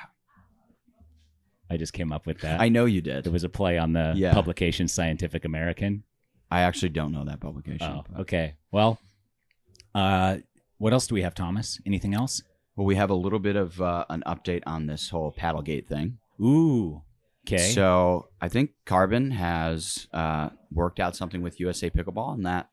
I 1.69 1.77
just 1.77 1.93
came 1.93 2.11
up 2.11 2.25
with 2.25 2.39
that. 2.41 2.61
I 2.61 2.69
know 2.69 2.85
you 2.85 3.01
did. 3.01 3.25
it 3.27 3.31
was 3.33 3.43
a 3.43 3.49
play 3.49 3.77
on 3.77 3.93
the 3.93 4.13
Yeah. 4.15 4.33
publication 4.33 4.87
Scientific 4.87 5.45
American. 5.45 6.03
I 6.49 6.61
actually 6.61 6.89
don't 6.89 7.11
know 7.11 7.25
that 7.25 7.39
publication. 7.39 7.87
Oh, 7.87 8.03
but- 8.09 8.21
okay. 8.21 8.53
Well, 8.71 8.99
uh, 9.93 10.37
what 10.77 10.93
else 10.93 11.07
do 11.07 11.15
we 11.15 11.23
have, 11.23 11.33
Thomas? 11.35 11.79
Anything 11.85 12.13
else? 12.13 12.41
Well, 12.75 12.85
we 12.85 12.95
have 12.95 13.09
a 13.09 13.15
little 13.15 13.39
bit 13.39 13.55
of 13.55 13.81
uh, 13.81 14.05
an 14.09 14.23
update 14.27 14.61
on 14.67 14.85
this 14.85 15.09
whole 15.09 15.31
Paddlegate 15.33 15.87
thing. 15.87 16.19
Ooh. 16.41 17.01
Okay. 17.47 17.71
So 17.71 18.27
I 18.41 18.49
think 18.49 18.71
Carbon 18.85 19.31
has 19.31 20.07
uh, 20.13 20.49
worked 20.71 20.99
out 20.99 21.15
something 21.15 21.41
with 21.41 21.59
USA 21.59 21.89
Pickleball, 21.89 22.33
and 22.33 22.45
that 22.45 22.69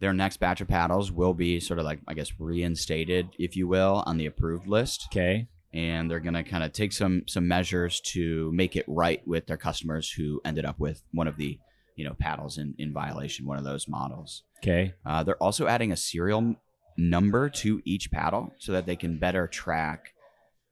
their 0.00 0.12
next 0.12 0.36
batch 0.38 0.60
of 0.60 0.68
paddles 0.68 1.10
will 1.10 1.34
be 1.34 1.58
sort 1.58 1.78
of 1.80 1.84
like 1.84 1.98
I 2.06 2.14
guess 2.14 2.32
reinstated, 2.38 3.30
if 3.38 3.56
you 3.56 3.66
will, 3.66 4.02
on 4.06 4.16
the 4.16 4.26
approved 4.26 4.66
list. 4.68 5.08
okay. 5.10 5.48
and 5.74 6.08
they're 6.10 6.20
going 6.20 6.34
to 6.34 6.44
kind 6.44 6.62
of 6.64 6.72
take 6.72 6.92
some 6.92 7.24
some 7.26 7.46
measures 7.48 8.00
to 8.00 8.50
make 8.52 8.76
it 8.76 8.84
right 8.86 9.20
with 9.26 9.46
their 9.46 9.56
customers 9.56 10.10
who 10.12 10.40
ended 10.44 10.64
up 10.64 10.78
with 10.78 11.02
one 11.12 11.26
of 11.26 11.36
the 11.36 11.58
you 11.96 12.04
know 12.04 12.14
paddles 12.18 12.56
in, 12.58 12.74
in 12.78 12.92
violation 12.92 13.44
one 13.44 13.58
of 13.58 13.64
those 13.64 13.86
models 13.88 14.44
Okay. 14.62 14.94
uh, 15.04 15.22
they're 15.24 15.42
also 15.42 15.66
adding 15.66 15.90
a 15.92 15.96
serial 15.96 16.54
number 16.96 17.50
to 17.50 17.82
each 17.84 18.10
paddle 18.10 18.52
so 18.58 18.72
that 18.72 18.86
they 18.86 18.96
can 18.96 19.18
better 19.18 19.46
track 19.48 20.14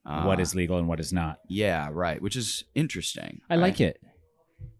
uh, 0.06 0.22
what 0.22 0.38
is 0.40 0.54
legal 0.54 0.78
and 0.78 0.86
what 0.88 1.00
is 1.00 1.12
not? 1.12 1.38
yeah 1.48 1.88
right 1.92 2.20
which 2.22 2.36
is 2.36 2.64
interesting 2.74 3.40
I 3.50 3.56
like 3.56 3.80
it. 3.80 4.00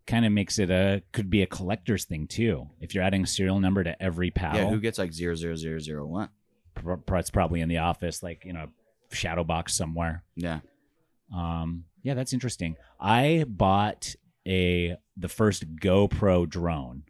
Kind 0.07 0.25
of 0.25 0.31
makes 0.31 0.59
it 0.61 0.71
a 0.71 1.03
could 1.13 1.29
be 1.31 1.43
a 1.43 1.47
collector's 1.47 2.05
thing 2.05 2.29
too. 2.29 2.69
If 2.81 2.95
you're 2.95 3.03
adding 3.03 3.25
a 3.25 3.27
serial 3.27 3.59
number 3.59 3.83
to 3.83 4.01
every 4.01 4.31
pal. 4.31 4.55
yeah 4.55 4.69
who 4.69 4.79
gets 4.81 4.99
like 4.99 5.13
00001 5.13 6.29
pr- 6.75 6.95
pr- 6.95 7.17
it's 7.17 7.31
probably 7.31 7.61
in 7.61 7.69
the 7.69 7.79
office, 7.79 8.23
like 8.23 8.45
you 8.45 8.53
know, 8.53 8.69
shadow 9.11 9.43
box 9.43 9.75
somewhere. 9.75 10.23
yeah 10.37 10.61
Um, 11.35 11.85
yeah, 12.05 12.15
that's 12.15 12.33
interesting. 12.33 12.77
I 13.01 13.45
bought 13.49 14.15
a 14.47 14.97
the 15.17 15.29
first 15.29 15.75
GoPro 15.77 16.49
drone, 16.49 17.03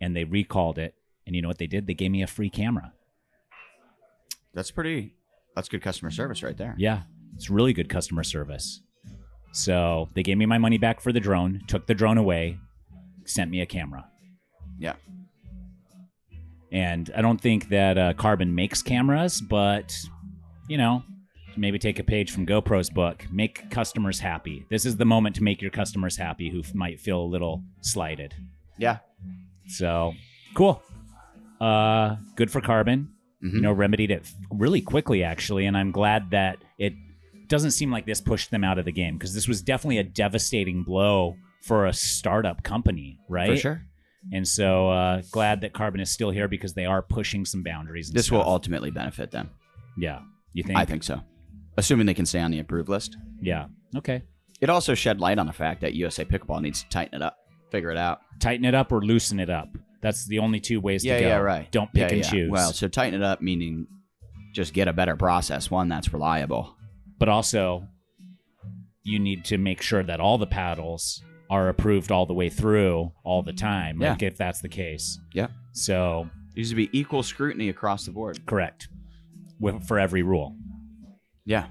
and 0.00 0.16
they 0.16 0.24
recalled 0.24 0.78
it. 0.78 0.96
And 1.24 1.36
you 1.36 1.42
know 1.42 1.46
what 1.46 1.58
they 1.58 1.68
did? 1.68 1.86
They 1.86 1.94
gave 1.94 2.10
me 2.10 2.22
a 2.22 2.26
free 2.26 2.50
camera. 2.50 2.92
that's 4.52 4.72
pretty 4.72 5.14
that's 5.54 5.68
good 5.68 5.82
customer 5.82 6.10
service 6.10 6.42
right 6.42 6.56
there 6.56 6.74
Yeah, 6.78 7.02
it's 7.42 7.50
really 7.50 7.72
good 7.72 7.88
customer 7.88 8.22
service. 8.22 8.80
So 9.52 10.08
they 10.14 10.22
gave 10.22 10.38
me 10.38 10.46
my 10.46 10.58
money 10.58 10.78
back 10.78 11.00
for 11.00 11.10
the 11.12 11.18
drone, 11.18 11.60
took 11.66 11.88
the 11.88 11.94
drone 11.94 12.16
away, 12.18 12.56
sent 13.24 13.50
me 13.50 13.60
a 13.60 13.66
camera. 13.66 14.04
yeah 14.78 14.94
And 16.70 17.10
I 17.16 17.20
don't 17.20 17.40
think 17.40 17.68
that 17.68 17.98
uh, 17.98 18.12
Carbon 18.14 18.54
makes 18.54 18.80
cameras, 18.80 19.40
but 19.40 19.92
you 20.68 20.78
know, 20.78 21.02
maybe 21.56 21.78
take 21.78 21.98
a 21.98 22.04
page 22.04 22.30
from 22.30 22.46
GoPro's 22.46 22.88
book. 22.90 23.26
Make 23.32 23.68
customers 23.70 24.20
happy. 24.20 24.64
This 24.70 24.86
is 24.86 24.96
the 24.96 25.04
moment 25.04 25.34
to 25.36 25.42
make 25.42 25.60
your 25.60 25.70
customers 25.72 26.16
happy 26.16 26.48
who 26.48 26.60
f- 26.60 26.74
might 26.74 27.00
feel 27.00 27.20
a 27.20 27.26
little 27.34 27.62
slighted. 27.80 28.34
yeah 28.78 28.98
So 29.66 30.14
cool. 30.54 30.80
Uh, 31.60 32.16
good 32.36 32.50
for 32.52 32.60
Carbon. 32.60 33.08
Mhm. 33.44 33.54
You 33.54 33.60
know, 33.62 33.72
remedied 33.72 34.10
it 34.12 34.30
really 34.52 34.80
quickly, 34.80 35.24
actually, 35.24 35.66
and 35.66 35.76
I'm 35.76 35.90
glad 35.90 36.30
that 36.30 36.58
doesn't 37.52 37.70
seem 37.72 37.90
like 37.92 38.06
this 38.06 38.20
pushed 38.20 38.50
them 38.50 38.64
out 38.64 38.78
of 38.78 38.84
the 38.84 38.92
game 38.92 39.14
because 39.18 39.34
this 39.34 39.46
was 39.46 39.60
definitely 39.62 39.98
a 39.98 40.04
devastating 40.04 40.82
blow 40.82 41.36
for 41.62 41.86
a 41.86 41.92
startup 41.92 42.62
company, 42.62 43.18
right? 43.28 43.50
for 43.50 43.56
sure 43.56 43.82
And 44.32 44.46
so 44.48 44.88
uh, 44.90 45.22
glad 45.30 45.60
that 45.60 45.72
Carbon 45.72 46.00
is 46.00 46.10
still 46.10 46.30
here 46.30 46.48
because 46.48 46.72
they 46.74 46.86
are 46.86 47.02
pushing 47.02 47.44
some 47.44 47.62
boundaries. 47.62 48.08
And 48.08 48.16
this 48.16 48.30
will 48.30 48.40
ultimately 48.42 48.90
benefit 48.90 49.30
them 49.30 49.50
yeah. 49.98 50.20
You 50.54 50.62
think? 50.64 50.78
i 50.78 50.84
think 50.84 51.02
so 51.02 51.20
assuming 51.76 52.06
they 52.06 52.14
can 52.14 52.26
stay 52.26 52.40
on 52.40 52.50
the 52.50 52.58
approved 52.58 52.88
list 52.88 53.16
Yeah. 53.40 53.66
Okay. 53.96 54.22
It 54.62 54.70
also 54.70 54.94
shed 54.94 55.20
light 55.20 55.38
on 55.38 55.46
the 55.46 55.52
fact 55.52 55.80
that 55.82 55.92
USA 55.94 56.24
Pickleball 56.24 56.62
needs 56.62 56.82
to 56.84 56.88
tighten 56.88 57.16
it 57.16 57.22
up, 57.22 57.36
figure 57.70 57.90
it 57.90 57.98
out. 57.98 58.20
Tighten 58.40 58.64
it 58.64 58.74
up 58.74 58.92
or 58.92 59.02
loosen 59.02 59.40
it 59.40 59.50
up. 59.50 59.68
That's 60.00 60.24
the 60.26 60.38
only 60.38 60.60
two 60.60 60.80
ways 60.80 61.04
Yeah, 61.04 61.16
to 61.16 61.20
go. 61.22 61.28
yeah, 61.28 61.36
right. 61.38 61.70
Don't 61.72 61.92
pick 61.92 62.08
Yeah, 62.10 62.14
and 62.16 62.24
yeah. 62.24 62.30
choose. 62.30 62.50
Well, 62.50 62.72
so 62.72 62.86
tighten 62.88 63.20
it 63.20 63.24
up 63.24 63.42
meaning 63.42 63.86
just 64.54 64.72
get 64.72 64.86
a 64.88 64.92
better 64.92 65.16
process, 65.16 65.70
one 65.70 65.88
that's 65.88 66.12
reliable. 66.12 66.76
But 67.22 67.28
also 67.28 67.86
you 69.04 69.16
need 69.20 69.44
to 69.44 69.56
make 69.56 69.80
sure 69.80 70.02
that 70.02 70.18
all 70.18 70.38
the 70.38 70.46
paddles 70.46 71.22
are 71.48 71.68
approved 71.68 72.10
all 72.10 72.26
the 72.26 72.34
way 72.34 72.48
through 72.48 73.12
all 73.22 73.42
the 73.44 73.52
time 73.52 74.00
Yeah. 74.02 74.10
like 74.10 74.24
if 74.24 74.36
that's 74.36 74.60
the 74.60 74.68
case 74.68 75.20
Yeah. 75.32 75.46
so 75.70 76.24
there 76.26 76.56
Needs 76.56 76.70
to 76.70 76.74
be 76.74 76.90
equal 76.92 77.22
scrutiny 77.22 77.68
across 77.68 78.06
the 78.06 78.10
board. 78.10 78.44
correct 78.44 78.88
with, 79.60 79.86
for 79.86 80.00
every 80.00 80.22
rule 80.22 80.56
Yeah. 81.44 81.66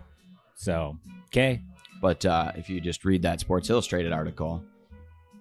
so 0.56 0.98
okay 1.28 1.62
But 2.02 2.26
uh, 2.26 2.54
if 2.56 2.70
you 2.70 2.80
just 2.80 3.04
read 3.04 3.24
that 3.24 3.42
Sports 3.42 3.70
Illustrated 3.70 4.14
article, 4.14 4.64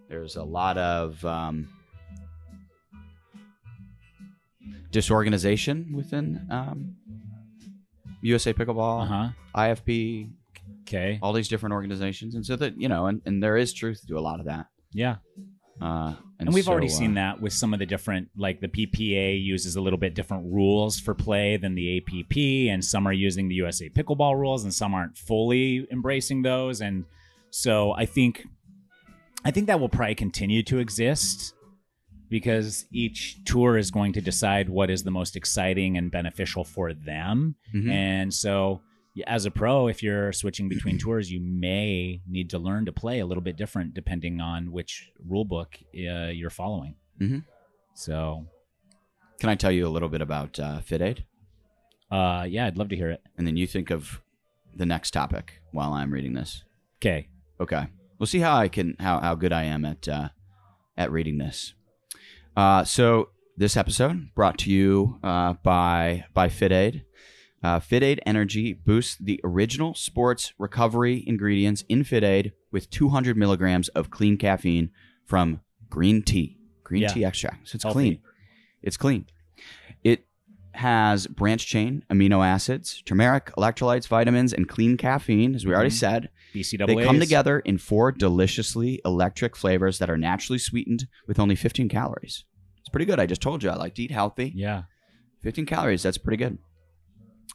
there's 0.08 0.34
a 0.34 0.42
lot 0.42 0.76
of 0.76 1.24
um, 1.24 1.68
disorganization 4.90 5.92
within 5.94 6.46
um, 6.50 6.96
USA 8.22 8.52
Pickleball, 8.52 9.02
Uh 9.02 9.06
huh. 9.06 9.28
IFP, 9.54 10.30
Okay. 10.82 11.18
all 11.22 11.32
these 11.32 11.48
different 11.48 11.72
organizations, 11.72 12.34
and 12.34 12.44
so 12.44 12.56
that 12.56 12.80
you 12.80 12.88
know, 12.88 13.06
and, 13.06 13.20
and 13.24 13.42
there 13.42 13.56
is 13.56 13.72
truth 13.72 14.02
to 14.08 14.18
a 14.18 14.20
lot 14.20 14.40
of 14.40 14.46
that. 14.46 14.66
Yeah. 14.92 15.16
Uh, 15.80 16.14
and, 16.38 16.48
And 16.48 16.52
we've 16.54 16.64
so, 16.64 16.72
already 16.72 16.88
uh, 16.88 16.90
seen 16.90 17.14
that 17.14 17.40
with 17.40 17.54
some 17.54 17.72
of 17.72 17.78
the 17.78 17.86
different, 17.86 18.28
like 18.36 18.60
the 18.60 18.68
PPA 18.68 19.42
uses 19.42 19.76
a 19.76 19.80
little 19.80 19.98
bit 19.98 20.14
different 20.14 20.52
rules 20.52 21.00
for 21.00 21.14
play 21.14 21.56
than 21.56 21.74
the 21.74 21.96
APP, 21.98 22.36
and 22.70 22.84
some 22.84 23.06
are 23.08 23.12
using 23.14 23.48
the 23.48 23.54
USA 23.54 23.88
pickleball 23.88 24.36
rules, 24.38 24.62
and 24.64 24.74
some 24.74 24.92
aren't 24.92 25.16
fully 25.16 25.86
embracing 25.90 26.42
those. 26.42 26.82
And 26.82 27.06
so 27.50 27.92
I 27.92 28.04
think, 28.04 28.44
I 29.44 29.50
think 29.52 29.68
that 29.68 29.80
will 29.80 29.88
probably 29.88 30.16
continue 30.16 30.62
to 30.64 30.78
exist 30.78 31.54
because 32.30 32.86
each 32.92 33.44
tour 33.44 33.76
is 33.76 33.90
going 33.90 34.12
to 34.14 34.20
decide 34.22 34.68
what 34.70 34.88
is 34.88 35.02
the 35.02 35.10
most 35.10 35.36
exciting 35.36 35.98
and 35.98 36.10
beneficial 36.10 36.64
for 36.64 36.94
them. 36.94 37.56
Mhm. 37.74 37.90
And 37.90 38.32
so, 38.32 38.80
as 39.26 39.44
a 39.44 39.50
pro, 39.50 39.88
if 39.88 40.02
you're 40.02 40.32
switching 40.32 40.68
between 40.68 40.96
tours, 41.04 41.30
you 41.30 41.40
may 41.40 42.22
need 42.26 42.48
to 42.50 42.58
learn 42.58 42.86
to 42.86 42.92
play 42.92 43.18
a 43.20 43.26
little 43.26 43.42
bit 43.42 43.56
different 43.56 43.92
depending 43.92 44.40
on 44.40 44.70
which 44.72 45.10
rule 45.28 45.44
book 45.44 45.76
uh, 45.94 46.28
you're 46.28 46.48
following. 46.50 46.94
Mhm. 47.20 47.44
So, 47.94 48.46
Can 49.40 49.48
I 49.50 49.54
tell 49.56 49.72
you 49.72 49.86
a 49.86 49.90
little 49.90 50.08
bit 50.08 50.20
about 50.22 50.58
uh, 50.60 50.80
FitAid, 50.80 51.24
uh, 52.10 52.46
yeah, 52.48 52.66
I'd 52.66 52.76
love 52.78 52.88
to 52.90 52.96
hear 52.96 53.10
it. 53.10 53.22
and 53.36 53.46
then 53.46 53.56
you 53.56 53.66
think 53.66 53.90
of 53.90 54.20
the 54.74 54.86
next 54.86 55.10
topic 55.10 55.60
while 55.72 55.92
I'm 55.92 56.12
reading 56.12 56.34
this. 56.34 56.62
Okay. 56.98 57.28
Okay. 57.58 57.86
We'll 58.18 58.26
see 58.26 58.38
how 58.40 58.56
I 58.56 58.68
can 58.68 58.94
how, 59.00 59.18
how 59.20 59.34
good 59.34 59.52
I 59.52 59.64
am 59.64 59.84
at 59.84 60.06
uh, 60.08 60.28
at 60.96 61.10
reading 61.10 61.38
this. 61.38 61.74
Uh, 62.60 62.84
so 62.84 63.30
this 63.56 63.74
episode 63.74 64.28
brought 64.34 64.58
to 64.58 64.70
you 64.70 65.18
uh, 65.22 65.54
by 65.62 66.24
by 66.34 66.46
FitAid. 66.46 67.04
Uh, 67.62 67.80
FitAid 67.80 68.18
Energy 68.26 68.74
boosts 68.74 69.16
the 69.18 69.40
original 69.42 69.94
sports 69.94 70.52
recovery 70.58 71.24
ingredients 71.26 71.84
in 71.88 72.04
FitAid 72.04 72.52
with 72.70 72.90
200 72.90 73.34
milligrams 73.34 73.88
of 73.88 74.10
clean 74.10 74.36
caffeine 74.36 74.90
from 75.24 75.60
green 75.88 76.22
tea, 76.22 76.58
green 76.84 77.00
Yeah. 77.02 77.08
tea 77.08 77.24
extract. 77.24 77.66
So 77.68 77.76
it's 77.76 77.84
Healthy. 77.84 77.94
clean. 77.96 78.18
It's 78.82 78.98
clean. 78.98 79.24
It 80.04 80.26
has 80.72 81.26
branch 81.28 81.66
chain 81.66 82.04
amino 82.10 82.46
acids, 82.46 83.02
turmeric, 83.06 83.46
electrolytes, 83.56 84.06
vitamins, 84.06 84.52
and 84.52 84.68
clean 84.68 84.98
caffeine, 84.98 85.54
as 85.54 85.64
we 85.64 85.72
already 85.72 85.90
Mhm. 85.90 85.98
said. 85.98 86.28
BCAAs. 86.54 86.86
They 86.96 87.04
come 87.04 87.20
together 87.20 87.60
in 87.60 87.78
four 87.78 88.12
deliciously 88.12 89.00
electric 89.04 89.56
flavors 89.56 89.98
that 89.98 90.10
are 90.10 90.18
naturally 90.18 90.58
sweetened 90.58 91.06
with 91.26 91.38
only 91.38 91.54
15 91.56 91.88
calories. 91.88 92.44
Pretty 92.92 93.06
good. 93.06 93.20
I 93.20 93.26
just 93.26 93.42
told 93.42 93.62
you 93.62 93.70
I 93.70 93.76
like 93.76 93.94
to 93.96 94.02
eat 94.02 94.10
healthy. 94.10 94.52
Yeah. 94.54 94.82
15 95.42 95.66
calories, 95.66 96.02
that's 96.02 96.18
pretty 96.18 96.36
good. 96.36 96.58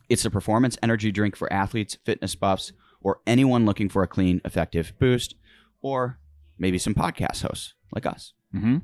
It's 0.09 0.25
a 0.25 0.31
performance 0.31 0.77
energy 0.81 1.11
drink 1.11 1.35
for 1.35 1.51
athletes, 1.51 1.97
fitness 2.03 2.35
buffs, 2.35 2.71
or 3.01 3.19
anyone 3.27 3.65
looking 3.65 3.89
for 3.89 4.03
a 4.03 4.07
clean, 4.07 4.41
effective 4.43 4.93
boost, 4.99 5.35
or 5.81 6.19
maybe 6.57 6.77
some 6.77 6.95
podcast 6.95 7.41
hosts 7.41 7.73
like 7.93 8.05
us. 8.05 8.33
Mm-hmm. 8.53 8.77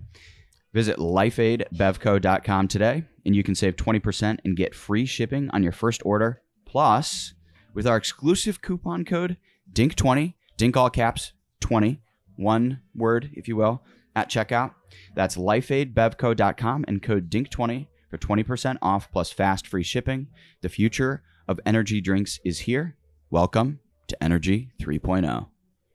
Visit 0.74 0.98
lifeaidbevco.com 0.98 2.68
today 2.68 3.04
and 3.26 3.36
you 3.36 3.44
can 3.44 3.56
save 3.56 3.76
20% 3.76 4.40
and 4.44 4.56
get 4.56 4.76
free 4.76 5.06
shipping 5.06 5.50
on 5.52 5.64
your 5.64 5.72
first 5.72 6.02
order. 6.06 6.42
Plus, 6.66 7.34
with 7.74 7.88
our 7.88 7.98
exclusive 7.98 8.62
coupon 8.62 9.06
code 9.06 9.38
DINK20, 9.74 10.34
DINK 10.58 10.78
all 10.78 10.90
caps 10.90 11.34
20, 11.60 12.02
one 12.38 12.82
word, 12.96 13.30
if 13.34 13.48
you 13.48 13.56
will, 13.56 13.84
at 14.16 14.30
checkout. 14.30 14.74
That's 15.16 15.38
lifeaidbevco.com 15.38 16.86
and 16.88 17.02
code 17.02 17.30
DINK20 17.30 17.88
for 18.10 18.18
20% 18.18 18.78
off 18.82 19.12
plus 19.12 19.32
fast 19.32 19.68
free 19.68 19.84
shipping. 19.84 20.28
The 20.62 20.70
future 20.70 21.24
of 21.48 21.60
energy 21.66 22.02
drinks 22.02 22.40
is 22.44 22.60
here. 22.60 22.96
Welcome 23.30 23.80
to 24.08 24.22
Energy 24.24 24.72
3.0. 24.82 25.48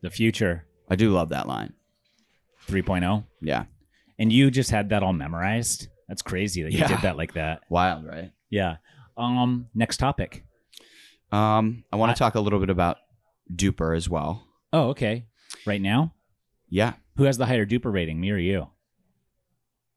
The 0.03 0.11
future 0.11 0.67
I 0.89 0.97
do 0.97 1.11
love 1.11 1.29
that 1.31 1.47
line. 1.49 1.73
3.0. 2.69 3.25
Yeah. 3.43 3.65
And 4.19 4.33
you 4.33 4.51
just 4.51 4.71
had 4.71 4.89
that 4.91 5.03
all 5.03 5.13
memorized. 5.13 5.89
That's 6.09 6.23
crazy 6.23 6.63
that 6.63 6.73
you 6.73 6.79
Yeah. 6.79 6.89
did 6.89 7.01
that 7.03 7.17
like 7.17 7.35
that. 7.35 7.61
Wild, 7.69 8.07
right? 8.07 8.33
Yeah. 8.51 8.77
Um. 9.17 9.69
Next 9.75 9.97
topic. 9.99 10.45
Um, 11.33 11.85
I 11.93 11.97
want 11.97 12.11
I- 12.11 12.15
to 12.15 12.19
talk 12.19 12.35
a 12.35 12.41
little 12.41 12.61
bit 12.61 12.71
about 12.71 12.99
DUPR 13.55 13.97
as 13.97 14.09
well. 14.09 14.47
Oh, 14.73 14.89
okay. 14.91 15.27
Right 15.67 15.81
now, 15.81 16.15
Yeah. 16.69 16.95
Who 17.17 17.25
has 17.25 17.39
the 17.39 17.47
higher 17.47 17.67
DUPR 17.67 17.93
rating, 17.93 18.21
me 18.21 18.31
or 18.31 18.37
you? 18.37 18.69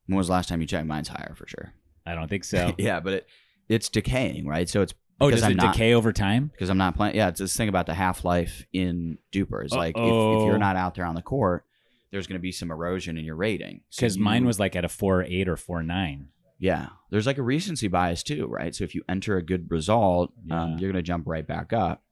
When 0.08 0.17
was 0.17 0.27
the 0.27 0.34
last 0.34 0.49
time 0.49 0.62
you 0.62 0.67
checked? 0.67 0.88
Mine's 0.88 1.08
higher 1.08 1.34
for 1.36 1.47
sure. 1.47 1.73
I 2.05 2.15
don't 2.15 2.27
think 2.27 2.43
so. 2.45 2.73
yeah, 2.77 2.99
but 2.99 3.13
it 3.13 3.27
it's 3.67 3.89
decaying, 3.89 4.47
right? 4.47 4.67
So 4.67 4.82
it's 4.82 4.93
oh, 5.21 5.29
does 5.29 5.43
I'm 5.43 5.51
it 5.51 5.58
not, 5.58 5.73
decay 5.73 5.93
over 5.93 6.12
time? 6.12 6.47
because 6.51 6.69
I'm 6.69 6.77
not 6.77 6.95
playing. 6.95 7.15
Yeah, 7.15 7.27
it's 7.27 7.39
this 7.39 7.55
thing 7.55 7.69
about 7.69 7.86
the 7.86 7.93
half 7.93 8.25
life 8.25 8.65
in 8.73 9.17
DUPR. 9.32 9.65
It's 9.65 9.73
like 9.73 9.95
if, 9.95 10.03
if 10.03 10.45
you're 10.47 10.58
not 10.58 10.75
out 10.75 10.95
there 10.95 11.05
on 11.05 11.13
the 11.15 11.21
court, 11.21 11.65
there's 12.12 12.25
going 12.25 12.39
to 12.39 12.41
be 12.41 12.51
some 12.51 12.71
erosion 12.71 13.17
in 13.17 13.25
your 13.25 13.36
rating. 13.36 13.82
So 13.89 14.01
Because 14.01 14.17
mine 14.17 14.45
was 14.45 14.60
like 14.60 14.75
at 14.75 14.84
a 14.86 14.89
four 14.89 15.23
eight 15.23 15.47
or 15.47 15.58
four 15.58 15.84
nine. 15.84 16.29
yeah. 16.58 16.88
There's 17.12 17.25
like 17.27 17.38
a 17.38 17.43
recency 17.43 17.88
bias 17.88 18.23
too, 18.23 18.47
right? 18.47 18.73
So 18.73 18.84
if 18.84 18.95
you 18.95 19.03
enter 19.10 19.38
a 19.38 19.43
good 19.43 19.69
result, 19.69 20.32
um, 20.51 20.77
you're 20.79 20.91
going 20.91 21.03
to 21.03 21.08
jump 21.08 21.27
right 21.27 21.45
back 21.45 21.73
up. 21.73 22.03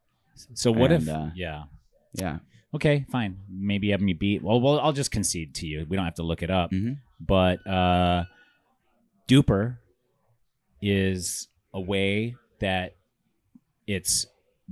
So 0.53 0.71
what 0.71 0.91
if? 0.91 1.07
Uh, 1.09 1.27
yeah. 1.35 1.63
Yeah. 2.13 2.37
Okay, 2.75 3.05
fine. 3.09 3.37
Maybe 3.49 3.91
have 3.91 4.01
me 4.01 4.13
beat. 4.13 4.43
Well, 4.43 4.59
well, 4.59 4.79
I'll 4.79 4.93
just 4.93 5.11
concede 5.11 5.55
to 5.55 5.67
you. 5.67 5.85
We 5.89 5.95
don't 5.95 6.05
have 6.05 6.15
to 6.15 6.23
look 6.23 6.43
it 6.43 6.49
up. 6.51 6.71
Mhm. 6.71 6.97
But 7.19 7.65
uh, 7.65 8.25
DUPR 9.27 9.77
is 10.81 11.47
a 11.73 11.81
way 11.81 12.35
that 12.59 12.95
it's 13.87 14.25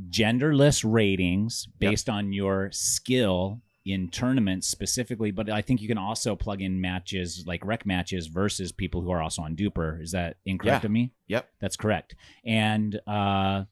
genderless 0.09 0.83
ratings 0.85 1.67
Yep. 1.79 1.89
based 1.91 2.09
on 2.09 2.33
your 2.33 2.69
skill 2.71 3.61
in 3.85 4.09
tournaments 4.09 4.67
specifically. 4.67 5.31
But 5.31 5.49
I 5.49 5.61
think 5.61 5.81
you 5.81 5.87
can 5.87 5.97
also 5.97 6.35
plug 6.35 6.61
in 6.61 6.81
matches 6.81 7.43
like 7.47 7.63
rec 7.63 7.85
matches 7.85 8.27
versus 8.27 8.71
people 8.71 9.01
who 9.01 9.11
are 9.11 9.21
also 9.21 9.41
on 9.41 9.55
DUPR. 9.55 10.01
Is 10.01 10.11
that 10.11 10.37
incorrect 10.45 10.83
Yeah. 10.83 10.87
of 10.87 10.91
me? 10.91 11.13
Yep. 11.27 11.49
That's 11.61 11.77
correct. 11.77 12.15
And 12.43 12.99
uh, 13.07 13.65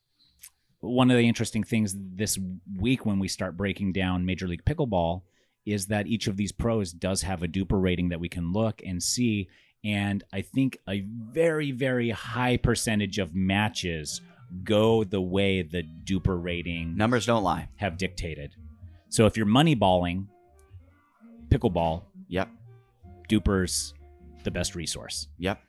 one 0.83 1.09
of 1.09 1.17
the 1.17 1.27
interesting 1.27 1.63
things 1.63 1.95
this 1.97 2.37
week 2.77 3.05
when 3.05 3.19
we 3.19 3.27
start 3.27 3.55
breaking 3.57 3.93
down 3.93 4.25
Major 4.25 4.47
League 4.47 4.65
Pickleball 4.65 5.21
is 5.65 5.87
that 5.87 6.07
each 6.07 6.27
of 6.27 6.35
these 6.35 6.51
pros 6.51 6.91
does 6.91 7.21
have 7.21 7.41
a 7.41 7.47
DUPR 7.47 7.81
rating 7.81 8.09
that 8.09 8.19
we 8.19 8.27
can 8.27 8.51
look 8.51 8.81
and 8.85 9.01
see. 9.01 9.47
And 9.85 10.23
I 10.33 10.41
think 10.41 10.77
a 10.89 11.01
very, 11.01 11.71
very 11.71 12.09
high 12.09 12.57
percentage 12.57 13.17
of 13.17 13.33
matches 13.33 14.19
go 14.63 15.03
the 15.05 15.21
way 15.21 15.61
the 15.61 15.83
DUPR 16.03 16.41
rating 16.43 16.97
Numbers 16.97 17.25
don't 17.25 17.43
lie. 17.43 17.69
have 17.77 17.97
dictated. 17.97 18.55
So 19.09 19.25
if 19.25 19.37
you're 19.37 19.45
moneyballing 19.45 20.27
pickleball, 21.49 22.03
Yep. 22.27 22.49
DUPR's 23.29 23.93
the 24.43 24.51
best 24.51 24.75
resource. 24.75 25.27
Yep. 25.37 25.61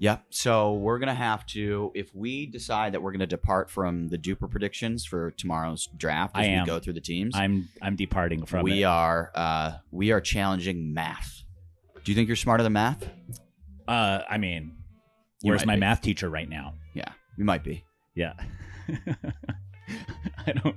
Yep. 0.00 0.26
So 0.30 0.74
we're 0.74 0.98
gonna 1.00 1.14
have 1.14 1.44
to, 1.46 1.90
if 1.94 2.14
we 2.14 2.46
decide 2.46 2.94
that 2.94 3.02
we're 3.02 3.12
gonna 3.12 3.26
depart 3.26 3.68
from 3.70 4.08
the 4.08 4.16
DUPR 4.18 4.48
predictions 4.50 5.04
for 5.04 5.32
tomorrow's 5.32 5.88
draft 5.96 6.36
as 6.36 6.46
I 6.46 6.60
we 6.60 6.66
go 6.66 6.78
through 6.78 6.92
the 6.94 7.00
teams, 7.00 7.34
I'm 7.36 7.68
I'm 7.82 7.96
departing 7.96 8.46
from 8.46 8.62
we 8.62 8.82
it. 8.82 8.86
are 8.86 9.32
uh, 9.34 9.72
we 9.90 10.12
are 10.12 10.20
challenging 10.20 10.94
math. 10.94 11.42
Do 12.04 12.12
you 12.12 12.16
think 12.16 12.28
you're 12.28 12.36
smarter 12.36 12.62
than 12.62 12.72
math? 12.74 13.08
Uh, 13.88 14.20
I 14.28 14.38
mean, 14.38 14.76
You 15.42 15.50
where's 15.50 15.62
might 15.62 15.72
my 15.72 15.76
be. 15.76 15.80
math 15.80 16.00
teacher 16.00 16.28
right 16.30 16.48
now? 16.48 16.74
Yeah, 16.94 17.10
you 17.36 17.44
might 17.44 17.64
be. 17.64 17.84
Yeah. 18.14 18.34
I 20.46 20.52
don't. 20.52 20.76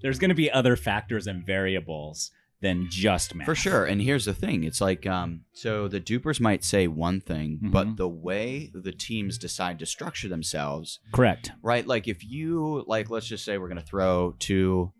There's 0.00 0.18
going 0.18 0.30
to 0.30 0.34
be 0.34 0.50
other 0.50 0.76
factors 0.76 1.26
and 1.26 1.44
variables 1.44 2.30
than 2.62 2.86
just 2.88 3.34
math. 3.34 3.44
For 3.44 3.54
sure. 3.54 3.84
And 3.84 4.00
here's 4.00 4.24
the 4.24 4.32
thing: 4.32 4.64
it's 4.64 4.80
like, 4.80 5.06
um, 5.06 5.42
so 5.52 5.86
the 5.88 6.00
DUPRs 6.00 6.40
might 6.40 6.64
say 6.64 6.86
one 6.86 7.20
thing, 7.20 7.58
but 7.60 7.86
Mhm. 7.88 7.96
the 7.98 8.08
way 8.08 8.70
the 8.72 8.92
teams 8.92 9.36
decide 9.36 9.78
to 9.80 9.86
structure 9.86 10.28
themselves, 10.28 11.00
Correct. 11.12 11.52
right? 11.62 11.86
Like 11.86 12.08
if 12.08 12.24
you 12.24 12.84
like, 12.86 13.10
let's 13.10 13.26
just 13.26 13.44
say 13.44 13.58
we're 13.58 13.68
gonna 13.68 13.82
throw 13.82 14.34
two. 14.38 14.92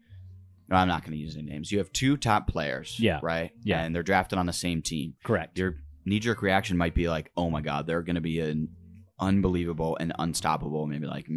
no, 0.68 0.76
I'm 0.76 0.88
not 0.88 1.04
gonna 1.04 1.16
use 1.16 1.36
any 1.36 1.50
names. 1.50 1.70
You 1.70 1.78
have 1.78 1.92
two 1.92 2.16
top 2.16 2.46
players, 2.48 2.98
Yeah. 2.98 3.20
right? 3.22 3.50
Yeah. 3.62 3.82
and 3.84 3.94
they're 3.94 4.02
drafted 4.02 4.38
on 4.38 4.46
the 4.46 4.52
same 4.54 4.80
team. 4.80 5.14
Correct. 5.22 5.58
Your 5.58 5.76
knee 6.06 6.18
jerk 6.18 6.40
reaction 6.42 6.76
might 6.78 6.94
be 6.94 7.08
like, 7.10 7.30
"Oh 7.36 7.50
my 7.50 7.60
god, 7.60 7.86
they're 7.86 8.02
gonna 8.02 8.20
be 8.22 8.40
an 8.40 8.68
unbelievable 9.20 9.96
and 10.00 10.12
unstoppable, 10.18 10.86
maybe 10.86 11.06
like 11.06 11.28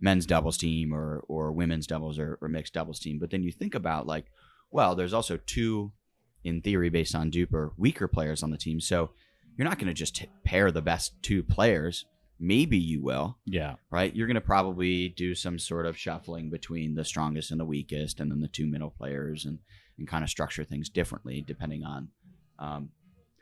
men's 0.00 0.26
doubles 0.26 0.56
team 0.58 0.92
or 0.94 1.24
or 1.28 1.52
women's 1.52 1.86
doubles 1.86 2.18
or, 2.18 2.38
or 2.40 2.48
mixed 2.48 2.74
doubles 2.74 3.00
team." 3.00 3.18
But 3.18 3.30
then 3.30 3.42
you 3.42 3.52
think 3.52 3.74
about 3.74 4.06
like, 4.06 4.26
well, 4.70 4.94
there's 4.94 5.12
also 5.12 5.38
two, 5.38 5.92
in 6.44 6.60
theory, 6.60 6.88
based 6.88 7.14
on 7.14 7.30
DUPR, 7.30 7.70
weaker 7.76 8.08
players 8.08 8.42
on 8.42 8.50
the 8.50 8.58
team. 8.58 8.80
So 8.80 9.10
you're 9.56 9.68
not 9.68 9.78
gonna 9.78 9.94
just 9.94 10.16
t- 10.16 10.28
pair 10.44 10.70
the 10.70 10.82
best 10.82 11.14
two 11.22 11.42
players. 11.42 12.04
Maybe 12.38 12.76
you 12.76 13.02
will 13.02 13.38
yeah. 13.46 13.76
right? 13.90 14.14
You're 14.14 14.26
going 14.26 14.34
to 14.34 14.42
probably 14.42 15.08
do 15.08 15.34
some 15.34 15.58
sort 15.58 15.86
of 15.86 15.96
shuffling 15.96 16.50
between 16.50 16.94
the 16.94 17.02
strongest 17.02 17.50
and 17.50 17.58
the 17.58 17.64
weakest, 17.64 18.20
and 18.20 18.30
then 18.30 18.42
the 18.42 18.48
two 18.48 18.66
middle 18.66 18.90
players, 18.90 19.46
and 19.46 19.58
and 19.98 20.06
kind 20.06 20.22
of 20.22 20.30
structure 20.30 20.64
things 20.64 20.88
differently 20.88 21.42
depending 21.46 21.84
on 21.84 22.08
um, 22.58 22.90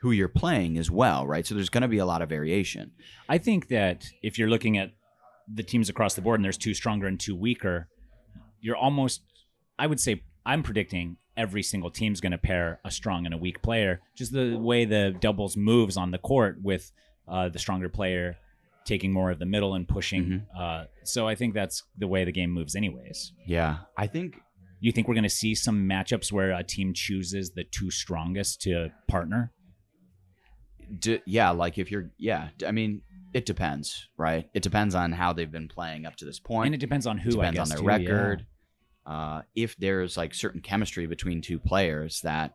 who 0.01 0.11
you're 0.11 0.27
playing 0.27 0.77
as 0.77 0.91
well, 0.91 1.25
right? 1.25 1.45
So 1.45 1.55
there's 1.55 1.69
going 1.69 1.81
to 1.81 1.87
be 1.87 1.97
a 1.97 2.05
lot 2.05 2.21
of 2.21 2.29
variation. 2.29 2.91
I 3.27 3.37
think 3.37 3.69
that 3.69 4.05
if 4.21 4.37
you're 4.37 4.49
looking 4.49 4.77
at 4.77 4.91
the 5.53 5.63
teams 5.63 5.89
across 5.89 6.15
the 6.15 6.21
board 6.21 6.39
and 6.39 6.45
there's 6.45 6.57
two 6.57 6.73
stronger 6.73 7.07
and 7.07 7.19
two 7.19 7.35
weaker, 7.35 7.87
you're 8.59 8.75
almost, 8.75 9.21
I 9.77 9.87
would 9.87 9.99
say, 9.99 10.23
I'm 10.45 10.63
predicting 10.63 11.17
every 11.37 11.63
single 11.63 11.89
team's 11.91 12.21
going 12.21 12.31
to 12.31 12.37
pair 12.37 12.79
a 12.85 12.91
strong 12.91 13.25
and 13.25 13.33
a 13.33 13.37
weak 13.37 13.61
player. 13.61 14.01
Just 14.15 14.31
the 14.31 14.55
way 14.55 14.85
the 14.85 15.15
doubles 15.19 15.57
moves 15.57 15.97
on 15.97 16.11
the 16.11 16.17
court 16.17 16.57
with 16.61 16.91
uh, 17.27 17.49
the 17.49 17.59
stronger 17.59 17.89
player 17.89 18.37
taking 18.85 19.11
more 19.11 19.31
of 19.31 19.39
the 19.39 19.45
middle 19.45 19.73
and 19.73 19.87
pushing. 19.87 20.45
Uh, 20.57 20.85
so 21.03 21.27
I 21.27 21.33
think 21.35 21.53
that's 21.55 21.83
the 21.97 22.07
way 22.07 22.23
the 22.23 22.31
game 22.31 22.51
moves, 22.51 22.75
anyways. 22.75 23.33
Yeah, 23.47 23.77
I 23.97 24.05
think 24.07 24.39
You 24.79 24.91
think 24.91 25.07
we're 25.07 25.15
going 25.15 25.23
to 25.23 25.29
see 25.29 25.55
some 25.55 25.89
matchups 25.89 26.31
where 26.31 26.51
a 26.51 26.63
team 26.63 26.93
chooses 26.93 27.51
the 27.51 27.63
two 27.63 27.89
strongest 27.89 28.61
to 28.61 28.91
partner? 29.07 29.51
D- 30.99 31.21
yeah, 31.25 31.49
like 31.49 31.77
if 31.79 31.89
you're, 31.89 32.11
yeah, 32.19 32.49
d- 32.59 32.67
I 32.67 32.71
mean, 32.71 33.01
it 33.33 33.45
depends, 33.47 34.07
right? 34.17 34.47
It 34.53 34.61
depends 34.61 34.93
on 34.93 35.11
how 35.11 35.33
they've 35.33 35.51
been 35.51 35.67
playing 35.67 36.05
up 36.05 36.15
to 36.17 36.25
this. 36.25 36.39
And 36.67 36.75
it 36.75 36.79
depends 36.79 37.07
on 37.07 37.17
who. 37.17 37.41
I 37.41 37.49
depends 37.49 37.57
guess, 37.57 37.71
on 37.71 37.77
too, 37.77 37.83
their 37.89 37.99
yeah. 38.39 38.45
Uh, 39.05 39.41
if 39.55 39.75
there's 39.77 40.17
like 40.17 40.33
certain 40.33 40.61
chemistry 40.61 41.05
between 41.05 41.41
two 41.41 41.59
players, 41.59 42.21
that 42.21 42.53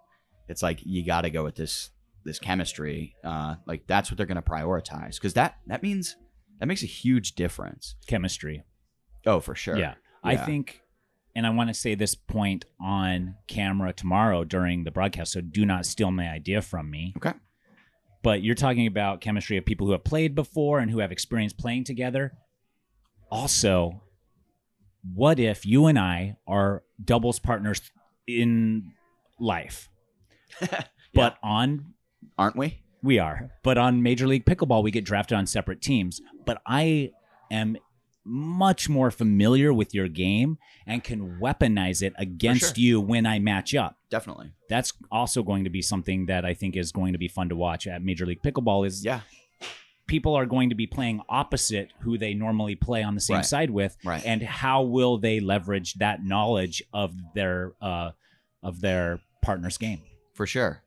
it's 0.48 0.62
like 0.62 0.80
you 0.84 1.04
got 1.04 1.22
to 1.22 1.30
go 1.30 1.44
with 1.44 1.54
this 1.54 1.90
this 2.24 2.38
chemistry. 2.38 3.14
Uh, 3.24 3.54
like 3.66 3.86
that's 3.86 4.10
what 4.10 4.16
they're 4.16 4.26
going 4.26 4.36
to 4.36 4.42
prioritize 4.42 5.14
because 5.14 5.34
that 5.34 5.56
that 5.66 5.82
means 5.82 6.16
that 6.58 6.66
makes 6.66 6.82
a 6.82 6.86
huge 6.86 7.34
difference. 7.34 7.96
Chemistry. 8.06 8.64
Oh, 9.26 9.40
for 9.40 9.54
sure. 9.54 9.78
Yeah. 9.78 9.94
I 10.22 10.36
think, 10.36 10.82
and 11.34 11.46
I 11.46 11.50
want 11.50 11.68
to 11.68 11.74
say 11.74 11.94
this 11.94 12.14
point 12.14 12.66
on 12.80 13.36
camera 13.48 13.92
tomorrow 13.92 14.44
during 14.44 14.84
the 14.84 14.90
broadcast, 14.90 15.32
so 15.32 15.40
do 15.40 15.64
not 15.64 15.86
steal 15.86 16.10
my 16.10 16.28
idea 16.28 16.60
from 16.60 16.90
me. 16.90 17.14
Okay. 17.16 17.32
But 18.22 18.42
you're 18.42 18.54
talking 18.54 18.86
about 18.86 19.22
chemistry 19.22 19.56
of 19.56 19.64
people 19.64 19.86
who 19.86 19.92
have 19.92 20.04
played 20.04 20.34
before 20.34 20.78
and 20.78 20.90
who 20.90 20.98
have 20.98 21.10
experience 21.10 21.54
playing 21.54 21.84
together. 21.84 22.32
Also, 23.30 24.02
what 25.14 25.38
if 25.38 25.64
you 25.64 25.86
and 25.86 25.98
I 25.98 26.36
are 26.46 26.82
doubles 27.02 27.38
partners 27.38 27.80
in 28.26 28.92
life, 29.38 29.88
but 31.14 31.38
on 31.42 31.94
Aren't 32.38 32.56
we? 32.56 32.82
we 33.02 33.18
are. 33.18 33.50
But 33.62 33.78
on 33.78 34.02
Major 34.02 34.26
League 34.26 34.44
Pickleball, 34.44 34.82
we 34.82 34.90
get 34.90 35.04
drafted 35.04 35.38
on 35.38 35.46
separate 35.46 35.80
teams. 35.80 36.20
But 36.44 36.60
I 36.66 37.12
am 37.50 37.76
much 38.24 38.88
more 38.88 39.10
familiar 39.10 39.72
with 39.72 39.94
your 39.94 40.08
game 40.08 40.58
and 40.86 41.02
can 41.02 41.38
weaponize 41.40 42.02
it 42.02 42.12
against 42.18 42.76
sure. 42.76 42.84
you 42.84 43.00
when 43.00 43.26
I 43.26 43.38
match 43.38 43.74
up. 43.74 43.96
Definitely. 44.10 44.52
That's 44.68 44.92
also 45.10 45.42
going 45.42 45.64
to 45.64 45.70
be 45.70 45.82
something 45.82 46.26
that 46.26 46.44
I 46.44 46.54
think 46.54 46.76
is 46.76 46.92
going 46.92 47.12
to 47.12 47.18
be 47.18 47.28
fun 47.28 47.48
to 47.48 47.56
watch 47.56 47.86
at 47.86 48.02
Major 48.02 48.26
League 48.26 48.42
Pickleball 48.42 48.86
is 48.86 49.04
Yeah. 49.04 49.20
People 50.10 50.34
are 50.34 50.44
going 50.46 50.70
to 50.70 50.74
be 50.74 50.86
playing 50.88 51.22
opposite 51.28 51.92
who 52.00 52.18
they 52.18 52.34
normally 52.34 52.74
play 52.74 53.02
on 53.04 53.14
the 53.14 53.20
same 53.20 53.36
Right. 53.36 53.46
side 53.46 53.70
with 53.70 53.96
Right. 54.04 54.24
and 54.26 54.42
how 54.42 54.82
will 54.82 55.18
they 55.18 55.38
leverage 55.38 55.94
that 55.94 56.24
knowledge 56.24 56.82
of 56.92 57.14
their 57.34 57.72
uh 57.80 58.10
of 58.62 58.80
their 58.80 59.20
partner's 59.40 59.78
game. 59.78 60.02
For 60.34 60.46
sure. 60.46 60.82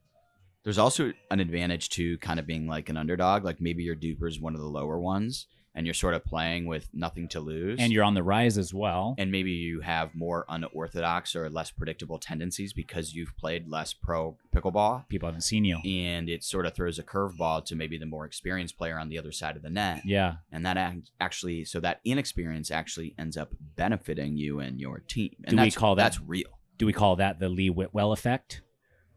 There's 0.63 0.77
also 0.77 1.13
an 1.31 1.39
advantage 1.39 1.89
to 1.97 2.17
kind 2.19 2.39
of 2.39 2.45
being 2.45 2.67
like 2.67 2.89
an 2.89 2.97
underdog. 2.97 3.43
Like 3.43 3.59
maybe 3.61 3.83
your 3.83 3.95
DUPR 3.95 4.27
is 4.27 4.39
one 4.39 4.55
of 4.55 4.61
the 4.61 4.67
lower 4.67 4.99
ones 4.99 5.47
and 5.75 5.87
you're 5.87 5.93
sort 5.93 6.13
of 6.13 6.23
playing 6.23 6.65
with 6.67 6.87
nothing 6.93 7.27
to 7.29 7.39
lose. 7.39 7.79
And 7.79 7.91
you're 7.91 8.03
on 8.03 8.13
the 8.13 8.23
rise 8.23 8.57
as 8.57 8.73
well. 8.73 9.15
and 9.17 9.31
maybe 9.31 9.51
you 9.51 9.81
have 9.81 10.13
more 10.13 10.45
unorthodox 10.49 11.35
or 11.35 11.49
less 11.49 11.71
predictable 11.71 12.19
tendencies 12.19 12.73
because 12.73 13.13
you've 13.13 13.35
played 13.37 13.67
less 13.67 13.93
pro 13.93 14.37
pickleball. 14.55 15.07
people 15.09 15.27
haven't 15.27 15.41
seen 15.41 15.65
you. 15.65 15.77
And 15.85 16.29
it 16.29 16.43
sort 16.43 16.65
of 16.65 16.73
throws 16.75 16.99
a 16.99 17.03
curveball 17.03 17.65
to 17.65 17.75
maybe 17.75 17.97
the 17.97 18.05
more 18.05 18.25
experienced 18.25 18.77
player 18.77 18.99
on 18.99 19.09
the 19.09 19.17
other 19.17 19.31
side 19.31 19.55
of 19.55 19.61
the 19.63 19.69
net. 19.69 20.01
Yeah. 20.05 20.35
And 20.51 20.65
that 20.65 20.77
ac- 20.77 21.11
actually, 21.19 21.65
so 21.65 21.79
that 21.79 22.01
inexperience 22.05 22.69
actually 22.71 23.15
ends 23.17 23.35
up 23.37 23.49
benefiting 23.75 24.37
you 24.37 24.59
and 24.59 24.79
your 24.79 24.99
team. 24.99 25.31
And 25.45 25.57
Do 25.57 25.61
we 25.63 25.67
that's, 25.69 25.77
call 25.77 25.95
that- 25.95 26.03
that's 26.03 26.21
real? 26.21 26.47
Do 26.77 26.85
we 26.85 26.93
call 26.93 27.15
that 27.17 27.39
the 27.39 27.49
Lee 27.49 27.69
Whitwell 27.69 28.11
effect? 28.11 28.61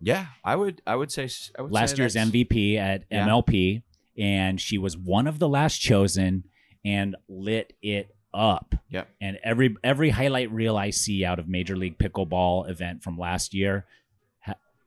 Yeah, 0.01 0.27
I 0.45 0.57
would. 0.57 0.83
I 0.87 0.95
would 0.95 1.11
say. 1.11 1.27
I 1.59 1.63
would 1.63 1.73
last 1.73 1.93
say 1.97 2.03
year's 2.03 2.17
MVP 2.17 2.77
at 2.77 3.05
Yeah. 3.11 3.27
MLP, 3.27 3.83
and 4.19 4.61
she 4.61 4.79
was 4.79 4.97
one 4.97 5.27
of 5.27 5.39
the 5.39 5.49
last 5.49 5.79
chosen 5.79 6.45
and 6.85 7.17
lit 7.29 7.73
it 7.83 8.14
up. 8.33 8.75
Yep. 8.91 9.09
And 9.21 9.39
every 9.43 9.75
every 9.83 10.11
highlight 10.11 10.51
reel 10.53 10.77
I 10.77 10.91
see 10.91 11.25
out 11.25 11.39
of 11.39 11.49
Major 11.49 11.77
League 11.77 11.99
Pickleball 11.99 12.69
event 12.71 13.03
from 13.03 13.19
last 13.19 13.55
year 13.55 13.87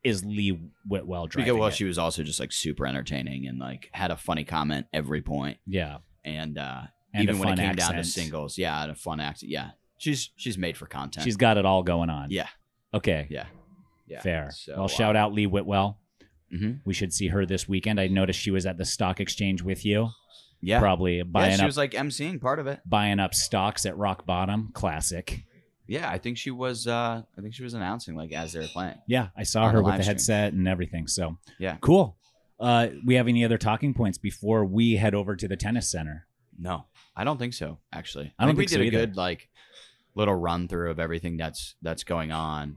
is 0.04 0.24
Lee 0.24 0.58
Whitwell 0.88 1.28
driving 1.28 1.46
Because 1.46 1.60
well, 1.60 1.68
it. 1.70 1.74
she 1.76 1.84
was 1.84 1.98
also 1.98 2.24
just 2.24 2.40
like 2.40 2.54
super 2.54 2.88
entertaining 2.88 3.48
and 3.48 3.60
like 3.60 3.90
had 3.92 4.12
a 4.12 4.16
funny 4.18 4.46
comment 4.46 4.86
every 4.94 5.22
point. 5.22 5.58
yeah, 5.68 5.98
And 6.24 6.58
uh, 6.58 6.84
And 7.14 7.24
even 7.24 7.38
when 7.40 7.50
it 7.50 7.58
came 7.58 7.76
down 7.76 7.96
to 7.96 8.04
singles, 8.06 8.58
yeah, 8.58 8.82
and 8.84 8.92
a 8.92 8.96
fun 8.96 9.20
accent. 9.20 9.52
Yeah, 9.52 9.72
she's 9.98 10.30
she's 10.38 10.58
made 10.58 10.78
for 10.78 10.86
content. 10.86 11.26
she's 11.26 11.36
got 11.38 11.58
it 11.58 11.66
all 11.66 11.84
going 11.84 12.10
on. 12.10 12.32
yeah, 12.32 12.48
Okay. 12.94 13.28
yeah, 13.30 13.48
yeah. 14.08 14.22
Fair. 14.22 14.52
So, 14.54 14.74
well, 14.76 14.86
uh, 14.86 14.88
shout 14.88 15.16
out 15.18 15.34
Lee 15.34 15.48
Whitwell. 15.48 16.00
Mhm. 16.54 16.80
We 16.86 16.94
should 16.94 17.14
see 17.14 17.28
her 17.30 17.46
this 17.46 17.68
weekend. 17.68 18.00
I 18.00 18.08
noticed 18.08 18.40
she 18.40 18.52
was 18.52 18.66
at 18.66 18.78
the 18.78 18.86
stock 18.86 19.20
exchange 19.20 19.62
with 19.62 19.86
you, 19.86 20.10
Yeah, 20.62 20.80
probably 20.80 21.18
yeah. 21.18 21.24
buying 21.24 21.56
She 21.56 21.62
up 21.62 21.66
was 21.68 21.78
like 21.78 21.92
emceeing 21.92 22.40
part 22.42 22.60
of 22.60 22.68
it. 22.68 22.82
buying 22.86 23.20
up 23.20 23.34
stocks 23.34 23.86
at 23.86 23.98
rock 23.98 24.26
bottom. 24.26 24.72
Classic. 24.74 25.44
Yeah, 25.88 26.10
I 26.10 26.20
think 26.20 26.38
she 26.38 26.52
was. 26.52 26.86
uh 26.88 27.24
I 27.38 27.42
think 27.42 27.54
she 27.56 27.64
was 27.64 27.74
announcing 27.74 28.16
like 28.16 28.32
as 28.32 28.54
they 28.54 28.60
were 28.60 28.68
playing. 28.68 28.96
Yeah, 29.08 29.30
I 29.36 29.44
saw 29.44 29.70
her 29.70 29.80
with 29.80 29.86
the 29.86 29.90
live 29.92 30.02
stream. 30.04 30.14
headset 30.16 30.54
and 30.54 30.68
everything. 30.68 31.08
So 31.08 31.38
Yeah. 31.58 31.78
cool. 31.82 32.16
Uh, 32.60 32.90
we 33.06 33.16
have 33.16 33.28
any 33.30 33.46
other 33.46 33.58
talking 33.58 33.94
points 33.94 34.18
before 34.18 34.66
we 34.66 34.98
head 34.98 35.16
over 35.16 35.36
to 35.38 35.48
the 35.48 35.56
tennis 35.56 35.90
center? 35.90 36.28
No, 36.60 36.88
I 37.16 37.24
don't 37.24 37.38
think 37.38 37.54
so. 37.54 37.80
Actually, 37.94 38.34
I 38.38 38.46
don't 38.46 38.56
we 38.58 38.64
think 38.64 38.72
so 38.72 38.78
did 38.80 38.88
a 38.88 38.92
good 38.92 39.16
like 39.16 39.48
little 40.14 40.36
run 40.36 40.68
through 40.68 40.92
of 40.92 41.00
everything 41.00 41.38
that's 41.38 41.76
that's 41.82 42.04
going 42.04 42.34
on, 42.34 42.76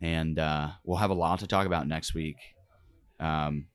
and 0.00 0.38
uh, 0.38 0.68
we'll 0.84 0.98
have 0.98 1.10
a 1.10 1.14
lot 1.14 1.40
to 1.40 1.48
talk 1.48 1.66
about 1.66 1.88
next 1.88 2.14
week. 2.14 2.36
Um, 3.20 3.66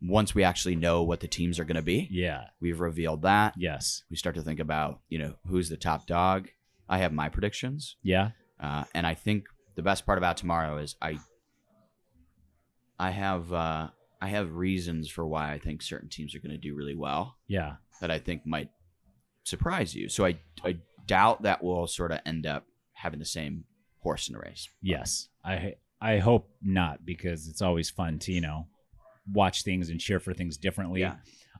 once 0.00 0.34
we 0.34 0.44
actually 0.44 0.76
know 0.76 1.02
what 1.02 1.20
the 1.20 1.26
teams 1.28 1.58
are 1.58 1.64
going 1.64 1.76
to 1.76 1.82
be, 1.82 2.06
Yeah. 2.10 2.44
we've 2.60 2.78
revealed 2.80 3.22
that. 3.22 3.54
Yes. 3.56 4.04
We 4.10 4.16
start 4.16 4.36
to 4.36 4.42
think 4.42 4.60
about 4.60 5.00
you 5.08 5.18
know 5.18 5.34
who's 5.46 5.68
the 5.68 5.76
top 5.76 6.06
dog. 6.06 6.48
I 6.88 6.98
have 6.98 7.12
my 7.12 7.28
predictions, 7.28 7.96
Yeah. 8.02 8.30
uh, 8.60 8.84
and 8.94 9.06
I 9.06 9.14
think 9.14 9.44
the 9.74 9.82
best 9.82 10.06
part 10.06 10.18
about 10.18 10.36
tomorrow 10.36 10.78
is 10.78 10.96
I 11.02 11.18
I 12.98 13.10
have 13.10 13.52
uh, 13.52 13.88
I 14.20 14.28
have 14.28 14.54
reasons 14.54 15.08
for 15.08 15.26
why 15.26 15.52
I 15.52 15.58
think 15.58 15.82
certain 15.82 16.08
teams 16.08 16.34
are 16.34 16.40
going 16.40 16.50
to 16.52 16.58
do 16.58 16.74
really 16.74 16.94
well 16.96 17.36
Yeah. 17.46 17.76
that 18.00 18.10
I 18.10 18.18
think 18.18 18.44
might 18.46 18.70
surprise 19.44 19.94
you. 19.94 20.08
So 20.08 20.24
I 20.26 20.38
I 20.64 20.78
doubt 21.06 21.42
that 21.42 21.62
we'll 21.62 21.86
sort 21.86 22.12
of 22.12 22.20
end 22.26 22.46
up 22.46 22.66
having 22.92 23.18
the 23.18 23.24
same 23.24 23.64
horse 24.00 24.28
in 24.28 24.32
the 24.34 24.40
race. 24.40 24.68
Yes. 24.82 25.28
I 25.44 25.74
I 26.00 26.18
hope 26.18 26.48
not 26.62 27.04
because 27.04 27.48
it's 27.48 27.62
always 27.62 27.90
fun 27.90 28.18
to 28.20 28.32
you 28.32 28.40
know 28.40 28.66
watch 29.32 29.62
things 29.62 29.90
and 29.90 30.00
cheer 30.00 30.20
for 30.20 30.32
things 30.34 30.56
differently. 30.56 31.00
Yeah. 31.00 31.16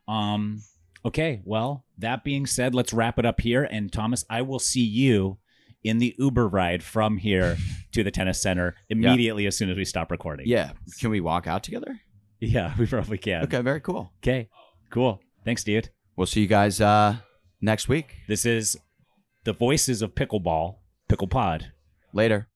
Um. 0.07 0.61
Okay. 1.05 1.43
Well, 1.45 1.85
that 1.99 2.25
being 2.25 2.47
said, 2.47 2.75
let's 2.75 2.93
wrap 2.93 3.19
it 3.19 3.27
up 3.27 3.41
here. 3.41 3.65
And 3.65 3.93
Thomas, 3.93 4.25
I 4.29 4.43
will 4.43 4.59
see 4.59 4.83
you 4.83 5.39
in 5.85 5.99
the 5.99 6.15
Uber 6.19 6.49
ride 6.49 6.83
from 6.83 7.19
here 7.19 7.57
to 7.93 8.03
the 8.03 8.11
tennis 8.11 8.43
center 8.43 8.75
immediately 8.89 9.47
as 9.47 9.57
soon 9.57 9.71
as 9.71 9.77
we 9.77 9.85
stop 9.85 10.11
recording. 10.11 10.47
Yeah. 10.49 10.73
Can 10.99 11.11
we 11.11 11.21
walk 11.21 11.47
out 11.47 11.63
together? 11.63 12.01
Yeah. 12.41 12.75
We 12.79 12.87
probably 12.87 13.19
can. 13.19 13.45
Okay, 13.45 13.61
very 13.61 13.81
cool. 13.81 14.13
Okay. 14.23 14.49
Cool. 14.91 15.21
Thanks, 15.45 15.63
dude. 15.65 15.91
We'll 16.17 16.27
see 16.27 16.41
you 16.41 16.47
guys 16.47 16.81
uh 16.81 17.17
next 17.61 17.89
week. 17.89 18.17
This 18.27 18.45
is 18.45 18.77
the 19.45 19.53
voices 19.53 20.03
of 20.03 20.15
pickleball, 20.15 20.77
pickle 21.09 21.29
pod. 21.29 21.73
Later. 22.13 22.49